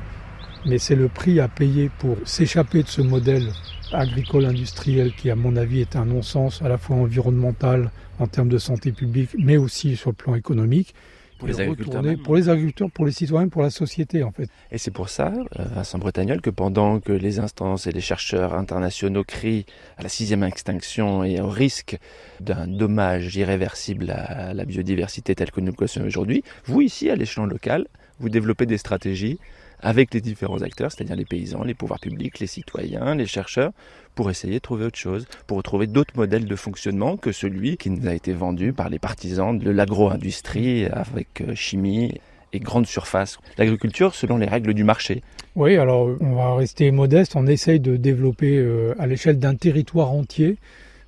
mais 0.67 0.77
c'est 0.77 0.95
le 0.95 1.07
prix 1.07 1.39
à 1.39 1.47
payer 1.47 1.89
pour 1.99 2.17
s'échapper 2.25 2.83
de 2.83 2.87
ce 2.87 3.01
modèle 3.01 3.47
agricole 3.93 4.45
industriel 4.45 5.13
qui 5.13 5.29
à 5.29 5.35
mon 5.35 5.55
avis 5.55 5.79
est 5.79 5.95
un 5.95 6.05
non-sens 6.05 6.61
à 6.61 6.67
la 6.67 6.77
fois 6.77 6.97
environnemental 6.97 7.89
en 8.19 8.27
termes 8.27 8.49
de 8.49 8.57
santé 8.57 8.91
publique 8.91 9.29
mais 9.37 9.55
aussi 9.57 9.95
sur 9.95 10.09
le 10.09 10.15
plan 10.15 10.35
économique 10.35 10.93
pour 11.37 11.47
les 11.47 11.61
agriculteurs. 11.61 12.03
Pour 12.23 12.35
les 12.35 12.49
agriculteurs, 12.49 12.89
pour 12.91 13.05
les 13.05 13.11
citoyens, 13.11 13.47
pour 13.47 13.61
la 13.61 13.69
société 13.69 14.23
en 14.23 14.31
fait. 14.31 14.49
Et 14.71 14.79
c'est 14.79 14.91
pour 14.91 15.07
ça, 15.07 15.31
euh, 15.59 15.63
Vincent 15.75 15.99
Bretagnol, 15.99 16.41
que 16.41 16.49
pendant 16.49 16.99
que 16.99 17.11
les 17.11 17.39
instances 17.39 17.85
et 17.85 17.91
les 17.91 18.01
chercheurs 18.01 18.55
internationaux 18.55 19.23
crient 19.23 19.65
à 19.97 20.03
la 20.03 20.09
sixième 20.09 20.43
extinction 20.43 21.23
et 21.23 21.39
au 21.39 21.49
risque 21.49 21.97
d'un 22.39 22.67
dommage 22.67 23.35
irréversible 23.35 24.09
à 24.09 24.55
la 24.55 24.65
biodiversité 24.65 25.35
telle 25.35 25.51
que 25.51 25.61
nous 25.61 25.67
le 25.67 25.73
connaissons 25.73 26.01
aujourd'hui, 26.01 26.43
vous 26.65 26.81
ici, 26.81 27.09
à 27.09 27.15
l'échelon 27.15 27.45
local, 27.45 27.87
vous 28.19 28.29
développez 28.29 28.65
des 28.65 28.79
stratégies 28.79 29.37
avec 29.81 30.13
les 30.13 30.21
différents 30.21 30.61
acteurs, 30.61 30.91
c'est-à-dire 30.91 31.15
les 31.15 31.25
paysans, 31.25 31.63
les 31.63 31.73
pouvoirs 31.73 31.99
publics, 31.99 32.39
les 32.39 32.47
citoyens, 32.47 33.15
les 33.15 33.25
chercheurs, 33.25 33.71
pour 34.15 34.29
essayer 34.29 34.55
de 34.55 34.59
trouver 34.59 34.85
autre 34.85 34.97
chose, 34.97 35.27
pour 35.45 35.61
trouver 35.61 35.87
d'autres 35.87 36.15
modèles 36.15 36.45
de 36.45 36.55
fonctionnement 36.55 37.17
que 37.17 37.31
celui 37.31 37.77
qui 37.77 37.89
nous 37.89 38.07
a 38.07 38.13
été 38.13 38.33
vendu 38.33 38.73
par 38.73 38.89
les 38.89 38.99
partisans 38.99 39.57
de 39.57 39.69
l'agro-industrie 39.69 40.85
avec 40.85 41.41
euh, 41.41 41.53
chimie 41.53 42.19
et 42.53 42.59
grande 42.59 42.87
surface. 42.87 43.37
L'agriculture 43.57 44.15
selon 44.15 44.37
les 44.37 44.47
règles 44.47 44.73
du 44.73 44.83
marché. 44.83 45.21
Oui, 45.55 45.77
alors 45.77 46.09
on 46.19 46.33
va 46.33 46.55
rester 46.55 46.91
modeste, 46.91 47.35
on 47.35 47.47
essaye 47.47 47.79
de 47.79 47.97
développer 47.97 48.57
euh, 48.57 48.95
à 48.99 49.07
l'échelle 49.07 49.39
d'un 49.39 49.55
territoire 49.55 50.11
entier 50.11 50.57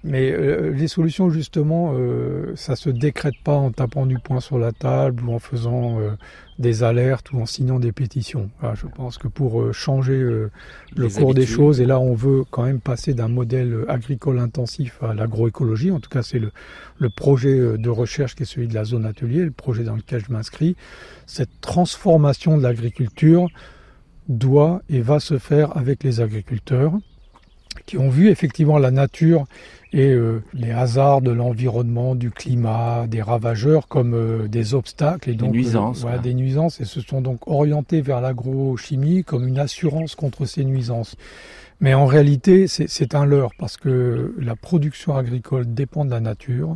mais 0.04 0.32
euh, 0.32 0.72
les 0.72 0.88
solutions, 0.88 1.30
justement, 1.30 1.94
euh, 1.94 2.54
ça 2.56 2.78
se 2.78 2.90
décrète 2.90 3.36
pas 3.44 3.56
en 3.56 3.72
tapant 3.72 4.06
du 4.06 4.18
poing 4.18 4.40
sur 4.40 4.58
la 4.58 4.72
table 4.72 5.24
ou 5.26 5.34
en 5.34 5.40
faisant 5.40 6.00
euh, 6.00 6.12
des 6.58 6.84
alertes 6.84 7.34
ou 7.34 7.42
en 7.42 7.46
signant 7.46 7.80
des 7.80 7.92
pétitions. 7.92 8.50
je 8.76 8.88
pense 8.88 9.18
que 9.18 9.28
pour 9.28 9.62
euh, 9.62 9.74
changer 9.74 10.18
le 10.18 11.10
cours 11.10 11.34
des 11.34 11.46
choses, 11.46 11.82
et 11.82 11.86
là 11.86 12.00
on 12.00 12.14
veut 12.14 12.44
quand 12.50 12.64
même 12.64 12.80
passer 12.80 13.14
d'un 13.14 13.28
modèle 13.28 13.84
agricole 13.90 14.40
intensif 14.40 15.04
à 15.04 15.14
l'agroécologie, 15.14 15.92
en 15.92 16.00
tout 16.00 16.10
cas 16.10 16.24
c'est 16.24 16.40
le, 16.40 16.52
le 16.98 17.10
projet 17.10 17.78
de 17.78 17.90
recherche 17.90 18.36
qui 18.36 18.44
est 18.44 18.46
celui 18.46 18.70
de 18.70 18.76
la 18.76 18.86
zone 18.86 19.06
atelier, 19.06 19.44
le 19.44 19.52
projet 19.52 19.84
dans 19.84 19.96
lequel 19.96 20.24
je 20.26 20.32
m'inscris, 20.32 20.78
cette 21.26 21.60
transformation 21.60 22.58
de 22.58 22.64
l'agriculture 22.64 23.50
doit 24.30 24.82
et 24.90 25.02
va 25.02 25.20
se 25.20 25.38
faire 25.40 25.76
avec 25.76 26.04
les 26.04 26.22
agriculteurs 26.22 26.94
qui 27.86 27.98
ont 27.98 28.10
vu 28.10 28.30
effectivement 28.30 28.78
la 28.78 28.92
nature 28.92 29.46
et 29.92 30.12
euh, 30.12 30.44
les 30.54 30.72
hasards 30.72 31.22
de 31.22 31.32
l'environnement, 31.32 32.16
du 32.16 32.30
climat, 32.30 33.08
des 33.08 33.22
ravageurs 33.22 33.88
comme 33.88 34.14
euh, 34.14 34.48
des 34.48 34.74
obstacles 34.74 35.32
et 35.32 35.34
donc 35.34 35.52
des 35.52 35.60
nuisances, 35.60 36.06
euh, 36.06 36.18
des 36.20 36.34
nuisances 36.34 36.80
et 36.80 36.86
se 36.86 37.02
sont 37.02 37.22
donc 37.22 37.48
orientés 37.48 38.02
vers 38.02 38.22
l'agrochimie 38.22 39.24
comme 39.24 39.48
une 39.48 39.60
assurance 39.60 40.16
contre 40.16 40.46
ces 40.46 40.64
nuisances. 40.64 41.16
Mais 41.82 41.94
en 41.94 42.06
réalité, 42.06 42.68
c'est 42.68 43.16
un 43.16 43.26
leurre 43.26 43.54
parce 43.58 43.78
que 43.78 44.36
la 44.38 44.58
production 44.58 45.16
agricole 45.16 45.74
dépend 45.74 46.04
de 46.04 46.12
la 46.12 46.20
nature, 46.20 46.76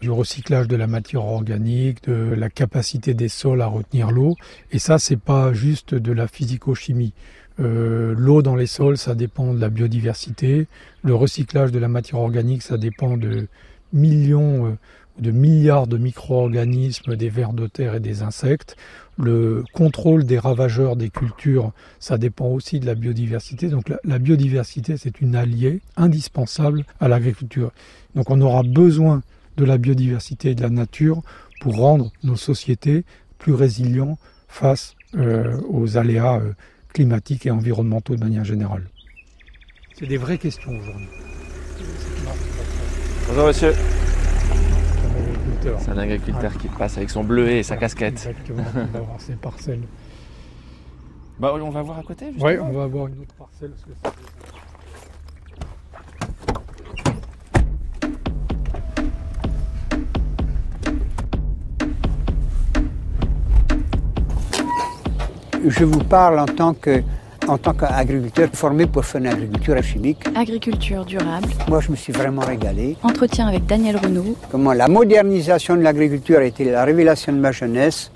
du 0.00 0.10
recyclage 0.10 0.68
de 0.68 0.76
la 0.76 0.86
matière 0.86 1.24
organique, 1.24 2.04
de 2.04 2.34
la 2.34 2.48
capacité 2.48 3.12
des 3.12 3.28
sols 3.28 3.60
à 3.60 3.66
retenir 3.66 4.10
l'eau. 4.10 4.36
Et 4.72 4.78
ça, 4.78 4.98
c'est 4.98 5.18
pas 5.20 5.52
juste 5.52 5.94
de 5.94 6.12
la 6.12 6.28
physico-chimie. 6.28 7.12
Euh, 7.60 8.14
l'eau 8.16 8.42
dans 8.42 8.56
les 8.56 8.66
sols, 8.66 8.96
ça 8.96 9.14
dépend 9.14 9.52
de 9.52 9.60
la 9.60 9.68
biodiversité. 9.68 10.68
Le 11.02 11.14
recyclage 11.14 11.72
de 11.72 11.78
la 11.78 11.88
matière 11.88 12.20
organique, 12.20 12.62
ça 12.62 12.78
dépend 12.78 13.16
de 13.16 13.48
millions, 13.92 14.66
euh, 14.66 14.78
de 15.18 15.30
milliards 15.32 15.88
de 15.88 15.98
micro-organismes, 15.98 17.16
des 17.16 17.28
vers 17.28 17.52
de 17.52 17.66
terre 17.66 17.96
et 17.96 18.00
des 18.00 18.22
insectes. 18.22 18.76
Le 19.18 19.64
contrôle 19.72 20.24
des 20.24 20.38
ravageurs 20.38 20.94
des 20.94 21.10
cultures, 21.10 21.72
ça 21.98 22.18
dépend 22.18 22.46
aussi 22.46 22.78
de 22.78 22.86
la 22.86 22.94
biodiversité. 22.94 23.68
Donc 23.68 23.92
la, 24.04 24.18
biodiversité, 24.20 24.96
c'est 24.96 25.20
une 25.20 25.34
alliée 25.34 25.80
indispensable 25.96 26.84
à 27.00 27.08
l'agriculture. 27.08 27.72
Donc 28.14 28.30
on 28.30 28.40
aura 28.40 28.62
besoin 28.62 29.22
de 29.56 29.64
la 29.64 29.78
biodiversité 29.78 30.50
et 30.50 30.54
de 30.54 30.62
la 30.62 30.70
nature 30.70 31.22
pour 31.60 31.74
rendre 31.74 32.12
nos 32.22 32.36
sociétés 32.36 33.04
plus 33.38 33.54
résilients 33.54 34.18
face 34.46 34.94
euh, 35.16 35.60
aux 35.68 35.96
aléas 35.96 36.40
climatiques 36.92 37.46
et 37.46 37.50
environnementaux 37.50 38.16
de 38.16 38.20
manière 38.20 38.44
générale. 38.44 38.84
C'est 39.94 40.06
des 40.06 40.16
vraies 40.16 40.38
questions 40.38 40.70
aujourd'hui. 40.70 41.08
Bonjour 43.28 43.46
monsieur. 43.46 43.74
C'est 45.80 45.90
un 45.90 45.98
agriculteur 45.98 46.56
qui 46.56 46.68
passe 46.68 46.96
avec 46.96 47.10
son 47.10 47.24
bleuet 47.24 47.58
et 47.58 47.62
sa 47.62 47.76
casquette. 47.76 48.14
Exactement, 48.14 48.64
on 48.74 48.84
va 48.86 49.00
voir 49.00 49.20
ses 49.20 49.34
parcelles. 49.34 49.82
Bah, 51.38 51.54
on 51.54 51.70
va 51.70 51.82
voir 51.82 51.98
à 51.98 52.02
côté 52.02 52.26
Oui, 52.40 52.58
on 52.60 52.72
va 52.72 52.86
voir 52.86 53.06
une 53.08 53.20
autre 53.20 53.34
parcelle. 53.34 53.72
Je 65.66 65.84
vous 65.84 66.04
parle 66.04 66.38
en 66.38 66.46
tant 66.46 66.74
que 66.74 67.02
en 67.48 67.56
tant 67.56 67.72
qu'agriculteur 67.72 68.50
formé 68.52 68.86
pour 68.86 69.04
faire 69.04 69.20
une 69.20 69.28
agriculture 69.28 69.82
chimique. 69.82 70.18
Agriculture 70.34 71.04
durable. 71.04 71.48
Moi, 71.68 71.80
je 71.80 71.90
me 71.90 71.96
suis 71.96 72.12
vraiment 72.12 72.42
régalé. 72.42 72.96
Entretien 73.02 73.48
avec 73.48 73.64
Daniel 73.64 73.96
Renaud. 73.96 74.36
Comment 74.50 74.74
la 74.74 74.86
modernisation 74.86 75.76
de 75.76 75.80
l'agriculture 75.80 76.38
a 76.38 76.44
été 76.44 76.70
la 76.70 76.84
révélation 76.84 77.32
de 77.32 77.38
ma 77.38 77.52
jeunesse? 77.52 78.12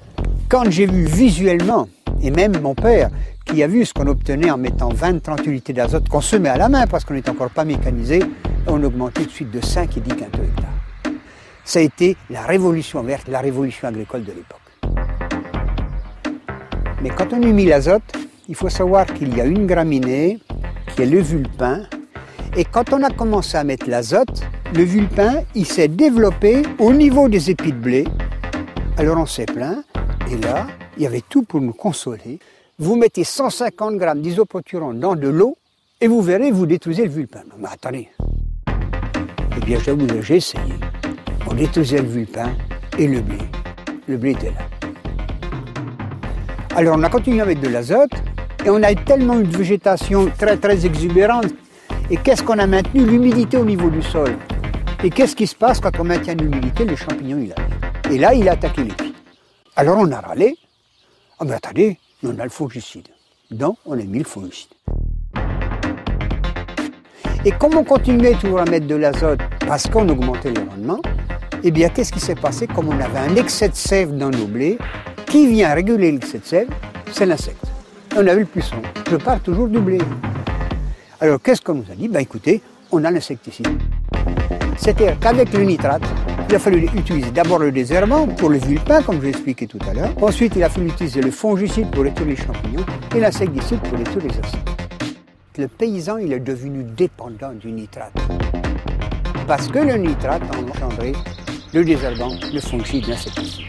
Quand 0.49 0.71
j'ai 0.71 0.87
vu 0.87 1.05
visuellement, 1.05 1.89
et 2.23 2.31
même 2.31 2.61
mon 2.61 2.75
père, 2.75 3.11
qui 3.47 3.63
a 3.63 3.67
vu 3.67 3.87
ce 3.87 3.95
qu'on 3.95 4.07
obtenait 4.07 4.51
en 4.51 4.59
mettant 4.59 4.91
20-30 4.91 5.49
unités 5.49 5.73
d'azote 5.73 6.09
qu'on 6.09 6.21
se 6.21 6.37
met 6.37 6.51
à 6.51 6.59
la 6.59 6.69
main 6.69 6.87
parce 6.87 7.05
qu'on 7.05 7.15
n'est 7.15 7.29
encore 7.29 7.51
pas 7.51 7.65
mécanisé, 7.65 8.23
on 8.67 8.83
augmentait 8.85 9.23
tout 9.23 9.29
de 9.29 9.33
suite 9.33 9.51
de 9.51 9.65
5 9.65 9.97
et 9.97 10.01
10 10.01 10.11
quintaux 10.11 10.43
hectares. 10.43 11.15
Ça 11.65 11.79
a 11.79 11.83
été 11.83 12.17
la 12.29 12.43
révolution 12.43 13.03
verte, 13.03 13.29
la 13.29 13.41
révolution 13.41 13.89
agricole 13.89 14.25
de 14.25 14.33
l'époque. 14.33 14.62
Mais 17.03 17.11
quand 17.11 17.33
on 17.33 17.38
mis 17.38 17.65
l'azote, 17.65 18.12
il 18.49 18.55
faut 18.55 18.69
savoir 18.69 19.07
qu'il 19.07 19.37
y 19.37 19.41
a 19.41 19.45
une 19.45 19.67
graminée 19.67 20.38
qui 20.95 21.03
est 21.03 21.07
le 21.07 21.21
vulpin. 21.21 21.83
Et 22.57 22.65
quand 22.65 22.93
on 22.93 23.03
a 23.03 23.11
commencé 23.11 23.57
à 23.57 23.65
mettre 23.65 23.91
l'azote, 23.91 24.43
le 24.73 24.85
vulpin, 24.85 25.43
il 25.57 25.67
s'est 25.67 25.88
développé 25.88 26.62
au 26.79 26.93
niveau 26.93 27.29
des 27.29 27.51
épis 27.51 27.73
de 27.73 27.79
blé. 27.79 28.05
Alors 28.99 29.19
on 29.19 29.27
s'est 29.27 29.47
plaint, 29.47 29.85
et 30.31 30.37
là, 30.37 30.69
il 30.97 31.03
y 31.03 31.07
avait 31.07 31.23
tout 31.29 31.43
pour 31.43 31.61
nous 31.61 31.73
consoler. 31.73 32.38
Vous 32.79 32.95
mettez 32.95 33.25
150 33.25 33.97
grammes 33.97 34.21
d'isopoturon 34.21 34.95
dans 34.95 35.17
de 35.17 35.29
l'eau, 35.29 35.57
et 36.01 36.07
vous 36.07 36.23
verrez, 36.23 36.53
vous 36.53 36.67
détruisez 36.67 37.05
le 37.05 37.11
vulpin. 37.11 37.43
Mais 37.59 37.69
attendez. 37.69 38.11
Eh 39.57 39.65
bien, 39.65 39.79
je 39.81 39.91
vous 39.91 40.07
j'ai 40.23 40.37
essayé. 40.37 40.75
On 41.51 41.55
détruisait 41.55 42.01
le 42.01 42.09
vulpin 42.09 42.51
et 42.97 43.09
le 43.09 43.21
blé. 43.21 43.38
Le 44.07 44.17
blé 44.17 44.31
était 44.31 44.51
là. 44.51 44.92
Alors 46.75 46.97
on 46.99 47.03
a 47.03 47.11
continué 47.11 47.43
à 47.43 47.45
mettre 47.45 47.61
de 47.61 47.69
l'azote, 47.69 48.13
et 48.65 48.71
on 48.71 48.83
a 48.83 48.95
tellement 48.95 49.35
une 49.35 49.51
végétation 49.51 50.31
très 50.39 50.57
très 50.57 50.87
exubérante. 50.87 51.49
Et 52.11 52.17
qu'est-ce 52.17 52.43
qu'on 52.43 52.59
a 52.59 52.67
maintenu? 52.67 53.05
L'humidité 53.05 53.59
au 53.59 53.65
niveau 53.65 53.91
du 53.91 54.03
sol. 54.03 54.35
Et 55.05 55.11
qu'est-ce 55.11 55.37
qui 55.37 55.47
se 55.47 55.55
passe 55.55 55.81
quand 55.81 56.01
on 56.01 56.05
maintient 56.05 56.35
l'humidité? 56.35 56.87
Le 56.87 56.97
champignon, 56.97 57.39
il 57.39 57.53
arrive. 57.53 58.15
Et 58.15 58.19
là, 58.19 58.33
il 58.33 58.49
a 58.49 58.53
attaqué 58.53 58.85
les 58.85 58.93
pieds. 58.93 59.13
Alors 59.77 59.99
on 59.99 60.11
a 60.13 60.21
râlé. 60.21 60.57
Ah 61.39 61.45
ben 61.45 61.55
attendez, 61.55 61.99
on 62.23 62.39
a 62.39 62.45
le 62.45 62.51
fongicide. 62.51 63.09
Donc 63.51 63.77
on 63.85 63.93
a 63.93 64.03
mis 64.03 64.21
le 64.21 64.25
fongicide. 64.25 64.71
Et 67.45 67.51
comme 67.51 67.77
on 67.77 67.85
continuait 67.85 68.35
toujours 68.35 68.61
à 68.61 68.65
mettre 68.65 68.87
de 68.87 68.95
l'azote 68.95 69.41
parce 69.67 69.89
qu'on 69.89 70.09
augmentait 70.09 70.53
le 70.53 70.63
rendement, 70.71 71.03
eh 71.62 71.70
bien 71.70 71.88
qu'est-ce 71.88 72.12
qui 72.12 72.20
s'est 72.20 72.35
passé 72.35 72.66
Comme 72.66 72.88
on 72.88 73.01
avait 73.01 73.18
un 73.18 73.37
excès 73.37 73.68
de 73.68 73.75
sève 73.75 74.16
dans 74.16 74.31
nos 74.31 74.46
blés, 74.46 74.79
qui 75.27 75.46
vient 75.46 75.75
réguler 75.75 76.12
l'excès 76.12 76.38
de 76.38 76.44
sève 76.44 76.68
C'est 77.12 77.27
l'insecte 77.27 77.66
on 78.16 78.27
a 78.27 78.35
eu 78.35 78.40
le 78.40 78.44
puisson. 78.44 78.77
Je 79.11 79.16
parle 79.16 79.40
toujours 79.40 79.68
du 79.68 79.79
blé. 79.79 79.98
Alors 81.20 81.40
qu'est-ce 81.40 81.62
qu'on 81.62 81.75
nous 81.75 81.90
a 81.90 81.94
dit 81.94 82.09
Ben 82.09 82.20
écoutez, 82.20 82.61
on 82.90 83.05
a 83.05 83.11
l'insecticide. 83.11 83.68
C'est-à-dire 84.77 85.18
qu'avec 85.18 85.53
le 85.53 85.64
nitrate, 85.64 86.03
il 86.48 86.55
a 86.55 86.59
fallu 86.59 86.88
utiliser 86.94 87.31
d'abord 87.31 87.59
le 87.59 87.72
désherbant 87.72 88.27
pour 88.27 88.51
le 88.51 88.59
vulpin, 88.59 89.03
comme 89.03 89.16
je 89.16 89.22
l'ai 89.22 89.29
expliqué 89.31 89.66
tout 89.66 89.79
à 89.88 89.94
l'heure. 89.94 90.11
Ensuite, 90.20 90.55
il 90.57 90.64
a 90.64 90.68
fallu 90.68 90.88
utiliser 90.88 91.22
le 91.22 91.31
fongicide 91.31 91.90
pour 91.90 92.05
les 92.05 92.12
les 92.27 92.37
champignons 92.37 92.85
et 93.14 93.20
l'insecticide 93.20 93.79
pour 93.81 93.96
les 93.96 94.05
les 94.05 94.38
insectes. 94.38 94.68
Le 95.57 95.68
paysan, 95.68 96.18
il 96.18 96.33
est 96.33 96.40
devenu 96.40 96.83
dépendant 96.83 97.53
du 97.53 97.72
nitrate. 97.72 98.12
Parce 99.46 99.68
que 99.68 99.79
le 99.79 99.96
nitrate 99.96 100.42
a 100.42 100.59
engendré 100.59 101.12
le 101.73 101.85
désherbant, 101.85 102.37
le 102.53 102.61
fongicide, 102.61 103.07
l'insecticide. 103.09 103.67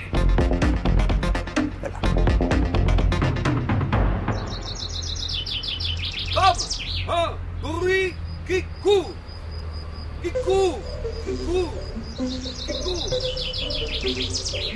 qui 8.46 8.62
court, 8.84 9.12
qui 10.22 10.32
court, 10.46 10.80
qui 11.26 11.36
court, 11.46 11.74
qui 12.68 12.84
court. 12.84 13.10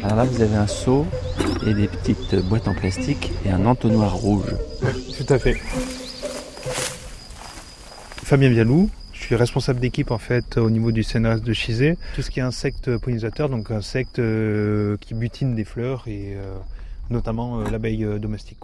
Alors 0.03 0.17
là, 0.17 0.23
vous 0.23 0.41
avez 0.41 0.55
un 0.55 0.67
seau 0.67 1.05
et 1.65 1.73
des 1.73 1.87
petites 1.87 2.35
boîtes 2.45 2.67
en 2.67 2.73
plastique 2.73 3.31
et 3.45 3.49
un 3.49 3.65
entonnoir 3.65 4.15
rouge. 4.15 4.55
Tout 5.17 5.33
à 5.33 5.37
fait. 5.37 5.55
Fabien 8.23 8.49
Vialou, 8.49 8.89
suis 9.27 9.35
responsable 9.35 9.81
d'équipe 9.81 10.11
en 10.11 10.17
fait 10.17 10.57
au 10.57 10.69
niveau 10.69 10.93
du 10.93 11.03
CNRS 11.03 11.41
de 11.41 11.51
Chizé. 11.51 11.97
Tout 12.15 12.21
ce 12.21 12.31
qui 12.31 12.39
est 12.39 12.43
insectes 12.43 12.97
pollinisateurs, 12.97 13.49
donc 13.49 13.71
insectes 13.71 14.19
euh, 14.19 14.95
qui 15.01 15.15
butinent 15.15 15.53
des 15.53 15.65
fleurs 15.65 16.07
et 16.07 16.33
euh, 16.37 16.55
notamment 17.09 17.59
euh, 17.59 17.69
l'abeille 17.69 18.07
domestique. 18.21 18.59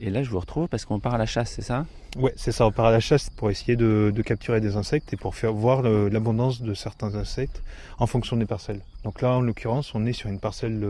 Et 0.00 0.08
là, 0.08 0.22
je 0.22 0.30
vous 0.30 0.40
retrouve 0.40 0.66
parce 0.66 0.86
qu'on 0.86 0.98
part 0.98 1.12
à 1.12 1.18
la 1.18 1.26
chasse, 1.26 1.50
c'est 1.50 1.62
ça? 1.62 1.84
Ouais, 2.16 2.32
c'est 2.36 2.52
ça. 2.52 2.64
On 2.64 2.72
part 2.72 2.86
à 2.86 2.90
la 2.90 3.00
chasse 3.00 3.28
pour 3.28 3.50
essayer 3.50 3.76
de, 3.76 4.10
capturer 4.24 4.62
des 4.62 4.76
insectes 4.76 5.12
et 5.12 5.18
pour 5.18 5.34
faire 5.34 5.52
voir 5.52 5.82
l'abondance 5.82 6.62
de 6.62 6.72
certains 6.72 7.14
insectes 7.14 7.62
en 7.98 8.06
fonction 8.06 8.38
des 8.38 8.46
parcelles. 8.46 8.80
Donc 9.04 9.20
là, 9.20 9.32
en 9.32 9.42
l'occurrence, 9.42 9.94
on 9.94 10.06
est 10.06 10.14
sur 10.14 10.30
une 10.30 10.40
parcelle 10.40 10.88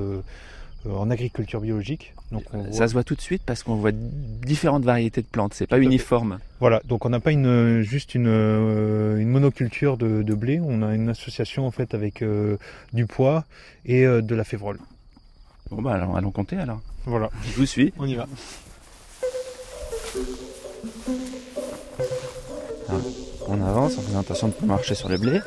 en 0.89 1.11
agriculture 1.11 1.61
biologique. 1.61 2.15
Donc 2.33 2.45
ça 2.73 2.89
se 2.89 2.93
voit 2.93 3.05
tout 3.05 3.15
de 3.15 3.21
suite 3.21 3.43
parce 3.45 3.63
qu'on 3.63 3.77
voit 3.77 3.93
différentes 3.93 4.85
variétés 4.85 5.23
de 5.23 5.27
plantes. 5.27 5.55
C'est 5.55 5.67
pas 5.67 5.79
uniforme. 5.79 6.39
Voilà. 6.61 6.83
Donc 6.85 7.07
on 7.07 7.09
n'a 7.09 7.21
pas 7.21 7.33
une, 7.33 7.81
juste 7.81 8.15
une, 8.15 8.27
euh, 8.29 9.25
monoculture 9.25 9.97
de, 9.97 10.35
blé. 10.35 10.61
On 10.63 10.83
a 10.83 10.95
une 10.95 11.09
association 11.09 11.67
en 11.67 11.71
fait 11.71 11.95
avec 11.95 12.23
euh, 12.23 12.59
du 12.93 13.07
pois 13.07 13.45
et 13.87 14.05
de 14.05 14.35
la 14.35 14.45
févrole. 14.45 14.79
Bon 15.71 15.83
bah 15.83 15.95
alors 15.95 16.17
allons 16.17 16.31
compter 16.31 16.57
alors. 16.57 16.81
Voilà. 17.07 17.31
Je 17.45 17.57
vous 17.57 17.67
suis. 17.67 17.93
On 17.99 18.07
y 18.07 18.15
va. 18.15 18.27
Ah, 22.89 22.95
on 23.47 23.63
avance 23.63 23.99
en 23.99 24.03
faisant 24.03 24.21
attention 24.21 24.49
de 24.49 24.55
ne 24.55 24.61
pas 24.61 24.67
marcher 24.67 24.95
sur 24.95 25.09
le 25.09 25.19
blé. 25.19 25.41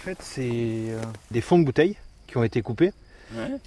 Fait, 0.00 0.18
c'est 0.20 0.48
euh, 0.50 1.02
des 1.30 1.40
fonds 1.40 1.58
de 1.58 1.64
bouteilles 1.64 1.96
qui 2.26 2.36
ont 2.36 2.44
été 2.44 2.62
coupés. 2.62 2.92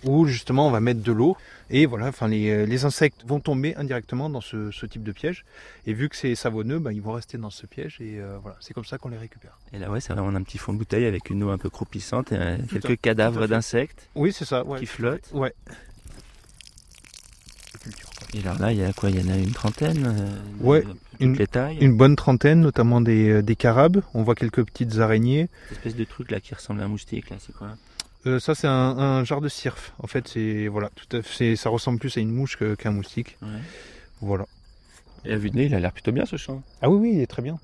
Où 0.03 0.25
justement 0.25 0.67
on 0.67 0.71
va 0.71 0.81
mettre 0.81 1.01
de 1.01 1.11
l'eau 1.13 1.37
et 1.69 1.85
voilà, 1.85 2.07
enfin 2.07 2.27
les, 2.27 2.49
euh, 2.51 2.85
insectes 2.85 3.23
vont 3.25 3.39
tomber 3.39 3.73
indirectement 3.77 4.29
dans 4.29 4.41
ce, 4.41 4.85
type 4.85 5.03
de 5.03 5.13
piège. 5.13 5.45
Et 5.87 5.93
vu 5.93 6.09
que 6.09 6.17
c'est 6.17 6.35
savonneux, 6.35 6.79
bah, 6.79 6.91
ils 6.91 7.01
vont 7.01 7.13
rester 7.13 7.37
dans 7.37 7.49
ce 7.49 7.65
piège 7.65 7.95
et 8.01 8.19
euh, 8.19 8.37
voilà, 8.41 8.57
c'est 8.59 8.73
comme 8.73 8.83
ça 8.83 8.97
qu'on 8.97 9.07
les 9.07 9.17
récupère. 9.17 9.57
Et 9.71 9.79
là 9.79 9.89
ouais, 9.89 10.01
c'est 10.01 10.11
vraiment 10.11 10.35
un 10.35 10.43
petit 10.43 10.57
fond 10.57 10.73
de 10.73 10.79
bouteille 10.79 11.05
avec 11.05 11.29
une 11.29 11.43
eau 11.43 11.49
un 11.49 11.57
peu 11.57 11.69
croupissante 11.69 12.33
et 12.33 12.57
quelques 12.69 12.99
cadavres 12.99 13.47
d'insectes. 13.47 14.09
Oui, 14.15 14.33
c'est 14.33 14.43
ça, 14.43 14.65
qui 14.77 14.85
flottent. 14.85 15.31
Ouais. 15.31 15.53
Et 18.35 18.39
alors 18.39 18.57
là, 18.59 18.71
il 18.71 18.79
y 18.79 18.83
a 18.83 18.91
quoi? 18.93 19.09
Il 19.09 19.19
y 19.19 19.29
en 19.29 19.31
a 19.31 19.37
une 19.37 19.51
trentaine 19.51 20.05
euh, 20.07 20.63
Ouais, 20.65 20.83
une, 21.19 21.35
tailles? 21.47 21.77
une 21.79 21.95
bonne 21.95 22.15
trentaine, 22.15 22.61
notamment 22.61 22.99
des, 22.99 23.29
euh, 23.29 23.41
des 23.43 23.55
carabes. 23.55 24.01
On 24.13 24.23
voit 24.23 24.35
quelques 24.35 24.63
petites 24.65 24.97
araignées. 24.97 25.49
Cette 25.69 25.77
espèce 25.77 25.95
de 25.95 26.03
truc 26.03 26.31
là 26.31 26.39
qui 26.39 26.55
ressemble 26.55 26.81
à 26.81 26.85
un 26.85 26.87
moustique, 26.87 27.29
là, 27.29 27.35
c'est 27.39 27.53
quoi? 27.55 27.69
Euh, 28.25 28.39
ça 28.39 28.55
c'est 28.55 28.67
un, 28.67 29.23
genre 29.25 29.41
de 29.41 29.49
cirf. 29.49 29.93
En 29.99 30.07
fait 30.07 30.27
c'est 30.29 30.67
voilà, 30.67 30.89
tout 30.95 31.17
à 31.17 31.21
fait, 31.21 31.57
ça 31.57 31.69
ressemble 31.69 31.99
plus 31.99 32.15
à 32.17 32.21
une 32.21 32.31
mouche 32.31 32.57
qu'à 32.57 32.89
un 32.89 32.93
moustique. 32.93 33.37
Voilà. 34.21 34.45
Et 35.25 35.33
à 35.33 35.37
vue 35.37 35.49
de 35.49 35.57
nez, 35.57 35.65
il 35.65 35.75
a 35.75 35.79
l'air 35.79 35.91
plutôt 35.91 36.13
bien 36.13 36.25
ce 36.25 36.37
champ. 36.37 36.63
Ah 36.81 36.89
oui 36.89 36.97
oui, 36.99 37.11
il 37.15 37.21
est 37.21 37.27
très 37.27 37.41
bien. 37.41 37.59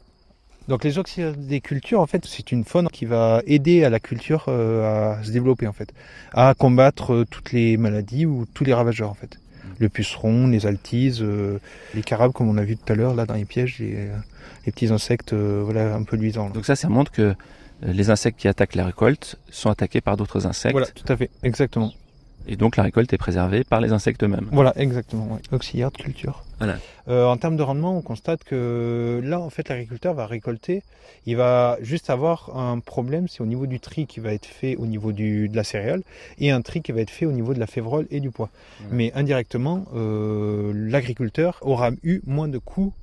Donc 0.68 0.84
les 0.84 0.98
oxydes 1.00 1.48
des 1.48 1.62
cultures, 1.62 2.02
en 2.02 2.08
fait, 2.08 2.26
c'est 2.26 2.52
une 2.52 2.64
faune 2.64 2.90
qui 2.90 3.06
va 3.06 3.42
aider 3.48 3.84
à 3.86 3.90
la 3.90 4.00
culture 4.00 4.50
à 4.50 5.24
se 5.24 5.32
développer, 5.32 5.66
en 5.66 5.74
fait, 5.74 5.94
à 6.34 6.54
combattre 6.54 7.26
toutes 7.32 7.54
les 7.54 7.78
maladies 7.78 8.26
ou 8.26 8.46
tous 8.54 8.66
les 8.66 8.74
ravageurs, 8.74 9.10
en 9.10 9.16
fait 9.16 9.40
le 9.80 9.90
puceron, 9.90 10.48
les 10.48 10.66
altises, 10.66 11.22
euh, 11.22 11.60
les 11.96 12.02
carabes 12.02 12.32
comme 12.32 12.50
on 12.50 12.58
a 12.58 12.64
vu 12.64 12.78
tout 12.78 12.92
à 12.92 12.96
l'heure 12.96 13.16
là 13.16 13.26
dans 13.26 13.34
les 13.34 13.46
pièges, 13.46 13.80
les, 13.80 13.96
euh, 13.96 14.16
petits 14.66 14.88
insectes 14.88 15.34
euh, 15.34 15.62
voilà, 15.64 15.96
un 15.96 16.04
peu 16.04 16.16
luisants. 16.16 16.50
Donc 16.50 16.66
ça, 16.66 16.76
ça 16.76 16.90
montre 16.90 17.12
que 17.12 17.34
les 17.82 18.10
insectes 18.10 18.40
qui 18.40 18.48
attaquent 18.48 18.76
la 18.76 18.86
récolte 18.86 19.38
sont 19.50 19.70
attaqués 19.70 20.02
par 20.02 20.18
d'autres 20.18 20.46
insectes. 20.46 20.74
Voilà, 20.74 20.88
tout 20.88 21.12
à 21.12 21.16
fait, 21.16 21.30
exactement. 21.44 21.94
Et 22.48 22.56
donc 22.56 22.78
la 22.78 22.84
récolte 22.84 23.12
est 23.14 23.18
préservée 23.18 23.64
par 23.64 23.82
les 23.82 23.92
insectes 23.92 24.24
eux-mêmes. 24.24 24.48
Voilà, 24.52 24.74
exactement. 24.76 25.28
Ouais. 25.34 25.40
Auxiliaire 25.52 25.92
de 25.92 25.98
culture. 25.98 26.44
Voilà. 26.58 26.78
Euh, 27.08 27.26
en 27.26 27.38
termes 27.38 27.58
de 27.58 27.64
rendement, 27.64 27.98
on 27.98 28.02
constate 28.02 28.44
que 28.44 29.22
là, 29.24 29.40
en 29.40 29.50
fait, 29.50 29.70
l'agriculteur 29.70 30.14
va 30.14 30.26
récolter. 30.26 30.84
Il 31.26 31.38
va 31.38 31.78
juste 31.82 32.10
avoir 32.10 32.58
un 32.58 32.80
problème, 32.80 33.28
c'est 33.28 33.42
au 33.42 33.46
niveau 33.46 33.68
du 33.68 33.80
tri 33.80 34.08
qui 34.08 34.20
va 34.20 34.34
être 34.34 34.46
fait 34.46 34.76
au 34.76 34.86
niveau 34.86 35.12
du, 35.12 35.50
de 35.50 35.56
la 35.56 35.64
céréale 35.64 36.02
et 36.40 36.52
un 36.52 36.62
tri 36.62 36.82
qui 36.82 36.92
va 36.92 37.02
être 37.02 37.10
fait 37.10 37.26
au 37.26 37.32
niveau 37.32 37.54
de 37.54 37.60
la 37.60 37.68
févrole 37.68 38.08
et 38.10 38.20
du 38.20 38.32
pois. 38.32 38.50
Mais 38.92 39.12
indirectement, 39.14 39.86
euh, 39.96 40.72
l'agriculteur 40.76 41.60
aura 41.62 41.92
eu 42.04 42.22
moins 42.26 42.48
de 42.48 42.58
coûts 42.58 42.94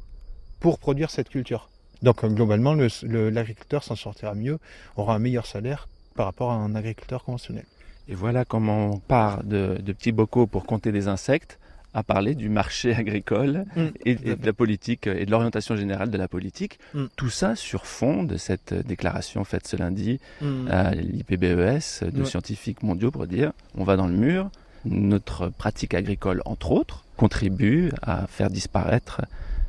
pour 0.61 0.79
produire 0.79 1.11
cette 1.11 1.29
culture. 1.29 1.69
Donc 2.03 2.25
globalement, 2.25 2.75
l'agriculteur 3.03 3.83
s'en 3.83 3.97
sortira 3.97 4.35
mieux, 4.35 4.59
aura 4.97 5.15
un 5.15 5.19
meilleur 5.19 5.47
salaire 5.47 5.89
par 6.15 6.27
rapport 6.27 6.51
à 6.51 6.55
un 6.55 6.75
agriculteur 6.75 7.25
conventionnel. 7.25 7.65
Et 8.09 8.15
voilà 8.15 8.45
comment 8.45 8.93
on 8.93 8.99
part 8.99 9.43
de, 9.45 9.77
petits 9.87 10.13
bocaux 10.13 10.47
pour 10.47 10.65
compter 10.65 10.93
des 10.93 11.09
insectes 11.09 11.59
à 11.93 12.03
parler 12.03 12.35
du 12.35 12.49
marché 12.49 12.95
agricole 12.95 13.65
mm. 13.75 13.87
et, 14.05 14.15
de 14.15 14.47
la 14.47 14.53
politique 14.53 15.07
et 15.07 15.27
de 15.27 15.31
l'orientation 15.31 15.77
générale 15.77 16.11
de 16.11 16.19
la 16.19 16.29
politique. 16.29 16.79
Mm. 16.95 17.07
Tout 17.17 17.31
ça 17.31 17.57
sur 17.57 17.87
fond 17.87 18.23
de 18.23 18.37
cette 18.37 18.75
déclaration 18.75 19.45
faite 19.45 19.67
ce 19.67 19.77
lundi 19.77 20.21
mm. 20.41 20.69
à 20.69 20.95
l'IPBES 20.95 22.11
de 22.13 22.25
scientifiques 22.25 22.83
mondiaux 22.83 23.11
pour 23.11 23.27
dire 23.27 23.53
on 23.75 23.85
va 23.85 23.97
dans 23.97 24.07
le 24.07 24.15
mur, 24.15 24.51
notre 24.85 25.49
pratique 25.49 25.95
agricole 25.95 26.43
entre 26.45 26.71
autres 26.73 27.05
contribue 27.17 27.91
à 28.03 28.27
faire 28.27 28.51
disparaître 28.51 29.23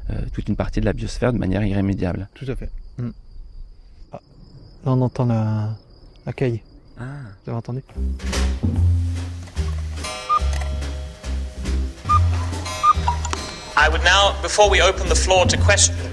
euh, 0.09 0.21
toute 0.33 0.47
une 0.47 0.55
partie 0.55 0.79
de 0.79 0.85
la 0.85 0.93
biosphère 0.93 1.33
de 1.33 1.37
manière 1.37 1.65
irrémédiable. 1.65 2.29
Tout 2.35 2.45
à 2.47 2.55
fait. 2.55 2.69
Ah, 4.11 4.19
là 4.85 4.91
on 4.91 5.01
entend 5.01 5.25
la, 5.25 5.75
la 6.25 6.33
caille. 6.33 6.61
Ah. 6.99 7.03
Vous 7.45 7.51
avez 7.51 7.57
entendu 7.57 7.83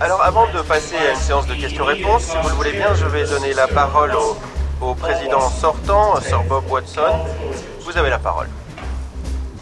Alors 0.01 0.23
avant 0.23 0.47
de 0.53 0.61
passer 0.63 0.97
à 0.97 1.13
une 1.13 1.17
séance 1.17 1.47
de 1.47 1.55
questions-réponses, 1.55 2.25
si 2.25 2.37
vous 2.43 2.49
le 2.49 2.55
voulez 2.55 2.73
bien, 2.73 2.95
je 2.95 3.07
vais 3.07 3.25
donner 3.25 3.55
la 3.55 3.67
parole 3.67 4.13
au, 4.15 4.37
au 4.87 4.95
président 4.95 5.49
sortant, 5.51 6.21
Sir 6.21 6.43
Bob 6.45 6.65
Watson. 6.71 7.25
Vous 7.85 7.97
avez 7.97 8.11
la 8.11 8.19
parole. 8.19 8.49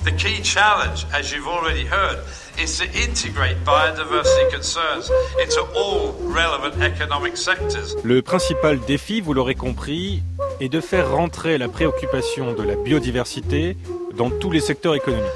The 0.04 0.10
key 0.16 0.42
challenge, 0.42 1.06
as 1.12 1.30
you've 1.30 1.46
already 1.46 1.84
heard, 1.86 2.18
is 2.58 2.76
to 2.78 2.84
integrate 2.92 3.56
biodiversity 3.64 4.50
concerns 4.50 5.08
into 5.40 5.60
all 5.76 6.14
relevant 6.24 6.82
economic 6.82 7.36
sectors. 7.36 7.94
Le 8.02 8.20
principal 8.20 8.80
défi, 8.80 9.20
vous 9.20 9.32
l'aurez 9.32 9.54
compris, 9.54 10.24
est 10.62 10.68
de 10.68 10.80
faire 10.80 11.10
rentrer 11.10 11.58
la 11.58 11.68
préoccupation 11.68 12.52
de 12.52 12.62
la 12.62 12.76
biodiversité 12.76 13.76
dans 14.16 14.30
tous 14.30 14.50
les 14.50 14.60
secteurs 14.60 14.94
économiques. 14.94 15.26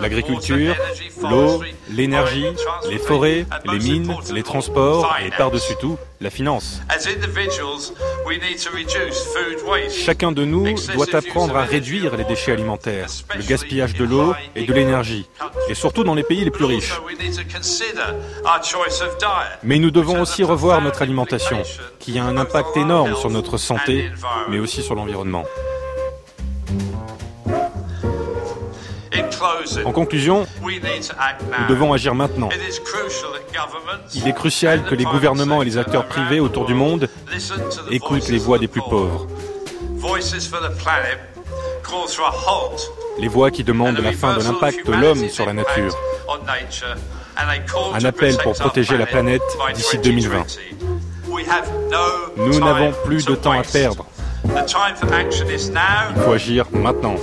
L'agriculture, 0.00 0.74
l'eau, 1.22 1.62
l'énergie, 1.90 2.46
les 2.88 2.98
forêts, 2.98 3.46
les 3.70 3.78
mines, 3.78 4.14
les 4.32 4.42
transports 4.42 5.16
et 5.24 5.30
par-dessus 5.30 5.74
tout, 5.80 5.98
la 6.20 6.30
finance. 6.30 6.80
Chacun 9.90 10.32
de 10.32 10.44
nous 10.44 10.74
doit 10.94 11.14
apprendre 11.14 11.56
à 11.56 11.62
réduire 11.62 12.16
les 12.16 12.24
déchets 12.24 12.52
alimentaires, 12.52 13.08
le 13.34 13.42
gaspillage 13.42 13.94
de 13.94 14.04
l'eau 14.04 14.34
et 14.54 14.64
de 14.64 14.72
l'énergie, 14.72 15.28
et 15.68 15.74
surtout 15.74 16.04
dans 16.04 16.14
les 16.14 16.22
pays 16.22 16.44
les 16.44 16.50
plus 16.50 16.66
riches. 16.66 16.92
Mais 19.62 19.78
nous 19.78 19.90
devons 19.90 20.20
aussi 20.20 20.44
revoir 20.44 20.82
notre 20.82 21.02
alimentation, 21.02 21.62
qui 21.98 22.18
a 22.18 22.24
un 22.24 22.36
impact 22.36 22.76
énorme 22.76 23.14
sur 23.16 23.30
notre 23.30 23.56
santé, 23.56 24.10
mais 24.48 24.58
aussi 24.58 24.82
sur 24.82 24.94
l'environnement. 24.94 25.44
En 29.84 29.92
conclusion, 29.92 30.46
nous 30.62 31.66
devons 31.68 31.92
agir 31.92 32.14
maintenant. 32.14 32.48
Il 34.14 34.28
est 34.28 34.32
crucial 34.32 34.84
que 34.84 34.94
les 34.94 35.04
gouvernements 35.04 35.62
et 35.62 35.64
les 35.64 35.78
acteurs 35.78 36.06
privés 36.06 36.40
autour 36.40 36.66
du 36.66 36.74
monde 36.74 37.08
écoutent 37.90 38.28
les 38.28 38.38
voix 38.38 38.58
des 38.58 38.68
plus 38.68 38.82
pauvres. 38.82 39.26
Les 43.18 43.28
voix 43.28 43.50
qui 43.50 43.64
demandent 43.64 43.98
la 43.98 44.12
fin 44.12 44.36
de 44.36 44.42
l'impact 44.42 44.86
de 44.86 44.92
l'homme 44.92 45.28
sur 45.28 45.46
la 45.46 45.52
nature. 45.52 45.94
Un 47.94 48.04
appel 48.04 48.36
pour 48.38 48.54
protéger 48.54 48.96
la 48.96 49.06
planète 49.06 49.42
d'ici 49.74 49.98
2020. 49.98 50.46
Nous 52.36 52.60
n'avons 52.60 52.92
plus 53.04 53.24
de 53.24 53.34
temps 53.34 53.58
à 53.58 53.62
perdre. 53.62 54.06
Il 54.44 56.22
faut 56.22 56.32
agir 56.32 56.66
maintenant. 56.72 57.14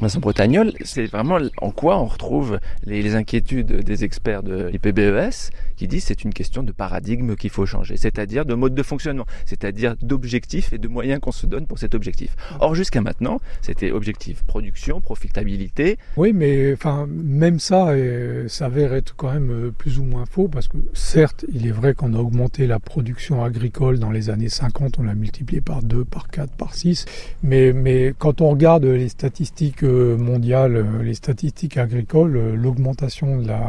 Vincent 0.00 0.20
Bretagnol, 0.20 0.72
c'est 0.82 1.04
vraiment 1.04 1.38
en 1.60 1.70
quoi 1.70 2.00
on 2.00 2.06
retrouve 2.06 2.58
les, 2.86 3.14
inquiétudes 3.14 3.84
des 3.84 4.04
experts 4.04 4.42
de 4.42 4.68
l'IPBES 4.68 5.50
qui 5.76 5.88
disent 5.88 6.04
c'est 6.04 6.24
une 6.24 6.32
question 6.32 6.62
de 6.62 6.72
paradigme 6.72 7.36
qu'il 7.36 7.50
faut 7.50 7.66
changer, 7.66 7.98
c'est-à-dire 7.98 8.46
de 8.46 8.54
mode 8.54 8.74
de 8.74 8.82
fonctionnement, 8.82 9.26
c'est-à-dire 9.44 9.96
d'objectifs 10.00 10.72
et 10.72 10.78
de 10.78 10.88
moyens 10.88 11.20
qu'on 11.20 11.32
se 11.32 11.46
donne 11.46 11.66
pour 11.66 11.78
cet 11.78 11.94
objectif. 11.94 12.34
Or 12.60 12.74
jusqu'à 12.74 13.02
maintenant, 13.02 13.40
c'était 13.60 13.90
objectif 13.90 14.42
production, 14.44 15.02
profitabilité. 15.02 15.98
Oui, 16.16 16.32
mais 16.32 16.72
enfin 16.72 17.06
même 17.06 17.58
ça 17.58 17.88
euh, 17.88 18.48
s'avère 18.48 18.94
être 18.94 19.14
quand 19.16 19.32
même 19.32 19.50
euh, 19.50 19.70
plus 19.70 19.98
ou 19.98 20.04
moins 20.04 20.24
faux 20.24 20.48
parce 20.48 20.68
que 20.68 20.78
certes, 20.94 21.44
il 21.52 21.66
est 21.66 21.72
vrai 21.72 21.92
qu'on 21.92 22.14
a 22.14 22.18
augmenté 22.18 22.66
la 22.66 22.78
production 22.78 23.44
agricole 23.44 23.98
dans 23.98 24.10
les 24.10 24.30
années 24.30 24.48
50, 24.48 24.98
on 24.98 25.02
l'a 25.02 25.14
multiplié 25.14 25.60
par 25.60 25.82
2, 25.82 26.06
par 26.06 26.28
4, 26.28 26.52
par 26.52 26.74
6, 26.74 27.04
mais 27.42 27.74
mais 27.74 28.14
quand 28.18 28.40
on 28.40 28.48
regarde 28.48 28.86
les 28.86 29.10
statistiques 29.10 29.84
mondiale, 29.90 31.02
les 31.02 31.14
statistiques 31.14 31.76
agricoles, 31.76 32.54
l'augmentation 32.54 33.40
de 33.40 33.46
la 33.46 33.60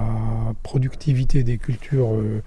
productivité 0.64 1.44
des 1.44 1.58
cultures 1.58 2.14
euh, 2.14 2.42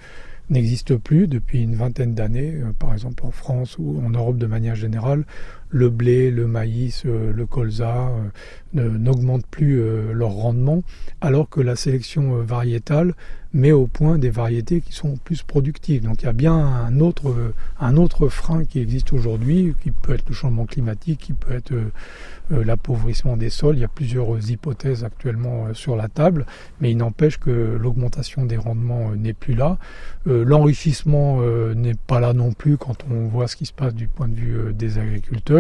n'existe 0.51 0.97
plus 0.97 1.27
depuis 1.27 1.63
une 1.63 1.75
vingtaine 1.75 2.15
d'années, 2.15 2.55
euh, 2.55 2.73
par 2.79 2.93
exemple 2.93 3.25
en 3.27 3.31
France 3.31 3.77
ou 3.79 4.03
en 4.05 4.11
Europe 4.11 4.39
de 4.39 4.47
manière 4.47 4.75
générale 4.75 5.25
le 5.71 5.91
blé, 5.91 6.31
le 6.31 6.47
maïs, 6.47 7.03
euh, 7.05 7.33
le 7.33 7.47
colza 7.47 8.11
euh, 8.77 8.99
n'augmentent 8.99 9.47
plus 9.47 9.81
euh, 9.81 10.13
leur 10.13 10.31
rendement, 10.31 10.83
alors 11.21 11.49
que 11.49 11.61
la 11.61 11.77
sélection 11.77 12.37
variétale 12.43 13.15
met 13.53 13.73
au 13.73 13.87
point 13.87 14.19
des 14.19 14.31
variétés 14.31 14.81
qui 14.81 14.93
sont 14.93 15.17
plus 15.17 15.43
productives. 15.43 16.03
Donc 16.03 16.23
il 16.23 16.27
y 16.27 16.29
a 16.29 16.33
bien 16.33 16.55
un 16.55 16.99
autre, 16.99 17.53
un 17.79 17.97
autre 17.97 18.29
frein 18.29 18.65
qui 18.65 18.81
existe 18.81 19.13
aujourd'hui, 19.13 19.77
qui 19.81 19.93
peut 19.93 20.15
être 20.15 20.29
le 20.29 20.35
changement 20.35 20.67
climatique, 20.67 21.21
qui 21.21 21.33
peut 21.35 21.53
être 21.53 21.73
l'appauvrissement 22.51 23.37
des 23.37 23.51
sols. 23.51 23.77
Il 23.77 23.83
y 23.83 23.85
a 23.85 23.89
plusieurs 23.89 24.51
hypothèses 24.51 25.05
actuellement 25.05 25.73
sur 25.73 25.95
la 25.95 26.09
table, 26.09 26.47
mais 26.81 26.91
il 26.91 26.97
n'empêche 26.97 27.39
que 27.39 27.79
l'augmentation 27.81 28.45
des 28.45 28.57
rendements 28.57 29.13
n'est 29.15 29.35
plus 29.35 29.55
là. 29.55 29.79
L'enrichissement 30.27 31.41
n'est 31.77 31.95
pas 31.95 32.19
là 32.19 32.33
non 32.33 32.51
plus 32.51 32.77
quand 32.77 33.05
on 33.09 33.29
voit 33.29 33.47
ce 33.47 33.55
qui 33.55 33.67
se 33.67 33.73
passe 33.73 33.95
du 33.95 34.09
point 34.09 34.27
de 34.27 34.35
vue 34.35 34.75
des 34.75 34.99
agriculteurs. 34.99 35.54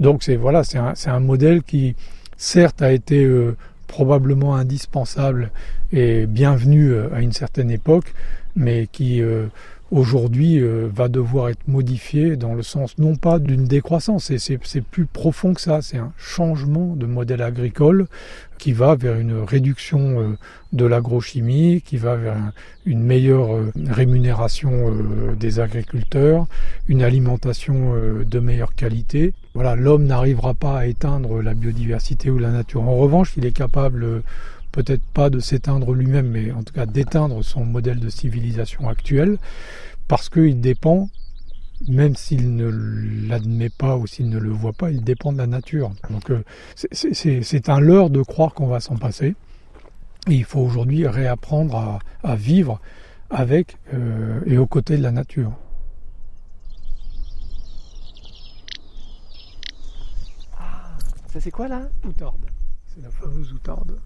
Donc 0.00 0.22
c'est 0.22 0.36
voilà, 0.36 0.64
c'est 0.64 0.78
un, 0.78 1.20
modèle 1.20 1.62
qui 1.62 1.94
certes 2.36 2.82
a 2.82 2.92
été 2.92 3.24
euh, 3.24 3.56
probablement 3.86 4.56
indispensable 4.56 5.50
et 5.92 6.26
bienvenu 6.26 6.90
euh, 6.90 7.14
à 7.14 7.20
une 7.20 7.32
certaine 7.32 7.70
époque, 7.70 8.12
mais 8.56 8.88
qui 8.90 9.22
euh, 9.94 9.98
aujourd'hui 9.98 10.60
va 10.60 11.08
devoir 11.08 11.48
être 11.48 11.66
modifié 11.68 12.36
dans 12.36 12.54
le 12.54 12.62
sens 12.62 12.98
non 12.98 13.16
pas 13.16 13.38
d'une 13.38 13.64
décroissance, 13.64 14.32
c'est 14.36 14.80
plus 14.82 15.06
profond 15.06 15.54
que 15.54 15.60
ça, 15.60 15.82
c'est 15.82 15.98
un 15.98 16.12
changement 16.16 16.96
de 16.96 17.06
modèle 17.06 17.42
agricole 17.42 18.06
qui 18.58 18.72
va 18.72 18.94
vers 18.94 19.18
une 19.18 19.42
réduction 19.42 20.20
euh, 20.20 20.38
de 20.72 20.86
l'agrochimie, 20.86 21.82
qui 21.84 21.96
va 21.96 22.16
vers 22.16 22.36
une 22.86 23.02
meilleure 23.02 23.54
euh, 23.54 23.70
rémunération 23.90 24.72
euh, 24.72 25.34
des 25.34 25.60
agriculteurs, 25.60 26.46
une 26.88 27.02
alimentation 27.02 27.92
de 28.24 28.38
meilleure 28.40 28.74
qualité. 28.74 29.32
Voilà, 29.54 29.76
l'homme 29.76 30.04
n'arrivera 30.04 30.54
pas 30.54 30.78
à 30.78 30.86
éteindre 30.86 31.42
la 31.42 31.54
biodiversité 31.54 32.30
ou 32.30 32.38
la 32.38 32.50
nature. 32.50 32.82
En 32.82 32.96
revanche, 32.96 33.34
il 33.36 33.44
est 33.44 33.52
capable 33.52 34.22
peut-être 34.74 35.04
pas 35.14 35.30
de 35.30 35.38
s'éteindre 35.38 35.92
lui-même, 35.92 36.28
mais 36.28 36.50
en 36.50 36.64
tout 36.64 36.74
cas 36.74 36.84
d'éteindre 36.84 37.44
son 37.44 37.64
modèle 37.64 38.00
de 38.00 38.08
civilisation 38.08 38.88
actuel, 38.88 39.38
parce 40.08 40.28
qu'il 40.28 40.60
dépend 40.60 41.08
même 41.88 42.16
s'il 42.16 42.56
ne 42.56 42.68
l'admet 43.28 43.68
pas 43.68 43.96
ou 43.96 44.06
s'il 44.06 44.28
ne 44.28 44.38
le 44.38 44.50
voit 44.50 44.72
pas, 44.72 44.90
il 44.90 45.02
dépend 45.04 45.32
de 45.32 45.38
la 45.38 45.46
nature. 45.46 45.92
Donc 46.10 46.30
euh, 46.30 46.42
c'est 46.74 47.68
un 47.68 47.80
leurre 47.80 48.10
de 48.10 48.22
croire 48.22 48.54
qu'on 48.54 48.66
va 48.66 48.80
s'en 48.80 48.96
passer. 48.96 49.34
Et 50.28 50.34
il 50.34 50.44
faut 50.44 50.60
aujourd'hui 50.60 51.06
réapprendre 51.06 52.00
à, 52.22 52.36
vivre 52.36 52.80
avec 53.28 53.76
euh, 53.92 54.40
et 54.46 54.56
aux 54.56 54.66
côtés 54.66 54.96
de 54.96 55.02
la 55.02 55.12
nature. 55.12 55.52
Ah, 60.58 60.96
ça 61.30 61.40
c'est 61.40 61.50
quoi 61.50 61.68
là? 61.68 61.82
Outarde. 62.06 62.46
C'est 62.86 63.02
la 63.02 63.10
fameuse 63.10 63.52
outarde. 63.52 63.98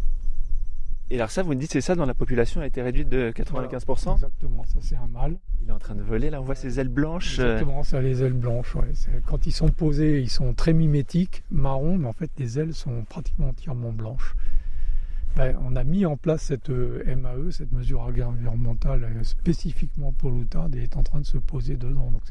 Et 1.10 1.16
alors 1.16 1.30
ça, 1.30 1.42
vous 1.42 1.50
me 1.50 1.54
dites, 1.54 1.72
c'est 1.72 1.80
ça, 1.80 1.94
dans 1.94 2.04
la 2.04 2.12
population 2.12 2.60
a 2.60 2.66
été 2.66 2.82
réduite 2.82 3.08
de 3.08 3.32
95% 3.34 4.14
Exactement, 4.14 4.64
ça 4.64 4.78
c'est 4.80 4.96
un 4.96 5.06
mâle. 5.06 5.36
Il 5.62 5.70
est 5.70 5.72
en 5.72 5.78
train 5.78 5.94
de 5.94 6.02
voler, 6.02 6.28
là 6.28 6.40
on 6.40 6.44
voit 6.44 6.54
ses 6.54 6.80
ailes 6.80 6.88
blanches. 6.88 7.38
Euh. 7.38 7.54
Exactement, 7.54 7.82
ça 7.82 8.02
les 8.02 8.22
ailes 8.22 8.34
blanches. 8.34 8.74
Ouais. 8.74 8.92
Quand 9.26 9.46
ils 9.46 9.52
sont 9.52 9.70
posés, 9.70 10.20
ils 10.20 10.28
sont 10.28 10.52
très 10.52 10.74
mimétiques, 10.74 11.44
marrons, 11.50 11.96
mais 11.96 12.08
en 12.08 12.12
fait 12.12 12.30
les 12.36 12.58
ailes 12.58 12.74
sont 12.74 13.04
pratiquement 13.08 13.48
entièrement 13.48 13.90
blanches. 13.90 14.34
Ben, 15.36 15.56
on 15.64 15.76
a 15.76 15.84
mis 15.84 16.04
en 16.04 16.16
place 16.16 16.42
cette 16.42 16.68
euh, 16.68 17.02
MAE, 17.06 17.52
cette 17.52 17.70
mesure 17.72 18.00
environnementale 18.00 19.04
euh, 19.04 19.22
spécifiquement 19.22 20.12
pour 20.12 20.30
l'outarde 20.30 20.74
et 20.74 20.82
est 20.82 20.96
en 20.96 21.02
train 21.02 21.20
de 21.20 21.26
se 21.26 21.38
poser 21.38 21.76
dedans. 21.76 22.10
Donc 22.10 22.22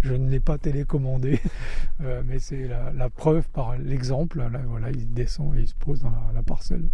je 0.00 0.14
ne 0.14 0.28
l'ai 0.28 0.40
pas 0.40 0.58
télécommandé, 0.58 1.40
mais 2.00 2.38
c'est 2.40 2.66
la, 2.66 3.10
preuve 3.10 3.48
par 3.50 3.76
l'exemple. 3.78 4.38
Là, 4.38 4.60
voilà, 4.66 4.90
il 4.90 5.12
descend 5.12 5.54
et 5.56 5.60
il 5.60 5.68
se 5.68 5.74
pose 5.74 6.00
dans 6.00 6.12
la 6.34 6.42
parcelle. 6.42 6.88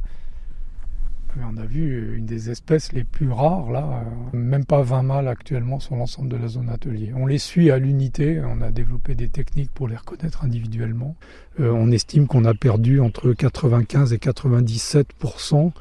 On 1.39 1.57
a 1.57 1.64
vu 1.64 2.16
une 2.16 2.26
des 2.26 2.51
espèces 2.51 2.93
les 2.93 3.05
plus 3.05 3.31
rares, 3.31 3.70
là, 3.70 4.05
même 4.33 4.64
pas 4.64 4.83
20 4.83 5.03
mâles 5.03 5.28
actuellement 5.28 5.78
sur 5.78 5.95
l'ensemble 5.95 6.28
de 6.28 6.37
la 6.37 6.49
zone 6.49 6.68
atelier. 6.68 7.12
On 7.14 7.26
les 7.26 7.39
suit 7.39 7.70
à 7.70 7.78
l'unité, 7.78 8.41
on 8.45 8.61
a 8.61 8.70
développé 8.70 9.14
des 9.14 9.28
techniques 9.28 9.70
pour 9.70 9.87
les 9.87 9.97
reconnaître 9.97 10.45
individuellement. 10.45 11.16
Euh, 11.61 11.70
on 11.70 11.91
estime 11.91 12.26
qu'on 12.26 12.45
a 12.45 12.55
perdu 12.55 13.01
entre 13.01 13.33
95 13.33 14.12
et 14.12 14.18
97% 14.18 15.72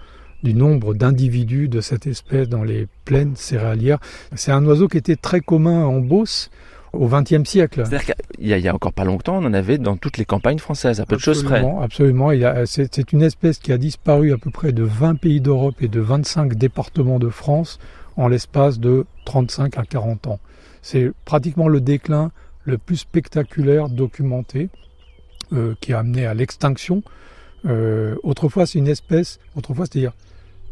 du 0.43 0.53
nombre 0.53 0.93
d'individus 0.93 1.67
de 1.67 1.81
cette 1.81 2.07
espèce 2.07 2.47
dans 2.47 2.63
les 2.63 2.87
plaines 3.05 3.35
céréalières. 3.35 3.99
C'est 4.35 4.51
un 4.51 4.63
oiseau 4.65 4.87
qui 4.87 4.97
était 4.97 5.15
très 5.15 5.41
commun 5.41 5.83
en 5.83 5.99
Beauce, 5.99 6.49
au 6.93 7.07
XXe 7.07 7.47
siècle. 7.47 7.83
C'est-à-dire 7.85 8.15
qu'il 8.37 8.47
y, 8.47 8.67
a 8.67 8.73
encore 8.73 8.93
pas 8.93 9.05
longtemps, 9.05 9.37
on 9.37 9.45
en 9.45 9.53
avait 9.53 9.77
dans 9.77 9.97
toutes 9.97 10.17
les 10.17 10.25
campagnes 10.25 10.59
françaises, 10.59 10.99
à 10.99 11.05
peu 11.05 11.15
de 11.15 11.21
choses 11.21 11.43
près. 11.43 11.63
Absolument, 11.81 12.31
c'est 12.65 13.11
une 13.11 13.21
espèce 13.21 13.59
qui 13.59 13.71
a 13.71 13.77
disparu 13.77 14.33
à 14.33 14.37
peu 14.37 14.49
près 14.51 14.71
de 14.71 14.83
20 14.83 15.15
pays 15.15 15.41
d'Europe 15.41 15.81
et 15.81 15.87
de 15.87 15.99
25 15.99 16.55
départements 16.55 17.19
de 17.19 17.29
France 17.29 17.79
en 18.17 18.27
l'espace 18.27 18.79
de 18.79 19.05
35 19.25 19.77
à 19.77 19.83
40 19.83 20.27
ans. 20.27 20.39
C'est 20.81 21.11
pratiquement 21.25 21.67
le 21.67 21.81
déclin 21.81 22.31
le 22.63 22.77
plus 22.77 22.97
spectaculaire 22.97 23.89
documenté 23.89 24.69
euh, 25.53 25.73
qui 25.81 25.93
a 25.93 25.99
amené 25.99 26.25
à 26.25 26.33
l'extinction. 26.33 27.01
Euh, 27.65 28.15
autrefois, 28.23 28.65
c'est 28.65 28.79
une 28.79 28.87
espèce, 28.87 29.39
autrefois, 29.55 29.85
c'est-à-dire 29.85 30.13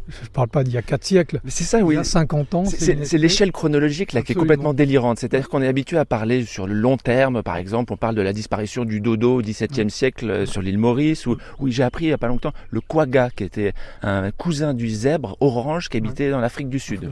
je 0.08 0.24
ne 0.24 0.28
parle 0.32 0.48
pas 0.48 0.64
d'il 0.64 0.74
y 0.74 0.78
a 0.78 0.82
4 0.82 1.04
siècles. 1.04 1.40
C'est 1.46 1.64
ça, 1.64 1.80
oui. 1.80 1.94
Il 1.94 1.98
y 1.98 2.00
a 2.00 2.04
50 2.04 2.54
ans. 2.54 2.64
C'est 2.64 3.18
l'échelle 3.18 3.52
chronologique 3.52 4.12
là 4.12 4.22
qui 4.22 4.32
est 4.32 4.34
complètement 4.34 4.74
délirante. 4.74 5.18
C'est-à-dire 5.18 5.48
qu'on 5.48 5.62
est 5.62 5.68
habitué 5.68 5.98
à 5.98 6.04
parler 6.04 6.44
sur 6.44 6.66
le 6.66 6.74
long 6.74 6.96
terme. 6.96 7.42
Par 7.42 7.56
exemple, 7.56 7.92
on 7.92 7.96
parle 7.96 8.14
de 8.14 8.22
la 8.22 8.32
disparition 8.32 8.84
du 8.84 9.00
dodo 9.00 9.38
au 9.38 9.42
XVIIe 9.42 9.90
siècle 9.90 10.30
euh, 10.30 10.46
sur 10.46 10.62
l'île 10.62 10.78
Maurice. 10.78 11.26
Oui, 11.26 11.72
j'ai 11.72 11.82
appris 11.82 12.06
il 12.06 12.08
n'y 12.08 12.14
a 12.14 12.18
pas 12.18 12.28
longtemps 12.28 12.52
le 12.70 12.80
quagga, 12.80 13.30
qui 13.30 13.44
était 13.44 13.72
un 14.02 14.30
cousin 14.30 14.74
du 14.74 14.88
zèbre 14.88 15.36
orange 15.40 15.88
qui 15.88 15.96
habitait 15.96 16.30
dans 16.30 16.40
l'Afrique 16.40 16.68
du 16.68 16.78
Sud. 16.78 17.10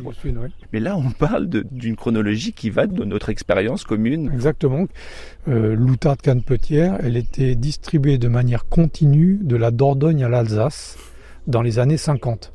Mais 0.73 0.81
là, 0.81 0.97
on 0.97 1.11
parle 1.11 1.49
d'une 1.49 1.97
chronologie 1.97 2.53
qui 2.53 2.71
va 2.71 2.87
de 2.87 3.05
notre 3.05 3.29
expérience 3.29 3.85
commune. 3.85 4.31
Exactement. 4.33 4.87
Euh, 5.49 5.75
L'outarde 5.75 6.21
canepetière, 6.21 6.99
elle 7.03 7.17
était 7.17 7.55
distribuée 7.55 8.19
de 8.19 8.29
manière 8.29 8.69
continue 8.69 9.39
de 9.43 9.57
la 9.57 9.71
Dordogne 9.71 10.25
à 10.25 10.29
l'Alsace 10.29 10.97
dans 11.47 11.63
les 11.63 11.79
années 11.79 11.97
50. 11.97 12.53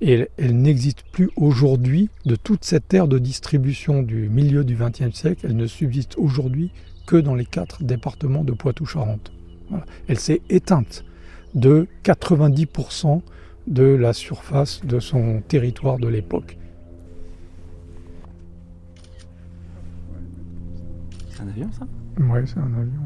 Et 0.00 0.28
elle, 0.36 0.56
n'existe 0.56 1.04
plus 1.12 1.30
aujourd'hui 1.36 2.10
de 2.24 2.36
toute 2.36 2.64
cette 2.64 2.92
ère 2.92 3.08
de 3.08 3.18
distribution 3.18 4.02
du 4.02 4.28
milieu 4.28 4.64
du 4.64 4.76
XXe 4.76 5.14
siècle. 5.14 5.46
Elle 5.48 5.56
ne 5.56 5.66
subsiste 5.66 6.16
aujourd'hui 6.18 6.72
que 7.06 7.16
dans 7.16 7.34
les 7.34 7.44
quatre 7.44 7.82
départements 7.84 8.44
de 8.44 8.52
Poitou-Charentes. 8.52 9.32
Elle 10.08 10.18
s'est 10.18 10.42
éteinte 10.50 11.04
de 11.54 11.86
90% 12.04 13.22
de 13.66 13.84
la 13.84 14.12
surface 14.12 14.84
de 14.84 15.00
son 15.00 15.40
territoire 15.46 15.98
de 15.98 16.08
l'époque. 16.08 16.58
C'est 21.30 21.42
un 21.42 21.48
avion 21.48 21.70
ça? 21.72 21.86
Oui, 22.18 22.40
c'est 22.46 22.58
un 22.58 22.74
avion. 22.74 23.02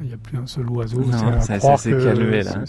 Il 0.00 0.08
n'y 0.08 0.12
a 0.12 0.18
plus 0.18 0.36
un 0.36 0.46
seul 0.46 0.68
oiseau. 0.68 1.00
Non, 1.00 1.40
ça, 1.40 1.58
ça 1.58 1.76
s'est 1.78 1.90
calmé 1.90 2.42
là. 2.42 2.64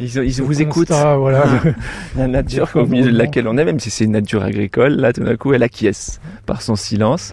ils, 0.00 0.42
vous 0.42 0.62
écoutent. 0.62 0.88
Voilà. 0.88 1.44
la 2.16 2.26
nature 2.26 2.70
au 2.74 2.86
milieu 2.86 3.12
de 3.12 3.16
laquelle 3.16 3.46
on 3.46 3.56
est, 3.56 3.64
même 3.64 3.78
si 3.78 3.90
c'est 3.90 4.04
une 4.04 4.12
nature 4.12 4.42
agricole, 4.42 4.94
là 4.94 5.12
tout 5.12 5.22
d'un 5.22 5.36
coup 5.36 5.52
elle 5.54 5.62
acquiesce 5.62 6.20
par 6.46 6.62
son 6.62 6.74
silence 6.74 7.32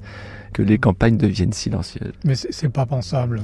que 0.53 0.61
les 0.61 0.77
campagnes 0.77 1.17
deviennent 1.17 1.53
silencieuses. 1.53 2.13
Mais 2.23 2.35
c'est 2.35 2.69
pas 2.69 2.85
pensable. 2.85 3.41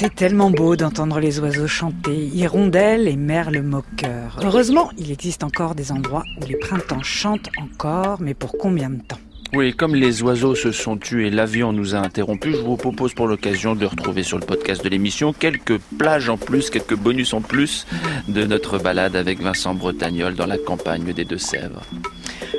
C'est 0.00 0.14
tellement 0.14 0.50
beau 0.50 0.76
d'entendre 0.76 1.20
les 1.20 1.40
oiseaux 1.40 1.66
chanter, 1.66 2.24
hirondelles 2.28 3.06
et 3.06 3.16
merles 3.16 3.60
moqueurs. 3.60 4.40
Heureusement, 4.42 4.88
il 4.96 5.12
existe 5.12 5.44
encore 5.44 5.74
des 5.74 5.92
endroits 5.92 6.24
où 6.40 6.46
les 6.46 6.56
printemps 6.56 7.02
chantent 7.02 7.50
encore, 7.60 8.18
mais 8.18 8.32
pour 8.32 8.52
combien 8.56 8.88
de 8.88 9.02
temps? 9.02 9.18
Oui, 9.52 9.74
comme 9.74 9.94
les 9.94 10.22
oiseaux 10.22 10.54
se 10.54 10.70
sont 10.70 10.96
tués 10.96 11.26
et 11.26 11.30
l'avion 11.30 11.72
nous 11.72 11.94
a 11.94 11.98
interrompus, 11.98 12.56
je 12.56 12.62
vous 12.62 12.76
propose 12.76 13.14
pour 13.14 13.26
l'occasion 13.26 13.74
de 13.74 13.84
retrouver 13.84 14.22
sur 14.22 14.38
le 14.38 14.46
podcast 14.46 14.84
de 14.84 14.88
l'émission 14.88 15.32
quelques 15.32 15.78
plages 15.98 16.28
en 16.28 16.36
plus, 16.36 16.70
quelques 16.70 16.96
bonus 16.96 17.34
en 17.34 17.40
plus 17.40 17.86
de 18.28 18.44
notre 18.44 18.78
balade 18.78 19.16
avec 19.16 19.40
Vincent 19.40 19.74
Bretagnol 19.74 20.34
dans 20.34 20.46
la 20.46 20.58
campagne 20.58 21.12
des 21.12 21.24
Deux-Sèvres. 21.24 21.82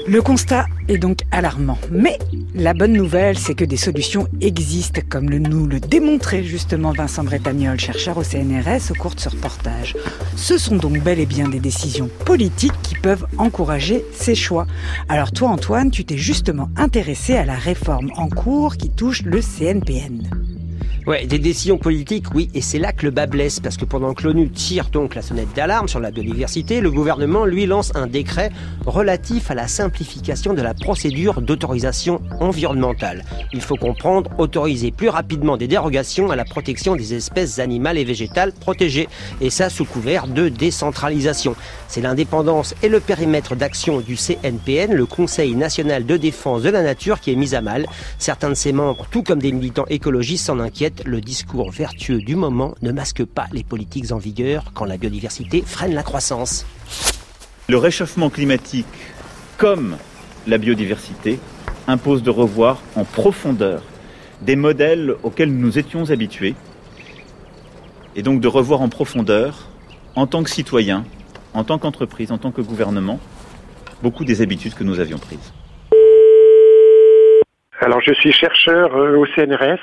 Le 0.07 0.21
constat 0.21 0.65
est 0.87 0.97
donc 0.97 1.19
alarmant, 1.31 1.77
mais 1.91 2.17
la 2.55 2.73
bonne 2.73 2.93
nouvelle, 2.93 3.37
c'est 3.37 3.53
que 3.53 3.63
des 3.63 3.77
solutions 3.77 4.27
existent, 4.41 5.01
comme 5.07 5.29
le 5.29 5.37
nous 5.37 5.67
le 5.67 5.79
démontrait 5.79 6.43
justement 6.43 6.91
Vincent 6.91 7.23
Bretagnol, 7.23 7.79
chercheur 7.79 8.17
au 8.17 8.23
CNRS 8.23 8.91
au 8.91 8.95
cours 8.95 9.13
de 9.13 9.19
ce 9.19 9.29
reportage. 9.29 9.95
Ce 10.35 10.57
sont 10.57 10.75
donc 10.75 10.99
bel 10.99 11.19
et 11.19 11.25
bien 11.25 11.47
des 11.47 11.59
décisions 11.59 12.09
politiques 12.25 12.73
qui 12.81 12.95
peuvent 12.95 13.25
encourager 13.37 14.03
ces 14.11 14.33
choix. 14.33 14.65
Alors 15.07 15.31
toi 15.31 15.49
Antoine, 15.49 15.91
tu 15.91 16.03
t'es 16.03 16.17
justement 16.17 16.69
intéressé 16.81 17.35
à 17.35 17.45
la 17.45 17.55
réforme 17.55 18.11
en 18.17 18.27
cours 18.27 18.75
qui 18.75 18.89
touche 18.89 19.21
le 19.21 19.39
CNPN. 19.39 20.50
Ouais, 21.07 21.25
des 21.25 21.39
décisions 21.39 21.79
politiques, 21.79 22.25
oui, 22.35 22.47
et 22.53 22.61
c'est 22.61 22.77
là 22.77 22.93
que 22.93 23.05
le 23.05 23.11
bas 23.11 23.25
blesse, 23.25 23.59
parce 23.59 23.75
que 23.75 23.85
pendant 23.85 24.13
que 24.13 24.23
l'ONU 24.23 24.51
tire 24.51 24.89
donc 24.89 25.15
la 25.15 25.23
sonnette 25.23 25.51
d'alarme 25.55 25.87
sur 25.87 25.99
la 25.99 26.11
biodiversité, 26.11 26.79
le 26.79 26.91
gouvernement, 26.91 27.45
lui, 27.45 27.65
lance 27.65 27.91
un 27.95 28.05
décret 28.05 28.51
relatif 28.85 29.49
à 29.49 29.55
la 29.55 29.67
simplification 29.67 30.53
de 30.53 30.61
la 30.61 30.75
procédure 30.75 31.41
d'autorisation 31.41 32.21
environnementale. 32.39 33.25
Il 33.51 33.61
faut 33.61 33.77
comprendre, 33.77 34.29
autoriser 34.37 34.91
plus 34.91 35.09
rapidement 35.09 35.57
des 35.57 35.67
dérogations 35.67 36.29
à 36.29 36.35
la 36.35 36.45
protection 36.45 36.95
des 36.95 37.15
espèces 37.15 37.57
animales 37.57 37.97
et 37.97 38.03
végétales 38.03 38.51
protégées, 38.53 39.09
et 39.41 39.49
ça 39.49 39.71
sous 39.71 39.85
couvert 39.85 40.27
de 40.27 40.49
décentralisation. 40.49 41.55
C'est 41.87 42.01
l'indépendance 42.01 42.75
et 42.83 42.89
le 42.89 42.99
périmètre 42.99 43.55
d'action 43.55 44.01
du 44.01 44.17
CNPN, 44.17 44.93
le 44.93 45.07
Conseil 45.07 45.55
national 45.55 46.05
de 46.05 46.15
défense 46.15 46.61
de 46.61 46.69
la 46.69 46.83
nature, 46.83 47.21
qui 47.21 47.31
est 47.31 47.35
mis 47.35 47.55
à 47.55 47.61
mal. 47.61 47.87
Certains 48.19 48.49
de 48.49 48.53
ses 48.53 48.71
membres, 48.71 49.07
tout 49.09 49.23
comme 49.23 49.39
des 49.39 49.51
militants 49.51 49.87
écologistes, 49.89 50.45
s'en 50.45 50.59
inquiètent 50.59 50.90
le 51.05 51.21
discours 51.21 51.71
vertueux 51.71 52.19
du 52.19 52.35
moment 52.35 52.75
ne 52.81 52.91
masque 52.91 53.25
pas 53.25 53.47
les 53.51 53.63
politiques 53.63 54.11
en 54.11 54.17
vigueur 54.17 54.71
quand 54.73 54.85
la 54.85 54.97
biodiversité 54.97 55.63
freine 55.65 55.93
la 55.93 56.03
croissance. 56.03 56.65
Le 57.69 57.77
réchauffement 57.77 58.29
climatique, 58.29 58.85
comme 59.57 59.97
la 60.47 60.57
biodiversité, 60.57 61.39
impose 61.87 62.23
de 62.23 62.29
revoir 62.29 62.81
en 62.95 63.05
profondeur 63.05 63.83
des 64.41 64.55
modèles 64.55 65.15
auxquels 65.23 65.55
nous 65.55 65.77
étions 65.77 66.09
habitués, 66.09 66.55
et 68.15 68.23
donc 68.23 68.41
de 68.41 68.47
revoir 68.47 68.81
en 68.81 68.89
profondeur, 68.89 69.69
en 70.15 70.27
tant 70.27 70.43
que 70.43 70.49
citoyen, 70.49 71.05
en 71.53 71.63
tant 71.63 71.77
qu'entreprise, 71.77 72.31
en 72.31 72.37
tant 72.37 72.51
que 72.51 72.61
gouvernement, 72.61 73.19
beaucoup 74.01 74.25
des 74.25 74.41
habitudes 74.41 74.73
que 74.73 74.83
nous 74.83 74.99
avions 74.99 75.19
prises. 75.19 75.53
Alors 77.79 77.99
je 78.01 78.13
suis 78.13 78.31
chercheur 78.31 78.95
euh, 78.95 79.17
au 79.17 79.25
CNRS 79.25 79.79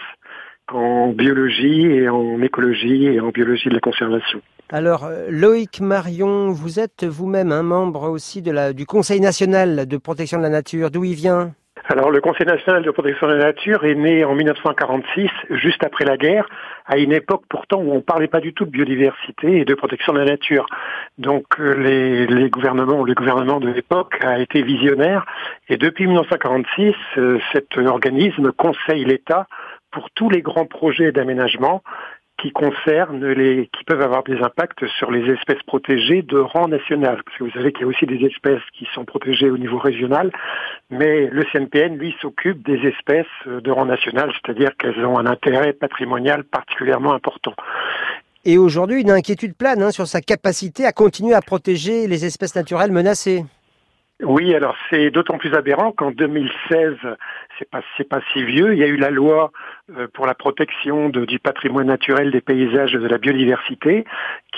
en 0.74 1.08
biologie 1.08 1.86
et 1.86 2.08
en 2.08 2.40
écologie 2.42 3.06
et 3.06 3.20
en 3.20 3.28
biologie 3.30 3.68
de 3.68 3.74
la 3.74 3.80
conservation. 3.80 4.40
Alors, 4.70 5.06
euh, 5.06 5.28
Loïc 5.30 5.80
Marion, 5.80 6.50
vous 6.50 6.78
êtes 6.78 7.04
vous-même 7.04 7.52
un 7.52 7.62
membre 7.62 8.10
aussi 8.10 8.42
de 8.42 8.52
la, 8.52 8.72
du 8.72 8.84
Conseil 8.84 9.20
national 9.20 9.86
de 9.86 9.96
protection 9.96 10.38
de 10.38 10.42
la 10.42 10.50
nature. 10.50 10.90
D'où 10.90 11.04
il 11.04 11.14
vient? 11.14 11.52
Alors 11.90 12.10
le 12.10 12.20
Conseil 12.20 12.46
national 12.46 12.82
de 12.82 12.90
protection 12.90 13.28
de 13.28 13.32
la 13.32 13.44
nature 13.44 13.84
est 13.84 13.94
né 13.94 14.22
en 14.22 14.34
1946, 14.34 15.30
juste 15.50 15.82
après 15.84 16.04
la 16.04 16.18
guerre, 16.18 16.46
à 16.84 16.98
une 16.98 17.12
époque 17.12 17.44
pourtant 17.48 17.78
où 17.78 17.92
on 17.92 17.96
ne 17.96 18.00
parlait 18.00 18.28
pas 18.28 18.40
du 18.40 18.52
tout 18.52 18.66
de 18.66 18.70
biodiversité 18.70 19.60
et 19.60 19.64
de 19.64 19.74
protection 19.74 20.12
de 20.12 20.18
la 20.18 20.26
nature. 20.26 20.66
Donc 21.16 21.46
euh, 21.58 21.72
les, 21.72 22.26
les 22.26 22.50
gouvernements, 22.50 23.04
le 23.04 23.14
gouvernement 23.14 23.58
de 23.58 23.68
l'époque 23.70 24.18
a 24.22 24.38
été 24.38 24.62
visionnaire 24.62 25.24
et 25.70 25.78
depuis 25.78 26.06
1946, 26.06 26.94
euh, 27.16 27.38
cet 27.52 27.78
organisme 27.78 28.52
conseille 28.52 29.06
l'État 29.06 29.46
pour 29.90 30.10
tous 30.10 30.30
les 30.30 30.42
grands 30.42 30.66
projets 30.66 31.12
d'aménagement 31.12 31.82
qui 32.40 32.52
concernent 32.52 33.26
les, 33.26 33.68
qui 33.76 33.84
peuvent 33.84 34.00
avoir 34.00 34.22
des 34.22 34.38
impacts 34.38 34.86
sur 34.98 35.10
les 35.10 35.28
espèces 35.32 35.62
protégées 35.66 36.22
de 36.22 36.38
rang 36.38 36.68
national. 36.68 37.20
Parce 37.24 37.36
que 37.36 37.44
vous 37.44 37.50
savez 37.50 37.72
qu'il 37.72 37.82
y 37.82 37.84
a 37.84 37.88
aussi 37.88 38.06
des 38.06 38.24
espèces 38.24 38.62
qui 38.72 38.86
sont 38.94 39.04
protégées 39.04 39.50
au 39.50 39.58
niveau 39.58 39.78
régional, 39.78 40.30
mais 40.88 41.26
le 41.26 41.44
CNPN, 41.52 41.96
lui, 41.96 42.14
s'occupe 42.20 42.64
des 42.64 42.78
espèces 42.86 43.26
de 43.46 43.70
rang 43.70 43.86
national, 43.86 44.32
c'est-à-dire 44.34 44.70
qu'elles 44.76 45.04
ont 45.04 45.18
un 45.18 45.26
intérêt 45.26 45.72
patrimonial 45.72 46.44
particulièrement 46.44 47.12
important. 47.12 47.54
Et 48.44 48.56
aujourd'hui, 48.56 49.02
une 49.02 49.10
inquiétude 49.10 49.56
plane 49.56 49.82
hein, 49.82 49.90
sur 49.90 50.06
sa 50.06 50.20
capacité 50.20 50.86
à 50.86 50.92
continuer 50.92 51.34
à 51.34 51.42
protéger 51.42 52.06
les 52.06 52.24
espèces 52.24 52.54
naturelles 52.54 52.92
menacées. 52.92 53.44
Oui, 54.22 54.52
alors 54.54 54.74
c'est 54.90 55.10
d'autant 55.10 55.38
plus 55.38 55.54
aberrant 55.54 55.92
qu'en 55.92 56.10
2016, 56.10 56.96
c'est 57.58 57.68
pas 57.68 57.82
pas 58.08 58.20
si 58.32 58.42
vieux, 58.42 58.72
il 58.72 58.78
y 58.78 58.84
a 58.84 58.86
eu 58.86 58.96
la 58.96 59.10
loi 59.10 59.52
euh, 59.96 60.06
pour 60.12 60.26
la 60.26 60.34
protection 60.34 61.08
du 61.08 61.38
patrimoine 61.38 61.86
naturel, 61.86 62.30
des 62.30 62.40
paysages 62.40 62.92
de 62.92 63.06
la 63.06 63.18
biodiversité, 63.18 64.04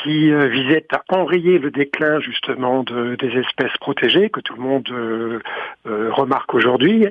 qui 0.03 0.31
euh, 0.31 0.47
visait 0.47 0.87
à 0.93 1.03
enrayer 1.09 1.59
le 1.59 1.71
déclin 1.71 2.21
justement 2.21 2.85
des 2.85 3.39
espèces 3.39 3.77
protégées 3.81 4.31
que 4.31 4.41
tout 4.41 4.55
le 4.55 4.63
monde 4.63 4.89
euh, 4.91 5.41
remarque 6.13 6.55
aujourd'hui. 6.55 7.07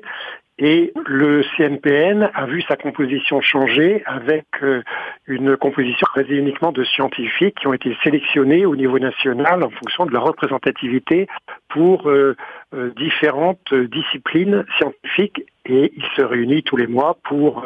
Et 0.62 0.92
le 1.08 1.42
CNPN 1.56 2.30
a 2.34 2.46
vu 2.46 2.62
sa 2.64 2.76
composition 2.76 3.40
changer 3.40 4.04
avec 4.06 4.46
euh, 4.62 4.84
une 5.26 5.56
composition 5.56 6.06
basée 6.14 6.36
uniquement 6.36 6.74
de 6.74 6.84
scientifiques 6.84 7.56
qui 7.62 7.68
ont 7.68 7.74
été 7.74 7.96
sélectionnés 8.04 8.66
au 8.66 8.76
niveau 8.76 9.00
national 9.00 9.64
en 9.64 9.70
fonction 9.70 10.06
de 10.06 10.12
leur 10.12 10.26
représentativité 10.26 11.28
pour 11.70 12.10
euh, 12.10 12.36
euh, 12.76 12.92
différentes 12.98 13.74
disciplines 13.74 14.66
scientifiques 14.78 15.46
et 15.66 15.94
il 15.96 16.04
se 16.18 16.24
réunit 16.24 16.62
tous 16.64 16.76
les 16.76 16.88
mois 16.88 17.18
pour 17.24 17.66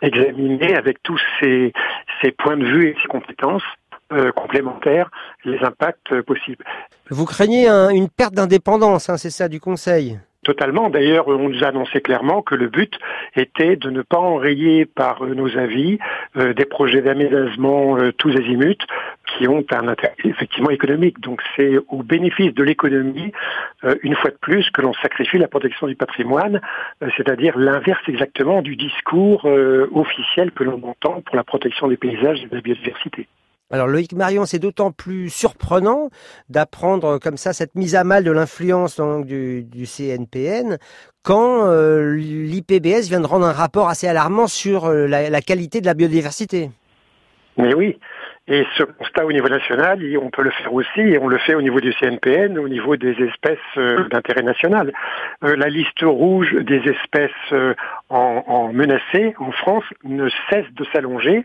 examiner 0.00 0.74
avec 0.74 1.02
tous 1.02 1.20
ses, 1.40 1.72
points 2.38 2.56
de 2.56 2.64
vue 2.64 2.88
et 2.88 2.96
ses 3.02 3.08
compétences 3.08 3.64
complémentaires 4.36 5.10
les 5.44 5.58
impacts 5.64 6.20
possibles. 6.22 6.64
Vous 7.10 7.24
craignez 7.24 7.66
une 7.68 8.08
perte 8.08 8.34
d'indépendance, 8.34 9.08
hein, 9.08 9.16
c'est 9.16 9.30
ça, 9.30 9.48
du 9.48 9.58
Conseil? 9.58 10.18
Totalement. 10.44 10.90
D'ailleurs, 10.90 11.28
on 11.28 11.48
nous 11.48 11.62
a 11.62 11.68
annoncé 11.68 12.00
clairement 12.00 12.42
que 12.42 12.56
le 12.56 12.68
but 12.68 12.98
était 13.36 13.76
de 13.76 13.90
ne 13.90 14.02
pas 14.02 14.18
enrayer 14.18 14.86
par 14.86 15.24
nos 15.24 15.56
avis 15.56 16.00
euh, 16.36 16.52
des 16.52 16.64
projets 16.64 17.00
d'aménagement 17.00 17.96
euh, 17.96 18.10
tous 18.10 18.34
azimuts 18.36 18.84
qui 19.24 19.46
ont 19.46 19.64
un 19.70 19.86
intérêt 19.86 20.16
effectivement 20.24 20.70
économique. 20.70 21.20
Donc 21.20 21.40
c'est 21.54 21.78
au 21.88 22.02
bénéfice 22.02 22.52
de 22.54 22.64
l'économie, 22.64 23.30
euh, 23.84 23.94
une 24.02 24.16
fois 24.16 24.30
de 24.30 24.36
plus, 24.40 24.68
que 24.70 24.82
l'on 24.82 24.94
sacrifie 24.94 25.38
la 25.38 25.46
protection 25.46 25.86
du 25.86 25.94
patrimoine, 25.94 26.60
c'est-à-dire 27.16 27.56
l'inverse 27.56 28.02
exactement 28.08 28.62
du 28.62 28.74
discours 28.74 29.44
officiel 29.92 30.50
que 30.50 30.64
l'on 30.64 30.82
entend 30.82 31.20
pour 31.20 31.36
la 31.36 31.44
protection 31.44 31.86
des 31.86 31.96
paysages 31.96 32.42
et 32.42 32.48
de 32.48 32.54
la 32.56 32.60
biodiversité. 32.60 33.28
Alors 33.72 33.86
Loïc 33.86 34.12
Marion, 34.12 34.44
c'est 34.44 34.58
d'autant 34.58 34.92
plus 34.92 35.30
surprenant 35.30 36.10
d'apprendre 36.50 37.18
comme 37.18 37.38
ça 37.38 37.54
cette 37.54 37.74
mise 37.74 37.94
à 37.94 38.04
mal 38.04 38.22
de 38.22 38.30
l'influence 38.30 39.00
du, 39.00 39.86
CNPN 39.86 40.76
quand 41.22 41.66
euh, 41.66 42.14
l'IPBS 42.14 43.08
vient 43.08 43.20
de 43.20 43.26
rendre 43.26 43.46
un 43.46 43.52
rapport 43.52 43.88
assez 43.88 44.06
alarmant 44.06 44.46
sur 44.46 44.84
euh, 44.84 45.06
la 45.06 45.40
qualité 45.40 45.80
de 45.80 45.86
la 45.86 45.94
biodiversité. 45.94 46.70
Mais 47.56 47.74
oui, 47.74 47.98
et 48.48 48.66
ce 48.76 48.82
constat 48.82 49.24
au 49.24 49.32
niveau 49.32 49.48
national, 49.48 50.00
on 50.20 50.30
peut 50.30 50.42
le 50.42 50.50
faire 50.50 50.74
aussi, 50.74 51.00
et 51.00 51.18
on 51.18 51.28
le 51.28 51.38
fait 51.38 51.54
au 51.54 51.62
niveau 51.62 51.80
du 51.80 51.92
CNPN, 51.92 52.58
au 52.58 52.68
niveau 52.68 52.96
des 52.96 53.12
espèces 53.22 53.58
euh, 53.76 54.08
d'intérêt 54.08 54.42
national. 54.42 54.92
Euh, 55.44 55.54
la 55.54 55.68
liste 55.68 56.02
rouge 56.02 56.52
des 56.52 56.80
espèces 56.88 57.30
euh, 57.52 57.74
en, 58.08 58.72
menacées 58.72 59.34
en 59.38 59.52
France 59.52 59.84
ne 60.02 60.28
cesse 60.50 60.66
de 60.72 60.84
s'allonger, 60.92 61.44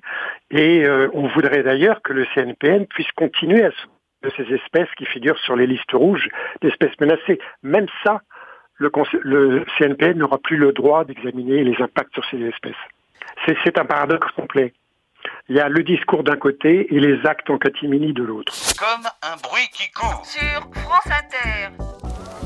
et 0.49 0.87
on 1.13 1.27
voudrait 1.27 1.63
d'ailleurs 1.63 2.01
que 2.01 2.13
le 2.13 2.25
CNPN 2.33 2.85
puisse 2.87 3.11
continuer 3.11 3.65
à 3.65 3.69
de 4.23 4.31
ces 4.35 4.51
espèces 4.53 4.89
qui 4.97 5.05
figurent 5.05 5.37
sur 5.39 5.55
les 5.55 5.67
listes 5.67 5.91
rouges 5.91 6.27
d'espèces 6.61 6.99
menacées. 6.99 7.39
Même 7.61 7.85
ça, 8.03 8.21
le, 8.77 8.91
le 9.21 9.65
CNPN 9.77 10.17
n'aura 10.17 10.39
plus 10.39 10.57
le 10.57 10.71
droit 10.71 11.05
d'examiner 11.05 11.63
les 11.63 11.79
impacts 11.81 12.13
sur 12.13 12.25
ces 12.25 12.41
espèces. 12.41 12.73
C'est 13.63 13.77
un 13.77 13.85
paradoxe 13.85 14.31
complet. 14.31 14.73
Il 15.49 15.55
y 15.55 15.59
a 15.59 15.69
le 15.69 15.83
discours 15.83 16.23
d'un 16.23 16.37
côté 16.37 16.87
et 16.93 16.99
les 16.99 17.25
actes 17.25 17.49
en 17.49 17.57
catimini 17.57 18.13
de 18.13 18.23
l'autre. 18.23 18.53
Comme 18.77 19.05
un 19.23 19.37
bruit 19.41 19.67
qui 19.71 19.89
court. 19.91 20.23
Sur 20.25 20.69
France 20.73 21.07
Inter. 21.07 21.71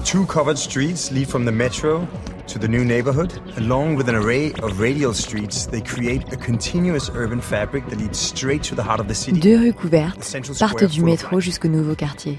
Two 0.06 0.26
covered 0.26 0.58
streets 0.58 1.12
lead 1.12 1.28
from 1.28 1.46
the 1.46 1.52
metro 1.52 2.08
to 2.48 2.60
the 2.60 2.68
new 2.68 2.84
neighborhood. 2.84 3.34
Along 3.58 3.96
with 3.96 4.10
an 4.10 4.16
array 4.16 4.52
of 4.62 4.80
radial 4.80 5.14
streets, 5.14 5.68
they 5.68 5.82
create 5.82 6.24
a 6.34 6.38
continuous 6.38 7.10
urban 7.16 7.40
fabric 7.40 7.88
that 7.90 7.98
leads 7.98 8.18
straight 8.18 8.64
to 8.64 8.76
the 8.76 8.82
heart 8.82 9.00
of 9.00 9.08
the 9.08 9.14
city. 9.14 9.40
Deux 9.40 9.58
rues 9.58 9.74
couvertes 9.74 10.36
partent 10.60 10.86
du 10.86 11.04
métro 11.04 11.40
jusqu'au 11.40 11.70
nouveau 11.70 11.96
quartier, 11.96 12.38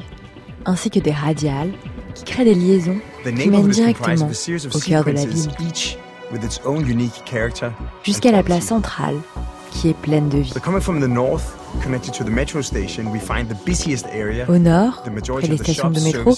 ainsi 0.66 0.90
que 0.90 0.98
des 0.98 1.12
radiales 1.12 1.72
qui 2.14 2.24
créent 2.24 2.44
des 2.44 2.54
liaisons 2.54 3.00
qui 3.24 3.48
mènent 3.48 3.68
directement 3.68 4.28
au 4.28 4.78
cœur 4.80 5.04
de 5.04 5.12
la 5.12 5.24
ville, 5.24 5.50
jusqu'à 8.04 8.32
la 8.32 8.42
place 8.42 8.64
centrale 8.64 9.16
qui 9.72 9.88
est 9.88 9.94
pleine 9.94 10.28
de 10.28 10.38
vie. 10.38 10.52
Au 14.48 14.58
nord, 14.58 15.02
près 15.02 15.48
des 15.48 15.56
stations 15.56 15.90
de 15.90 16.00
métro, 16.00 16.34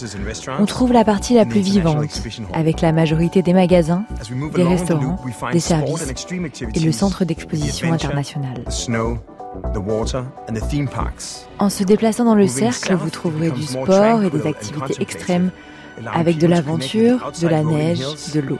on 0.60 0.66
trouve 0.66 0.92
la 0.92 1.04
partie 1.04 1.34
la 1.34 1.44
plus 1.44 1.60
vivante, 1.60 2.06
avec 2.52 2.80
la 2.80 2.92
majorité 2.92 3.42
des 3.42 3.52
magasins, 3.52 4.04
des 4.54 4.62
restaurants, 4.62 5.18
des 5.52 5.60
services 5.60 6.26
et 6.74 6.80
le 6.80 6.92
centre 6.92 7.24
d'exposition 7.24 7.92
international. 7.92 8.64
En 11.58 11.70
se 11.70 11.84
déplaçant 11.84 12.24
dans 12.24 12.34
le 12.34 12.46
cercle, 12.46 12.94
vous 12.94 13.10
trouverez 13.10 13.50
du 13.50 13.62
sport 13.62 14.22
et 14.22 14.30
des 14.30 14.46
activités 14.46 14.94
extrêmes 15.00 15.50
avec 16.12 16.38
de 16.38 16.46
l'aventure, 16.46 17.32
de 17.40 17.48
la 17.48 17.62
neige, 17.62 18.00
de 18.34 18.40
l'eau. 18.40 18.58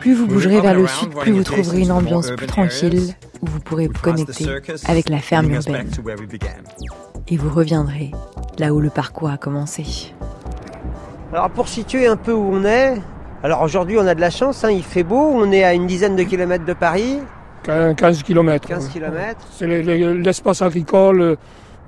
Plus 0.00 0.14
vous 0.14 0.26
bougerez 0.26 0.60
vers 0.60 0.74
le 0.74 0.86
sud, 0.86 1.10
plus 1.10 1.32
vous 1.32 1.44
trouverez 1.44 1.80
une 1.80 1.92
ambiance 1.92 2.30
plus 2.32 2.46
tranquille 2.46 3.14
où 3.42 3.46
vous 3.46 3.60
pourrez 3.60 3.88
vous 3.88 4.00
connecter 4.00 4.46
avec 4.86 5.08
la 5.08 5.18
ferme 5.18 5.50
urbaine. 5.50 5.90
Et 7.28 7.36
vous 7.36 7.50
reviendrez 7.50 8.10
là 8.58 8.72
où 8.74 8.80
le 8.80 8.90
parcours 8.90 9.30
a 9.30 9.36
commencé. 9.36 10.12
Alors 11.32 11.50
pour 11.50 11.68
situer 11.68 12.06
un 12.06 12.16
peu 12.16 12.32
où 12.32 12.50
on 12.52 12.64
est, 12.64 12.94
alors 13.42 13.62
aujourd'hui 13.62 13.96
on 13.98 14.06
a 14.06 14.14
de 14.14 14.20
la 14.20 14.30
chance, 14.30 14.62
hein, 14.64 14.70
il 14.70 14.84
fait 14.84 15.02
beau, 15.02 15.32
on 15.34 15.50
est 15.50 15.64
à 15.64 15.74
une 15.74 15.86
dizaine 15.86 16.16
de 16.16 16.22
kilomètres 16.22 16.64
de 16.64 16.74
Paris. 16.74 17.18
15 17.64 18.22
km. 18.22 18.68
15 18.68 18.88
km. 18.88 19.40
C'est 19.50 19.66
l'espace 19.66 20.62
agricole 20.62 21.36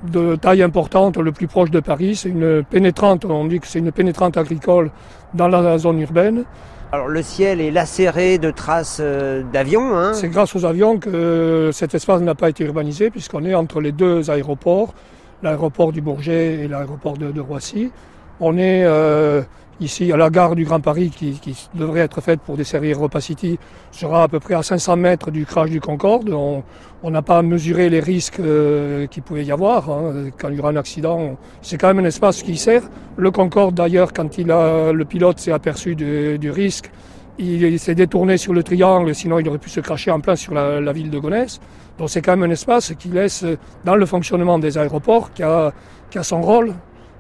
de 0.04 0.36
taille 0.36 0.62
importante, 0.62 1.16
le 1.16 1.32
plus 1.32 1.46
proche 1.46 1.70
de 1.70 1.80
Paris. 1.80 2.16
C'est 2.16 2.28
une 2.28 2.62
pénétrante, 2.64 3.24
on 3.24 3.44
dit 3.46 3.60
que 3.60 3.66
c'est 3.66 3.78
une 3.78 3.92
pénétrante 3.92 4.36
agricole 4.36 4.90
dans 5.34 5.48
la 5.48 5.78
zone 5.78 6.00
urbaine. 6.00 6.44
Alors 6.92 7.08
le 7.08 7.22
ciel 7.22 7.60
est 7.60 7.72
lacéré 7.72 8.38
de 8.38 8.50
traces 8.52 8.98
euh, 9.00 9.42
d'avions. 9.52 9.98
Hein. 9.98 10.14
C'est 10.14 10.28
grâce 10.28 10.54
aux 10.54 10.64
avions 10.64 10.98
que 10.98 11.70
cet 11.72 11.94
espace 11.94 12.20
n'a 12.20 12.36
pas 12.36 12.48
été 12.48 12.64
urbanisé 12.64 13.10
puisqu'on 13.10 13.44
est 13.44 13.54
entre 13.54 13.80
les 13.80 13.90
deux 13.90 14.30
aéroports, 14.30 14.94
l'aéroport 15.42 15.92
du 15.92 16.00
Bourget 16.00 16.54
et 16.54 16.68
l'aéroport 16.68 17.18
de, 17.18 17.40
Roissy. 17.40 17.90
On 18.38 18.56
est 18.56 18.84
euh, 18.84 19.42
ici 19.80 20.12
à 20.12 20.16
la 20.16 20.30
gare 20.30 20.54
du 20.54 20.64
Grand 20.64 20.80
Paris 20.80 21.10
qui, 21.10 21.68
devrait 21.74 22.00
être 22.00 22.20
faite 22.20 22.40
pour 22.40 22.56
desservir 22.56 22.96
Europa 22.98 23.20
City 23.20 23.58
sera 23.90 24.22
à 24.22 24.28
peu 24.28 24.38
près 24.38 24.54
à 24.54 24.62
500 24.62 24.96
mètres 24.96 25.32
du 25.32 25.44
crash 25.44 25.70
du 25.70 25.80
Concorde. 25.80 26.30
On 26.30 26.62
n'a 27.10 27.22
pas 27.22 27.42
mesuré 27.42 27.88
les 27.88 28.00
risques 28.00 28.40
euh, 28.40 29.06
qu'il 29.06 29.22
pouvait 29.22 29.44
y 29.44 29.52
avoir 29.52 29.90
hein. 29.90 30.30
quand 30.38 30.48
il 30.48 30.56
y 30.56 30.58
aura 30.58 30.70
un 30.70 30.76
accident. 30.76 31.36
C'est 31.62 31.78
quand 31.78 31.88
même 31.88 32.04
un 32.04 32.08
espace 32.08 32.42
qui 32.42 32.56
sert. 32.56 32.82
Le 33.16 33.30
Concorde 33.30 33.74
d'ailleurs, 33.74 34.12
quand 34.12 34.38
il 34.38 34.50
a, 34.50 34.92
le 34.92 35.04
pilote 35.04 35.38
s'est 35.38 35.52
aperçu 35.52 35.94
du 35.94 36.50
risque, 36.50 36.90
il, 37.38 37.78
s'est 37.78 37.94
détourné 37.94 38.38
sur 38.38 38.54
le 38.54 38.62
triangle, 38.62 39.14
sinon 39.14 39.38
il 39.38 39.48
aurait 39.48 39.58
pu 39.58 39.68
se 39.68 39.80
cracher 39.80 40.10
en 40.10 40.20
plein 40.20 40.36
sur 40.36 40.54
la, 40.54 40.92
ville 40.92 41.10
de 41.10 41.18
Gonesse. 41.18 41.60
Donc 41.98 42.10
c'est 42.10 42.22
quand 42.22 42.36
même 42.36 42.50
un 42.50 42.52
espace 42.52 42.94
qui 42.98 43.08
laisse, 43.08 43.44
dans 43.84 43.94
le 43.94 44.06
fonctionnement 44.06 44.58
des 44.58 44.78
aéroports, 44.78 45.32
qui 45.32 45.42
a, 45.42 45.72
qui 46.10 46.18
a 46.18 46.22
son 46.22 46.40
rôle 46.40 46.74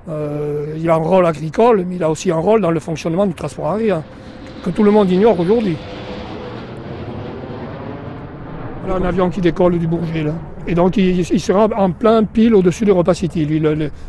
euh, 0.08 0.76
il 0.76 0.88
a 0.88 0.94
un 0.94 0.98
rôle 0.98 1.26
agricole, 1.26 1.84
mais 1.86 1.96
il 1.96 2.04
a 2.04 2.10
aussi 2.10 2.30
un 2.30 2.36
rôle 2.36 2.60
dans 2.60 2.70
le 2.70 2.80
fonctionnement 2.80 3.26
du 3.26 3.34
transport 3.34 3.72
aérien, 3.72 4.04
que 4.64 4.70
tout 4.70 4.84
le 4.84 4.90
monde 4.90 5.10
ignore 5.10 5.38
aujourd'hui. 5.38 5.76
Voilà 8.86 9.04
un 9.04 9.08
avion 9.08 9.30
qui 9.30 9.40
décolle 9.40 9.78
du 9.78 9.88
Bourget 9.88 10.22
là. 10.22 10.32
Et 10.68 10.76
donc 10.76 10.96
il, 10.96 11.40
sera 11.40 11.68
en 11.76 11.90
plein 11.90 12.22
pile 12.22 12.54
au-dessus 12.54 12.84
de 12.84 12.92
Repas 12.92 13.14
City. 13.14 13.60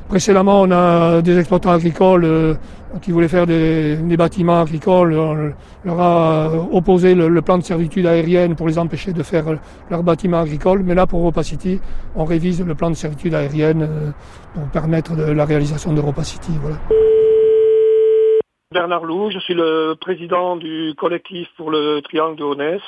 précédemment, 0.07 0.61
on 0.61 0.71
a 0.71 1.21
des 1.23 1.39
exploitants 1.39 1.71
agricoles 1.71 2.25
euh, 2.25 2.53
qui 3.01 3.11
voulaient 3.11 3.27
faire 3.27 3.47
des, 3.47 3.97
bâtiments 4.17 4.61
agricoles. 4.61 5.15
On 5.15 5.51
leur 5.83 5.99
a 5.99 6.51
opposé 6.71 7.15
le, 7.15 7.41
plan 7.41 7.57
de 7.57 7.63
servitude 7.63 8.05
aérienne 8.05 8.55
pour 8.55 8.67
les 8.67 8.77
empêcher 8.77 9.13
de 9.13 9.23
faire 9.23 9.45
leurs 9.89 10.03
bâtiments 10.03 10.41
agricoles. 10.41 10.83
Mais 10.83 10.93
là, 10.93 11.07
pour 11.07 11.23
Repas 11.23 11.43
City, 11.43 11.79
on 12.15 12.25
révise 12.25 12.63
le 12.63 12.75
plan 12.75 12.91
de 12.91 12.95
servitude 12.95 13.33
aérienne 13.33 13.81
euh, 13.81 14.11
pour 14.53 14.67
permettre 14.69 15.15
la 15.15 15.45
réalisation 15.45 15.91
de 15.93 16.01
Repas 16.01 16.23
City. 16.23 16.51
Bernard 18.71 19.05
Lou, 19.05 19.31
je 19.31 19.39
suis 19.39 19.55
le 19.55 19.95
président 19.99 20.55
du 20.55 20.93
collectif 20.97 21.47
pour 21.57 21.71
le 21.71 22.01
triangle 22.01 22.35
de 22.35 22.43
Honès 22.43 22.81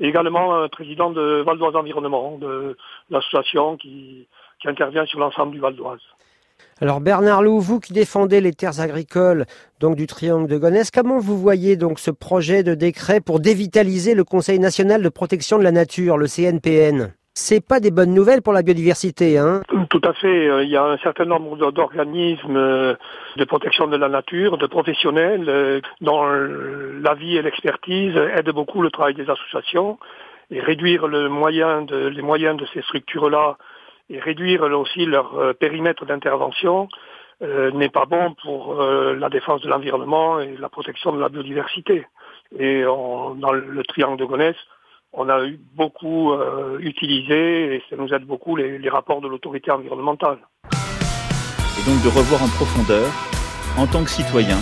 et 0.00 0.08
également 0.08 0.68
président 0.68 1.10
de 1.10 1.42
Val 1.44 1.58
d'Oise 1.58 1.76
Environnement, 1.76 2.38
de 2.38 2.76
l'association 3.10 3.76
qui, 3.76 4.26
intervient 4.64 5.04
sur 5.06 5.18
l'ensemble 5.18 5.52
du 5.52 5.58
Val 5.58 5.74
d'Oise. 5.74 6.00
Alors 6.80 7.00
Bernard 7.00 7.42
Lou, 7.42 7.60
vous 7.60 7.80
qui 7.80 7.92
défendez 7.92 8.40
les 8.40 8.52
terres 8.52 8.80
agricoles 8.80 9.44
donc 9.80 9.96
du 9.96 10.06
triangle 10.06 10.48
de 10.48 10.56
Gonesse, 10.56 10.92
comment 10.92 11.18
vous 11.18 11.36
voyez 11.36 11.76
donc 11.76 11.98
ce 11.98 12.12
projet 12.12 12.62
de 12.62 12.74
décret 12.74 13.20
pour 13.20 13.40
dévitaliser 13.40 14.14
le 14.14 14.22
Conseil 14.22 14.60
national 14.60 15.02
de 15.02 15.08
protection 15.08 15.58
de 15.58 15.64
la 15.64 15.72
nature, 15.72 16.16
le 16.16 16.26
CNPN 16.26 17.12
c'est 17.34 17.66
pas 17.66 17.80
des 17.80 17.90
bonnes 17.90 18.12
nouvelles 18.12 18.42
pour 18.42 18.52
la 18.52 18.62
biodiversité, 18.62 19.38
hein 19.38 19.62
Tout 19.88 20.00
à 20.04 20.12
fait. 20.12 20.64
Il 20.64 20.68
y 20.68 20.76
a 20.76 20.84
un 20.84 20.98
certain 20.98 21.24
nombre 21.24 21.72
d'organismes 21.72 22.56
euh, 22.56 22.94
de 23.36 23.44
protection 23.44 23.86
de 23.86 23.96
la 23.96 24.08
nature, 24.08 24.58
de 24.58 24.66
professionnels, 24.66 25.46
euh, 25.48 25.80
dont 26.02 26.22
l'avis 26.24 27.36
et 27.36 27.42
l'expertise 27.42 28.14
aident 28.16 28.52
beaucoup 28.52 28.82
le 28.82 28.90
travail 28.90 29.14
des 29.14 29.30
associations. 29.30 29.98
Et 30.50 30.60
réduire 30.60 31.06
le 31.06 31.30
moyen 31.30 31.80
de, 31.82 32.08
les 32.08 32.20
moyens 32.20 32.58
de 32.58 32.66
ces 32.74 32.82
structures-là 32.82 33.56
et 34.10 34.20
réduire 34.20 34.64
aussi 34.64 35.06
leur 35.06 35.38
euh, 35.38 35.54
périmètre 35.54 36.04
d'intervention 36.04 36.88
n'est 37.74 37.88
pas 37.88 38.04
bon 38.04 38.36
pour 38.40 38.80
la 38.80 39.28
défense 39.28 39.62
de 39.62 39.68
l'environnement 39.68 40.38
et 40.38 40.56
la 40.60 40.68
protection 40.68 41.10
de 41.10 41.18
la 41.18 41.28
biodiversité. 41.28 42.06
Et 42.56 42.84
dans 42.84 43.50
le 43.50 43.82
triangle 43.82 44.16
de 44.16 44.24
Gonesse, 44.24 44.54
on 45.12 45.28
a 45.28 45.44
eu 45.44 45.60
beaucoup 45.76 46.32
euh, 46.32 46.78
utilisé 46.80 47.76
et 47.76 47.82
ça 47.90 47.96
nous 47.96 48.12
aide 48.14 48.24
beaucoup 48.24 48.56
les, 48.56 48.78
les 48.78 48.88
rapports 48.88 49.20
de 49.20 49.28
l'autorité 49.28 49.70
environnementale. 49.70 50.38
Et 50.72 51.90
donc 51.90 52.02
de 52.02 52.08
revoir 52.08 52.42
en 52.42 52.48
profondeur, 52.48 53.08
en 53.76 53.86
tant 53.86 54.04
que 54.04 54.10
citoyen, 54.10 54.58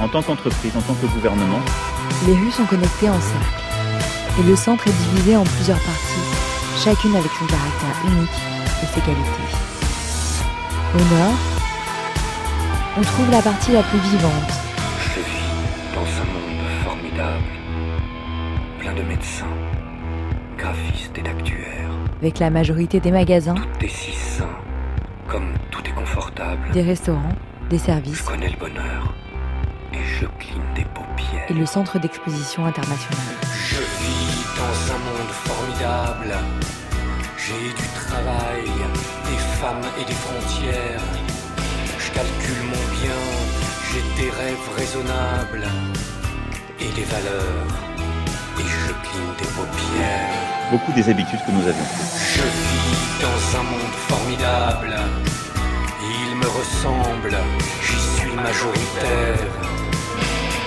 en 0.00 0.08
tant 0.08 0.22
qu'entreprise, 0.22 0.76
en 0.76 0.82
tant 0.82 0.94
que 0.94 1.06
gouvernement, 1.06 1.60
Les 2.26 2.34
rues 2.34 2.50
sont 2.50 2.66
connectées 2.66 3.10
en 3.10 3.20
cercle 3.20 3.66
et 4.38 4.42
le 4.42 4.56
centre 4.56 4.86
est 4.86 4.92
divisé 4.92 5.36
en 5.36 5.44
plusieurs 5.44 5.78
parties, 5.78 6.26
chacune 6.84 7.16
avec 7.16 7.30
son 7.32 7.46
caractère 7.46 7.96
unique 8.04 8.38
et 8.82 8.86
ses 8.86 9.00
qualités. 9.00 9.50
Au 10.94 10.98
nord, 10.98 11.36
on 12.98 13.02
trouve 13.02 13.30
la 13.30 13.42
partie 13.42 13.72
la 13.72 13.82
plus 13.82 13.98
vivante. 13.98 14.52
Je 15.00 15.20
vis 15.20 15.94
dans 15.94 16.08
un 16.20 16.26
monde 16.32 16.66
formidable, 16.84 17.52
plein 18.78 18.94
de 18.94 19.02
médecins, 19.02 19.46
graphistes 20.56 21.16
et 21.18 21.22
d'actuaires. 21.22 21.90
Avec 22.20 22.38
la 22.38 22.50
majorité 22.50 23.00
des 23.00 23.10
magasins. 23.10 23.54
Tout 23.54 23.84
est 23.84 23.88
si 23.88 24.12
sain, 24.12 24.48
comme 25.28 25.52
tout 25.70 25.82
est 25.86 25.94
confortable. 25.94 26.70
Des 26.72 26.82
restaurants, 26.82 27.36
des 27.70 27.78
services. 27.78 28.18
Je 28.18 28.24
connais 28.24 28.50
le 28.50 28.56
bonheur 28.56 29.14
et 29.92 30.02
je 30.04 30.26
cligne 30.38 30.62
des 30.74 30.84
paupières. 30.84 31.46
Et 31.48 31.54
le 31.54 31.66
centre 31.66 31.98
d'exposition 31.98 32.64
international. 32.64 33.36
Je 33.68 33.76
vis 33.76 34.44
dans 34.56 34.94
un 34.94 34.98
monde 34.98 35.30
formidable. 35.30 36.36
J'ai 37.36 37.68
du 37.68 37.88
travail, 37.94 38.64
des 39.28 39.38
femmes 39.60 39.86
et 40.00 40.04
des 40.04 40.12
frontières. 40.12 41.00
Je 41.98 42.10
calcule 42.12 42.62
mon 42.64 42.84
bien, 43.00 43.20
j'ai 43.92 44.22
des 44.22 44.30
rêves 44.30 44.70
raisonnables 44.76 45.66
et 46.80 46.88
des 46.94 47.04
valeurs. 47.04 47.95
Cligne 49.02 49.34
des 49.38 49.50
paupières. 49.56 50.70
Beaucoup 50.70 50.92
des 50.92 51.08
habitudes 51.08 51.40
que 51.44 51.50
nous 51.50 51.66
avions. 51.66 51.88
Je 52.34 52.42
vis 52.42 53.22
dans 53.22 53.58
un 53.58 53.62
monde 53.62 53.96
formidable. 54.08 54.94
Il 56.02 56.36
me 56.36 56.46
ressemble, 56.46 57.36
j'y 57.82 58.00
suis 58.16 58.32
majoritaire. 58.32 59.50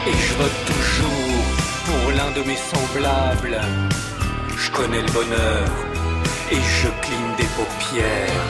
Et 0.07 0.13
je 0.13 0.33
vote 0.35 0.59
toujours 0.65 1.43
pour 1.85 2.11
l'un 2.11 2.31
de 2.31 2.47
mes 2.47 2.57
semblables. 2.57 3.59
Je 4.57 4.71
connais 4.71 5.01
le 5.01 5.11
bonheur 5.11 5.67
et 6.51 6.55
je 6.55 6.87
cligne 7.01 7.35
des 7.37 7.49
paupières. 7.57 8.45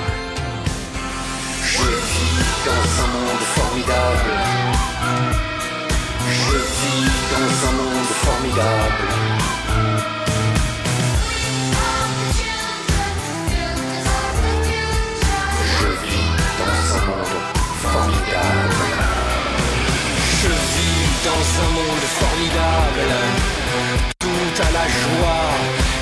Je 1.64 1.84
vis 1.84 2.40
dans 2.66 2.88
un 3.04 3.10
monde 3.16 3.46
formidable. 3.58 4.32
Je 6.30 6.58
vis 6.58 7.10
dans 7.32 7.70
un 7.70 7.74
monde 7.74 8.12
formidable. 8.26 9.39
Dans 21.26 21.46
un 21.64 21.70
monde 21.78 22.06
formidable. 22.22 23.10
Tout 24.20 24.54
à 24.68 24.70
la 24.72 24.86
joie 24.88 25.50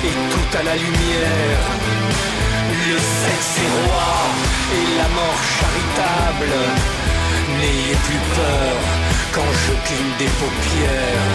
et 0.04 0.14
tout 0.32 0.50
à 0.58 0.62
la 0.62 0.76
lumière. 0.76 1.62
Le 2.88 2.98
sexe 2.98 3.52
est 3.64 3.72
roi 3.78 4.10
et 4.78 4.86
la 5.00 5.08
mort 5.18 5.40
charitable. 5.58 6.54
N'ayez 7.58 7.96
plus 8.06 8.22
peur 8.36 8.76
quand 9.32 9.50
je 9.64 9.72
cligne 9.86 10.14
des 10.18 10.32
paupières. 10.40 11.34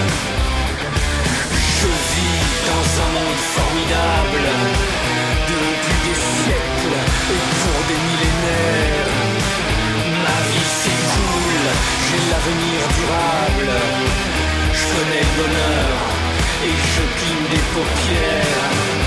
Je 1.80 1.90
vis 2.12 2.44
dans 2.70 2.88
un 3.04 3.10
monde 3.18 3.44
formidable. 3.58 4.48
Depuis 5.52 6.00
des 6.08 6.20
siècles 6.40 7.00
et 7.36 7.42
pour 7.60 7.80
des 7.90 8.00
millénaires. 8.08 9.23
Vie 10.54 10.70
s'écoule, 10.82 11.68
j'ai 12.06 12.22
l'avenir 12.30 12.80
durable. 12.98 13.72
Je 14.72 14.84
connais 14.94 15.24
le 15.28 15.34
bonheur 15.42 15.96
et 16.66 16.76
je 16.94 17.04
cligne 17.18 17.48
des 17.50 17.64
paupières. 17.74 19.03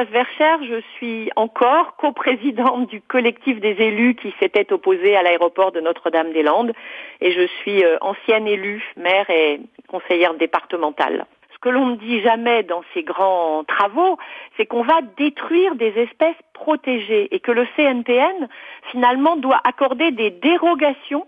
Je 0.00 0.80
suis 0.96 1.28
encore 1.34 1.96
coprésidente 1.96 2.88
du 2.88 3.00
collectif 3.00 3.58
des 3.58 3.74
élus 3.80 4.14
qui 4.14 4.32
s'était 4.38 4.72
opposé 4.72 5.16
à 5.16 5.22
l'aéroport 5.24 5.72
de 5.72 5.80
Notre-Dame-des-Landes 5.80 6.72
et 7.20 7.32
je 7.32 7.46
suis 7.60 7.84
euh, 7.84 7.96
ancienne 8.00 8.46
élue, 8.46 8.84
maire 8.96 9.28
et 9.28 9.60
conseillère 9.88 10.34
départementale. 10.34 11.26
Ce 11.52 11.58
que 11.58 11.68
l'on 11.68 11.86
ne 11.86 11.96
dit 11.96 12.20
jamais 12.20 12.62
dans 12.62 12.82
ces 12.94 13.02
grands 13.02 13.64
travaux, 13.64 14.18
c'est 14.56 14.66
qu'on 14.66 14.82
va 14.82 15.00
détruire 15.16 15.74
des 15.74 15.92
espèces 15.98 16.36
protégées 16.52 17.34
et 17.34 17.40
que 17.40 17.50
le 17.50 17.66
CNPN 17.74 18.48
finalement 18.92 19.34
doit 19.34 19.60
accorder 19.64 20.12
des 20.12 20.30
dérogations 20.30 21.26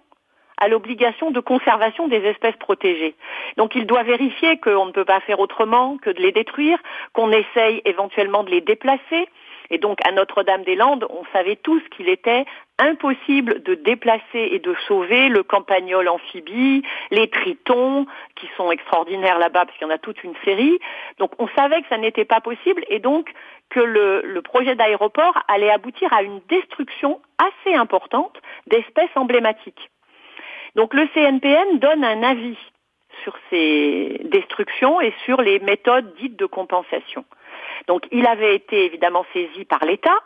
à 0.61 0.69
l'obligation 0.69 1.31
de 1.31 1.41
conservation 1.41 2.07
des 2.09 2.25
espèces 2.25 2.57
protégées. 2.57 3.15
Donc 3.57 3.75
il 3.75 3.87
doit 3.87 4.03
vérifier 4.03 4.59
qu'on 4.59 4.87
ne 4.87 4.93
peut 4.93 5.05
pas 5.05 5.21
faire 5.21 5.41
autrement 5.41 5.97
que 5.99 6.11
de 6.11 6.21
les 6.21 6.33
détruire, 6.33 6.79
qu'on 7.13 7.33
essaye 7.33 7.83
éventuellement 7.85 8.45
de 8.45 8.51
les 8.51 8.61
déplacer. 8.61 9.29
Et 9.71 9.79
donc 9.79 9.99
à 10.07 10.13
Notre-Dame-des-Landes, 10.13 11.07
on 11.11 11.25
savait 11.33 11.57
tous 11.57 11.81
qu'il 11.91 12.09
était 12.09 12.45
impossible 12.79 13.63
de 13.63 13.75
déplacer 13.75 14.49
et 14.53 14.59
de 14.59 14.75
sauver 14.89 15.29
le 15.29 15.43
campagnol 15.43 16.09
amphibie, 16.09 16.83
les 17.11 17.29
tritons, 17.29 18.07
qui 18.35 18.49
sont 18.57 18.73
extraordinaires 18.73 19.39
là-bas 19.39 19.67
parce 19.67 19.81
y 19.81 19.85
en 19.85 19.91
a 19.91 19.99
toute 19.99 20.25
une 20.25 20.35
série. 20.45 20.79
Donc 21.19 21.31
on 21.39 21.49
savait 21.57 21.83
que 21.83 21.89
ça 21.89 21.99
n'était 21.99 22.25
pas 22.25 22.41
possible 22.41 22.85
et 22.89 22.99
donc 22.99 23.33
que 23.71 23.81
le 23.81 24.41
projet 24.43 24.75
d'aéroport 24.75 25.39
allait 25.47 25.71
aboutir 25.71 26.13
à 26.13 26.23
une 26.23 26.41
destruction 26.49 27.21
assez 27.39 27.75
importante 27.75 28.37
d'espèces 28.67 29.11
emblématiques. 29.15 29.91
Donc 30.77 30.95
le 30.95 31.07
CNPN 31.15 31.79
donne 31.79 32.05
un 32.05 32.23
avis 32.23 32.57
sur 33.23 33.35
ces 33.51 34.21
destructions 34.25 35.01
et 35.01 35.13
sur 35.25 35.41
les 35.41 35.59
méthodes 35.61 36.15
dites 36.17 36.37
de 36.37 36.47
compensation. 36.47 37.25
Donc 37.87 38.07
il 38.11 38.27
avait 38.27 38.55
été 38.55 38.85
évidemment 38.85 39.25
saisi 39.33 39.65
par 39.65 39.85
l'État. 39.85 40.19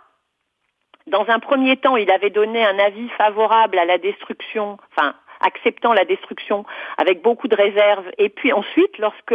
Dans 1.07 1.26
un 1.28 1.38
premier 1.38 1.76
temps, 1.76 1.97
il 1.97 2.11
avait 2.11 2.30
donné 2.30 2.64
un 2.64 2.78
avis 2.78 3.09
favorable 3.11 3.78
à 3.78 3.84
la 3.84 3.99
destruction, 3.99 4.78
enfin 4.92 5.14
acceptant 5.45 5.92
la 5.92 6.05
destruction 6.05 6.64
avec 6.99 7.22
beaucoup 7.22 7.49
de 7.49 7.57
réserves. 7.57 8.11
Et 8.18 8.28
puis 8.28 8.53
ensuite, 8.53 8.99
lorsque 8.99 9.34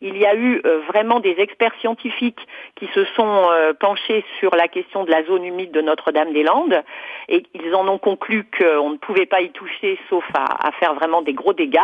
il 0.00 0.16
y 0.16 0.26
a 0.26 0.34
eu 0.34 0.60
euh, 0.64 0.80
vraiment 0.88 1.20
des 1.20 1.36
experts 1.38 1.74
scientifiques 1.80 2.40
qui 2.76 2.86
se 2.94 3.04
sont 3.16 3.48
euh, 3.50 3.72
penchés 3.72 4.24
sur 4.38 4.54
la 4.54 4.68
question 4.68 5.04
de 5.04 5.10
la 5.10 5.24
zone 5.24 5.44
humide 5.44 5.72
de 5.72 5.80
Notre-Dame-des-Landes, 5.80 6.82
et 7.28 7.42
ils 7.54 7.74
en 7.74 7.88
ont 7.88 7.98
conclu 7.98 8.46
qu'on 8.56 8.90
ne 8.90 8.96
pouvait 8.96 9.26
pas 9.26 9.40
y 9.40 9.50
toucher 9.50 9.98
sauf 10.08 10.24
à, 10.34 10.70
faire 10.72 10.94
vraiment 10.94 11.22
des 11.22 11.32
gros 11.32 11.52
dégâts. 11.52 11.78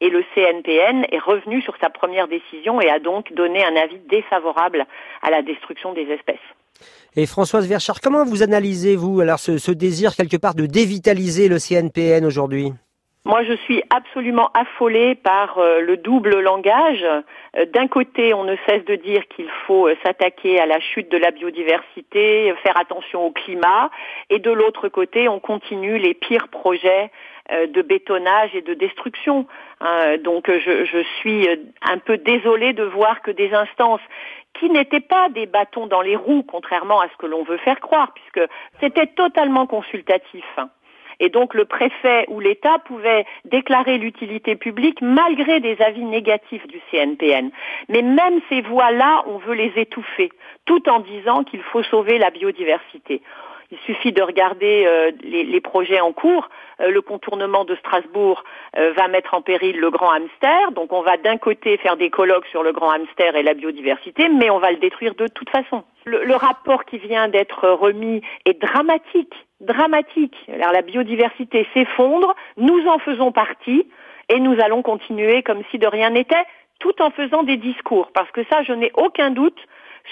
Et 0.00 0.10
le 0.10 0.24
CNPN 0.34 1.06
est 1.10 1.18
revenu 1.18 1.62
sur 1.62 1.76
sa 1.80 1.90
première 1.90 2.28
décision 2.28 2.80
et 2.80 2.88
a 2.88 2.98
donc 2.98 3.32
donné 3.32 3.64
un 3.64 3.76
avis 3.76 3.98
défavorable 4.08 4.86
à 5.22 5.30
la 5.30 5.42
destruction 5.42 5.92
des 5.92 6.10
espèces. 6.10 6.36
Et 7.16 7.26
Françoise 7.26 7.66
Verchard, 7.68 8.00
comment 8.00 8.24
vous 8.24 8.42
analysez-vous 8.42 9.20
alors 9.20 9.40
ce 9.40 9.70
désir 9.72 10.14
quelque 10.14 10.36
part 10.36 10.54
de 10.54 10.66
dévitaliser 10.66 11.48
le 11.48 11.58
CNPN 11.58 12.24
aujourd'hui? 12.24 12.72
Moi, 13.24 13.42
je 13.42 13.52
suis 13.52 13.82
absolument 13.90 14.50
affolée 14.54 15.14
par 15.14 15.58
euh, 15.58 15.80
le 15.80 15.96
double 15.96 16.40
langage. 16.40 17.04
Euh, 17.04 17.66
D'un 17.66 17.86
côté, 17.86 18.32
on 18.32 18.44
ne 18.44 18.56
cesse 18.66 18.84
de 18.84 18.94
dire 18.94 19.26
qu'il 19.28 19.50
faut 19.66 19.88
euh, 19.88 19.96
s'attaquer 20.02 20.58
à 20.60 20.66
la 20.66 20.80
chute 20.80 21.10
de 21.10 21.18
la 21.18 21.30
biodiversité, 21.30 22.54
faire 22.62 22.78
attention 22.78 23.26
au 23.26 23.30
climat, 23.30 23.90
et 24.30 24.38
de 24.38 24.50
l'autre 24.50 24.88
côté, 24.88 25.28
on 25.28 25.40
continue 25.40 25.98
les 25.98 26.14
pires 26.14 26.48
projets 26.48 27.10
de 27.50 27.80
bétonnage 27.80 28.54
et 28.54 28.60
de 28.60 28.74
destruction. 28.74 29.46
Hein, 29.80 30.18
donc, 30.18 30.50
je 30.50 31.02
suis 31.18 31.48
un 31.80 31.96
peu 31.96 32.18
désolée 32.18 32.74
de 32.74 32.82
voir 32.82 33.22
que 33.22 33.30
des 33.30 33.54
instances 33.54 34.02
qui 34.58 34.68
n'étaient 34.68 35.00
pas 35.00 35.30
des 35.30 35.46
bâtons 35.46 35.86
dans 35.86 36.02
les 36.02 36.16
roues, 36.16 36.42
contrairement 36.42 37.00
à 37.00 37.08
ce 37.08 37.16
que 37.16 37.26
l'on 37.26 37.44
veut 37.44 37.56
faire 37.58 37.80
croire, 37.80 38.12
puisque 38.12 38.50
c'était 38.80 39.06
totalement 39.06 39.66
consultatif. 39.66 40.44
Et 41.20 41.28
donc 41.30 41.54
le 41.54 41.64
préfet 41.64 42.26
ou 42.28 42.40
l'État 42.40 42.78
pouvaient 42.78 43.26
déclarer 43.44 43.98
l'utilité 43.98 44.56
publique 44.56 45.00
malgré 45.00 45.60
des 45.60 45.80
avis 45.80 46.04
négatifs 46.04 46.66
du 46.66 46.80
CNPN. 46.90 47.50
Mais 47.88 48.02
même 48.02 48.40
ces 48.48 48.60
voix-là, 48.62 49.24
on 49.26 49.38
veut 49.38 49.54
les 49.54 49.72
étouffer, 49.76 50.30
tout 50.64 50.88
en 50.88 51.00
disant 51.00 51.44
qu'il 51.44 51.62
faut 51.62 51.82
sauver 51.82 52.18
la 52.18 52.30
biodiversité. 52.30 53.22
Il 53.70 53.78
suffit 53.84 54.12
de 54.12 54.22
regarder 54.22 54.84
euh, 54.86 55.10
les, 55.22 55.60
projets 55.60 56.00
en 56.00 56.12
cours. 56.12 56.48
Euh, 56.80 56.90
le 56.90 57.02
contournement 57.02 57.66
de 57.66 57.76
Strasbourg 57.76 58.42
euh, 58.78 58.92
va 58.92 59.08
mettre 59.08 59.34
en 59.34 59.42
péril 59.42 59.78
le 59.78 59.90
grand 59.90 60.10
hamster. 60.10 60.72
Donc 60.72 60.92
on 60.92 61.02
va 61.02 61.18
d'un 61.18 61.36
côté 61.36 61.76
faire 61.76 61.98
des 61.98 62.08
colloques 62.08 62.46
sur 62.46 62.62
le 62.62 62.72
grand 62.72 62.90
hamster 62.90 63.36
et 63.36 63.42
la 63.42 63.52
biodiversité, 63.52 64.30
mais 64.30 64.48
on 64.48 64.58
va 64.58 64.70
le 64.70 64.78
détruire 64.78 65.14
de 65.14 65.26
toute 65.26 65.50
façon. 65.50 65.84
Le, 66.06 66.24
le 66.24 66.34
rapport 66.34 66.86
qui 66.86 66.96
vient 66.96 67.28
d'être 67.28 67.68
remis 67.68 68.22
est 68.46 68.58
dramatique, 68.58 69.34
dramatique. 69.60 70.36
Alors 70.50 70.72
la 70.72 70.82
biodiversité 70.82 71.66
s'effondre, 71.74 72.34
nous 72.56 72.86
en 72.86 72.98
faisons 72.98 73.32
partie 73.32 73.86
et 74.30 74.40
nous 74.40 74.58
allons 74.60 74.80
continuer 74.80 75.42
comme 75.42 75.62
si 75.70 75.78
de 75.78 75.86
rien 75.86 76.10
n'était, 76.10 76.44
tout 76.78 77.02
en 77.02 77.10
faisant 77.10 77.42
des 77.42 77.58
discours. 77.58 78.10
Parce 78.14 78.30
que 78.30 78.44
ça, 78.50 78.62
je 78.62 78.72
n'ai 78.72 78.92
aucun 78.94 79.30
doute 79.30 79.58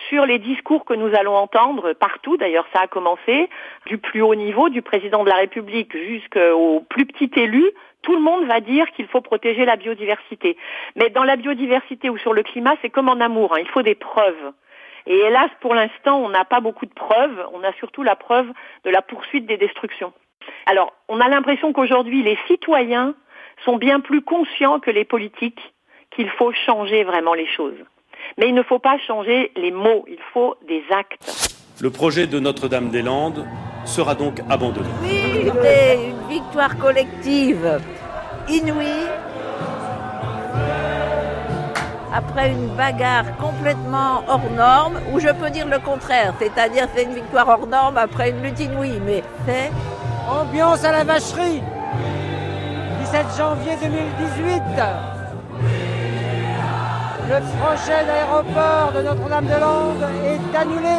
sur 0.08 0.26
les 0.26 0.38
discours 0.38 0.84
que 0.84 0.94
nous 0.94 1.14
allons 1.14 1.34
entendre 1.34 1.92
partout, 1.92 2.36
d'ailleurs 2.36 2.66
ça 2.72 2.80
a 2.82 2.86
commencé, 2.86 3.48
du 3.86 3.98
plus 3.98 4.22
haut 4.22 4.34
niveau, 4.34 4.68
du 4.68 4.82
président 4.82 5.24
de 5.24 5.30
la 5.30 5.36
République 5.36 5.96
jusqu'au 5.96 6.80
plus 6.88 7.06
petit 7.06 7.30
élu, 7.38 7.64
tout 8.02 8.14
le 8.14 8.20
monde 8.20 8.46
va 8.46 8.60
dire 8.60 8.90
qu'il 8.92 9.08
faut 9.08 9.20
protéger 9.20 9.64
la 9.64 9.76
biodiversité. 9.76 10.56
Mais 10.94 11.10
dans 11.10 11.24
la 11.24 11.36
biodiversité 11.36 12.08
ou 12.08 12.18
sur 12.18 12.32
le 12.32 12.42
climat, 12.42 12.76
c'est 12.82 12.90
comme 12.90 13.08
en 13.08 13.20
amour, 13.20 13.54
hein, 13.54 13.60
il 13.60 13.68
faut 13.68 13.82
des 13.82 13.96
preuves. 13.96 14.52
Et 15.06 15.16
hélas, 15.16 15.50
pour 15.60 15.74
l'instant, 15.74 16.18
on 16.18 16.28
n'a 16.28 16.44
pas 16.44 16.60
beaucoup 16.60 16.86
de 16.86 16.94
preuves, 16.94 17.46
on 17.52 17.62
a 17.62 17.72
surtout 17.74 18.02
la 18.02 18.16
preuve 18.16 18.48
de 18.84 18.90
la 18.90 19.02
poursuite 19.02 19.46
des 19.46 19.56
destructions. 19.56 20.12
Alors, 20.66 20.92
on 21.08 21.20
a 21.20 21.28
l'impression 21.28 21.72
qu'aujourd'hui, 21.72 22.22
les 22.22 22.38
citoyens 22.46 23.14
sont 23.64 23.76
bien 23.76 24.00
plus 24.00 24.22
conscients 24.22 24.80
que 24.80 24.90
les 24.90 25.04
politiques 25.04 25.60
qu'il 26.10 26.28
faut 26.30 26.52
changer 26.52 27.04
vraiment 27.04 27.34
les 27.34 27.46
choses. 27.46 27.78
Mais 28.38 28.48
il 28.48 28.54
ne 28.54 28.62
faut 28.62 28.78
pas 28.78 28.96
changer 29.06 29.52
les 29.56 29.70
mots, 29.70 30.04
il 30.08 30.18
faut 30.32 30.54
des 30.68 30.82
actes. 30.90 31.56
Le 31.80 31.90
projet 31.90 32.26
de 32.26 32.38
Notre-Dame-des-Landes 32.38 33.46
sera 33.84 34.14
donc 34.14 34.40
abandonné. 34.48 34.88
Oui, 35.02 35.44
c'était 35.44 36.10
une 36.10 36.28
victoire 36.28 36.76
collective 36.78 37.80
inouïe. 38.48 39.06
Après 42.14 42.50
une 42.50 42.68
bagarre 42.76 43.36
complètement 43.36 44.24
hors 44.26 44.50
norme, 44.56 45.00
ou 45.12 45.20
je 45.20 45.28
peux 45.28 45.50
dire 45.50 45.66
le 45.66 45.78
contraire, 45.78 46.32
c'est-à-dire 46.38 46.88
c'est 46.94 47.04
une 47.04 47.14
victoire 47.14 47.48
hors 47.48 47.66
norme 47.66 47.98
après 47.98 48.30
une 48.30 48.42
lutte 48.42 48.60
inouïe, 48.60 49.00
mais 49.04 49.22
c'est... 49.46 49.70
Ambiance 50.28 50.82
à 50.84 50.90
la 50.90 51.04
vacherie 51.04 51.62
17 53.04 53.26
janvier 53.38 53.76
2018 53.80 54.62
le 57.28 57.40
prochain 57.58 58.06
aéroport 58.08 58.92
de 58.94 59.02
Notre-Dame-de-Lande 59.02 60.04
est 60.24 60.56
annulé. 60.56 60.96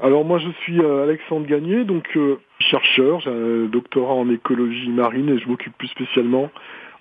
Alors 0.00 0.24
moi 0.24 0.38
je 0.38 0.50
suis 0.62 0.80
euh, 0.80 1.02
Alexandre 1.02 1.46
Gagné, 1.46 1.84
donc 1.84 2.04
euh, 2.16 2.38
chercheur, 2.60 3.20
j'ai 3.20 3.30
un 3.30 3.66
doctorat 3.66 4.14
en 4.14 4.30
écologie 4.30 4.88
marine 4.88 5.28
et 5.30 5.38
je 5.40 5.48
m'occupe 5.48 5.76
plus 5.76 5.88
spécialement 5.88 6.50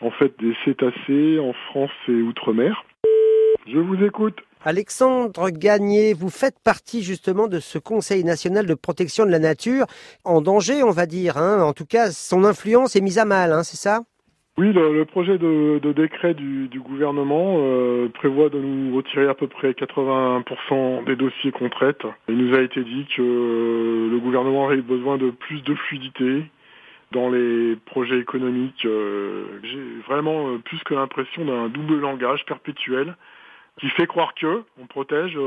en 0.02 0.10
fait 0.10 0.34
des 0.40 0.56
cétacés 0.66 1.40
en 1.40 1.54
France 1.70 1.92
et 2.08 2.14
outre-mer. 2.14 2.84
Je 3.68 3.78
vous 3.78 4.04
écoute. 4.04 4.40
Alexandre 4.66 5.52
Gagné, 5.52 6.14
vous 6.14 6.32
faites 6.32 6.58
partie 6.64 7.04
justement 7.04 7.48
de 7.48 7.60
ce 7.60 7.78
Conseil 7.78 8.24
national 8.24 8.66
de 8.66 8.74
protection 8.74 9.26
de 9.26 9.32
la 9.32 9.40
nature 9.40 9.86
en 10.26 10.42
danger, 10.42 10.82
on 10.82 10.92
va 10.92 11.06
dire. 11.06 11.38
Hein. 11.38 11.62
En 11.62 11.74
tout 11.74 11.86
cas, 11.86 12.10
son 12.12 12.44
influence 12.44 12.96
est 12.96 13.02
mise 13.02 13.20
à 13.20 13.26
mal, 13.26 13.52
hein, 13.52 13.64
c'est 13.64 13.78
ça? 13.78 14.02
Oui, 14.60 14.74
le, 14.74 15.06
projet 15.06 15.38
de, 15.38 15.80
décret 15.92 16.34
du, 16.34 16.80
gouvernement 16.80 17.58
euh, 17.60 18.10
prévoit 18.10 18.50
de 18.50 18.58
nous 18.58 18.96
retirer 18.96 19.28
à 19.28 19.36
peu 19.36 19.46
près 19.46 19.72
80% 19.74 21.04
des 21.04 21.16
dossiers 21.16 21.52
qu'on 21.52 21.70
traite. 21.70 22.02
Il 22.28 22.38
nous 22.38 22.56
a 22.56 22.62
été 22.62 22.84
dit 22.84 23.06
que 23.16 23.22
euh, 23.22 24.10
le 24.10 24.18
gouvernement 24.20 24.68
avait 24.68 24.82
besoin 24.82 25.20
de 25.20 25.30
plus 25.30 25.62
de 25.62 25.76
fluidité 25.76 26.46
dans 27.12 27.30
les 27.30 27.76
projets 27.86 28.18
économiques. 28.18 28.84
Euh, 28.86 29.46
j'ai 29.62 30.02
vraiment 30.08 30.58
plus 30.66 30.80
que 30.84 30.96
l'impression 30.96 31.46
d'un 31.46 31.70
double 31.70 32.00
langage 32.00 32.44
perpétuel 32.46 33.16
qui 33.80 33.90
fait 33.90 34.08
croire 34.08 34.34
que 34.34 34.64
on 34.82 34.88
protège 34.88 35.38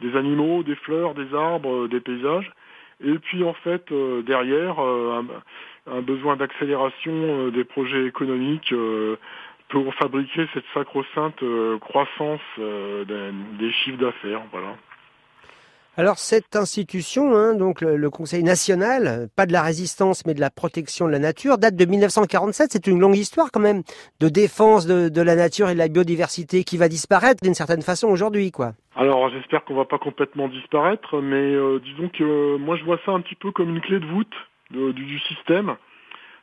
des 0.00 0.16
animaux, 0.16 0.62
des 0.62 0.76
fleurs, 0.76 1.14
des 1.14 1.34
arbres, 1.34 1.88
des 1.88 1.98
paysages. 1.98 2.52
Et 3.04 3.18
puis 3.18 3.42
en 3.42 3.54
fait, 3.54 3.92
derrière, 4.24 4.76
un 5.92 6.02
besoin 6.02 6.36
d'accélération 6.36 7.12
euh, 7.12 7.50
des 7.50 7.64
projets 7.64 8.06
économiques 8.06 8.72
euh, 8.72 9.16
pour 9.68 9.92
fabriquer 9.94 10.46
cette 10.54 10.64
sacro-sainte 10.74 11.42
euh, 11.42 11.78
croissance 11.78 12.40
des 12.58 13.72
chiffres 13.72 13.98
d'affaires. 13.98 14.42
Voilà. 14.50 14.76
Alors 15.96 16.18
cette 16.18 16.54
institution, 16.54 17.34
hein, 17.34 17.54
donc 17.54 17.80
le, 17.80 18.08
Conseil 18.08 18.44
national, 18.44 19.28
pas 19.36 19.46
de 19.46 19.52
la 19.52 19.62
résistance 19.62 20.24
mais 20.26 20.34
de 20.34 20.40
la 20.40 20.48
protection 20.48 21.06
de 21.06 21.10
la 21.10 21.18
nature, 21.18 21.58
date 21.58 21.74
de 21.74 21.84
1947. 21.84 22.68
C'est 22.70 22.86
une 22.86 23.00
longue 23.00 23.16
histoire 23.16 23.50
quand 23.52 23.60
même 23.60 23.82
de 24.20 24.28
défense 24.28 24.86
de, 24.86 25.22
la 25.22 25.34
nature 25.34 25.68
et 25.68 25.74
de 25.74 25.78
la 25.78 25.88
biodiversité 25.88 26.62
qui 26.62 26.76
va 26.76 26.88
disparaître 26.88 27.42
d'une 27.42 27.54
certaine 27.54 27.82
façon 27.82 28.06
aujourd'hui, 28.06 28.52
quoi. 28.52 28.74
Alors 28.94 29.28
j'espère 29.30 29.64
qu'on 29.64 29.74
va 29.74 29.86
pas 29.86 29.98
complètement 29.98 30.48
disparaître, 30.48 31.20
mais 31.20 31.56
disons 31.80 32.08
que 32.10 32.56
moi 32.58 32.76
je 32.76 32.84
vois 32.84 33.00
ça 33.04 33.10
un 33.10 33.20
petit 33.20 33.34
peu 33.34 33.50
comme 33.50 33.70
une 33.70 33.80
clé 33.80 33.98
de 33.98 34.06
voûte 34.06 34.34
du, 34.70 35.18
système. 35.20 35.76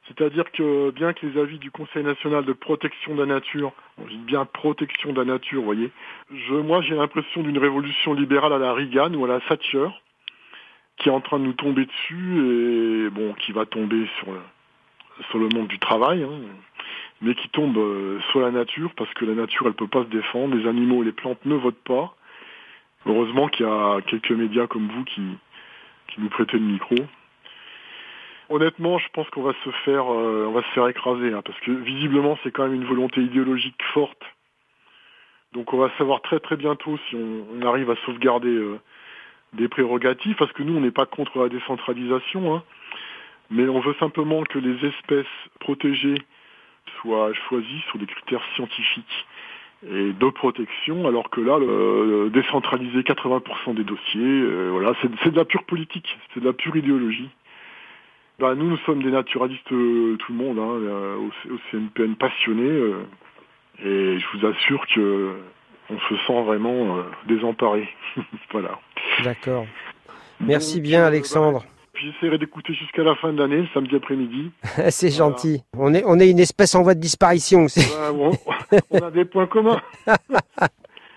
C'est-à-dire 0.07 0.51
que 0.51 0.91
bien 0.91 1.13
que 1.13 1.25
les 1.25 1.39
avis 1.39 1.57
du 1.57 1.71
Conseil 1.71 2.03
national 2.03 2.45
de 2.45 2.53
protection 2.53 3.15
de 3.15 3.21
la 3.21 3.25
nature, 3.25 3.73
je 4.03 4.11
dis 4.11 4.17
bien 4.17 4.45
protection 4.45 5.13
de 5.13 5.19
la 5.19 5.25
nature, 5.25 5.61
vous 5.61 5.65
voyez, 5.65 5.91
je, 6.31 6.53
moi 6.53 6.81
j'ai 6.81 6.95
l'impression 6.95 7.41
d'une 7.41 7.57
révolution 7.57 8.13
libérale 8.13 8.53
à 8.53 8.59
la 8.59 8.73
Reagan 8.73 9.13
ou 9.15 9.25
à 9.25 9.27
la 9.27 9.39
Thatcher, 9.39 9.87
qui 10.97 11.09
est 11.09 11.11
en 11.11 11.21
train 11.21 11.39
de 11.39 11.45
nous 11.45 11.53
tomber 11.53 11.85
dessus 11.85 13.07
et 13.07 13.09
bon, 13.09 13.33
qui 13.33 13.51
va 13.51 13.65
tomber 13.65 14.07
sur 14.19 14.31
le, 14.31 14.39
sur 15.29 15.39
le 15.39 15.49
monde 15.49 15.67
du 15.67 15.79
travail, 15.79 16.23
hein, 16.23 16.39
mais 17.21 17.33
qui 17.33 17.49
tombe 17.49 17.77
euh, 17.77 18.19
sur 18.31 18.41
la 18.41 18.51
nature 18.51 18.91
parce 18.95 19.11
que 19.13 19.25
la 19.25 19.33
nature 19.33 19.65
elle 19.65 19.73
peut 19.73 19.87
pas 19.87 20.03
se 20.03 20.09
défendre, 20.09 20.55
les 20.55 20.67
animaux 20.67 21.01
et 21.01 21.05
les 21.05 21.11
plantes 21.13 21.43
ne 21.45 21.55
votent 21.55 21.83
pas. 21.83 22.15
Heureusement 23.07 23.47
qu'il 23.47 23.65
y 23.65 23.69
a 23.69 24.01
quelques 24.01 24.31
médias 24.31 24.67
comme 24.67 24.87
vous 24.87 25.03
qui, 25.03 25.21
qui 26.07 26.21
nous 26.21 26.29
prêtez 26.29 26.57
le 26.57 26.65
micro. 26.65 26.95
Honnêtement, 28.49 28.99
je 28.99 29.07
pense 29.11 29.27
qu'on 29.31 29.41
va 29.41 29.53
se 29.63 29.69
faire, 29.83 30.05
euh, 30.11 30.45
on 30.47 30.51
va 30.51 30.61
se 30.61 30.69
faire 30.69 30.87
écraser, 30.87 31.33
hein, 31.33 31.41
parce 31.43 31.59
que 31.61 31.71
visiblement, 31.71 32.37
c'est 32.43 32.51
quand 32.51 32.63
même 32.63 32.75
une 32.75 32.85
volonté 32.85 33.21
idéologique 33.21 33.81
forte. 33.93 34.21
Donc, 35.53 35.73
on 35.73 35.77
va 35.77 35.89
savoir 35.97 36.21
très 36.21 36.39
très 36.39 36.55
bientôt 36.55 36.97
si 37.09 37.15
on, 37.15 37.65
arrive 37.65 37.89
à 37.89 37.95
sauvegarder 38.05 38.49
euh, 38.49 38.79
des 39.53 39.67
prérogatives, 39.67 40.35
parce 40.35 40.51
que 40.51 40.61
nous, 40.61 40.77
on 40.77 40.81
n'est 40.81 40.91
pas 40.91 41.07
contre 41.07 41.39
la 41.39 41.49
décentralisation, 41.49 42.55
hein, 42.55 42.63
mais 43.49 43.67
on 43.67 43.79
veut 43.79 43.95
simplement 43.99 44.43
que 44.43 44.59
les 44.59 44.85
espèces 44.85 45.25
protégées 45.59 46.21
soient 47.01 47.33
choisies 47.49 47.81
sur 47.89 47.97
des 47.97 48.05
critères 48.05 48.43
scientifiques 48.55 49.25
et 49.83 50.13
de 50.13 50.29
protection, 50.29 51.07
alors 51.07 51.29
que 51.29 51.41
là, 51.41 51.57
le, 51.59 52.29
décentraliser 52.31 53.01
80% 53.01 53.75
des 53.75 53.83
dossiers, 53.83 54.21
euh, 54.21 54.69
voilà, 54.71 54.93
c'est 55.01 55.31
de 55.31 55.35
la 55.35 55.45
pure 55.45 55.63
politique, 55.63 56.17
c'est 56.33 56.39
de 56.39 56.45
la 56.45 56.53
pure 56.53 56.75
idéologie. 56.75 57.29
Bah, 58.39 58.53
nous, 58.53 58.67
nous 58.67 58.77
sommes 58.85 59.01
des 59.01 59.11
naturalistes, 59.11 59.71
euh, 59.71 60.17
tout 60.17 60.33
le 60.33 60.37
monde, 60.37 60.59
hein, 60.59 60.79
euh, 60.81 61.15
au, 61.15 61.57
CNPN 61.71 62.15
passionnés, 62.15 62.63
euh, 62.63 63.05
et 63.79 64.19
je 64.19 64.25
vous 64.33 64.45
assure 64.45 64.85
que 64.93 65.35
on 65.89 65.99
se 66.09 66.17
sent 66.25 66.43
vraiment 66.43 66.97
désemparé. 67.27 67.87
voilà. 68.51 68.79
D'accord. 69.23 69.65
Merci 70.39 70.81
bien, 70.81 71.05
Alexandre. 71.05 71.63
J'essaierai 71.93 72.37
d'écouter 72.37 72.73
jusqu'à 72.73 73.03
la 73.03 73.15
fin 73.15 73.31
de 73.31 73.39
l'année, 73.39 73.69
samedi 73.73 73.95
après-midi. 73.95 74.51
C'est 74.89 75.11
gentil. 75.11 75.61
On 75.77 75.93
est, 75.93 76.03
on 76.05 76.19
est 76.19 76.29
une 76.29 76.39
espèce 76.39 76.75
en 76.75 76.81
voie 76.81 76.95
de 76.95 76.99
disparition. 76.99 77.67
on, 78.13 78.31
a 79.01 79.11
des 79.11 79.25
points 79.25 79.47
communs. 79.47 79.79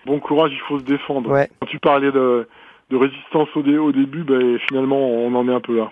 bon 0.05 0.19
courage, 0.19 0.51
il 0.53 0.61
faut 0.67 0.79
se 0.79 0.85
défendre. 0.85 1.47
Quand 1.59 1.67
tu 1.67 1.79
parlais 1.79 2.11
de, 2.11 2.47
de 2.91 2.95
résistance 2.95 3.49
au, 3.55 3.59
au 3.59 3.91
début, 3.91 4.23
ben, 4.23 4.57
finalement, 4.69 4.99
on 4.99 5.33
en 5.35 5.49
est 5.49 5.53
un 5.53 5.61
peu 5.61 5.75
là. 5.75 5.91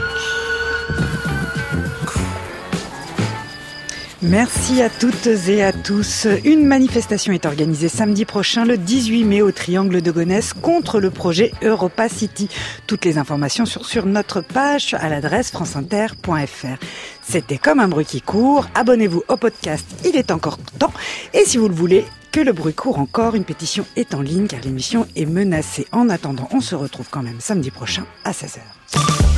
Merci 4.23 4.83
à 4.83 4.89
toutes 4.91 5.25
et 5.47 5.63
à 5.63 5.73
tous. 5.73 6.27
Une 6.45 6.67
manifestation 6.67 7.33
est 7.33 7.47
organisée 7.47 7.87
samedi 7.87 8.25
prochain, 8.25 8.65
le 8.65 8.77
18 8.77 9.23
mai, 9.23 9.41
au 9.41 9.51
Triangle 9.51 10.03
de 10.03 10.11
Gonesse, 10.11 10.53
contre 10.53 10.99
le 10.99 11.09
projet 11.09 11.51
Europa 11.63 12.07
City. 12.07 12.47
Toutes 12.85 13.03
les 13.03 13.17
informations 13.17 13.65
sont 13.65 13.81
sur 13.81 14.05
notre 14.05 14.41
page 14.41 14.93
à 14.93 15.09
l'adresse 15.09 15.49
franceinter.fr. 15.49 16.85
C'était 17.23 17.57
comme 17.57 17.79
un 17.79 17.87
bruit 17.87 18.05
qui 18.05 18.21
court. 18.21 18.67
Abonnez-vous 18.75 19.23
au 19.27 19.37
podcast, 19.37 19.87
il 20.05 20.15
est 20.15 20.29
encore 20.29 20.59
temps. 20.77 20.93
Et 21.33 21.43
si 21.45 21.57
vous 21.57 21.67
le 21.67 21.73
voulez, 21.73 22.05
que 22.31 22.41
le 22.41 22.53
bruit 22.53 22.75
court 22.75 22.99
encore, 22.99 23.33
une 23.33 23.43
pétition 23.43 23.87
est 23.95 24.13
en 24.13 24.21
ligne 24.21 24.45
car 24.45 24.61
l'émission 24.61 25.07
est 25.15 25.25
menacée. 25.25 25.87
En 25.91 26.09
attendant, 26.09 26.47
on 26.51 26.61
se 26.61 26.75
retrouve 26.75 27.07
quand 27.09 27.23
même 27.23 27.39
samedi 27.39 27.71
prochain 27.71 28.05
à 28.23 28.33
16h. 28.33 29.30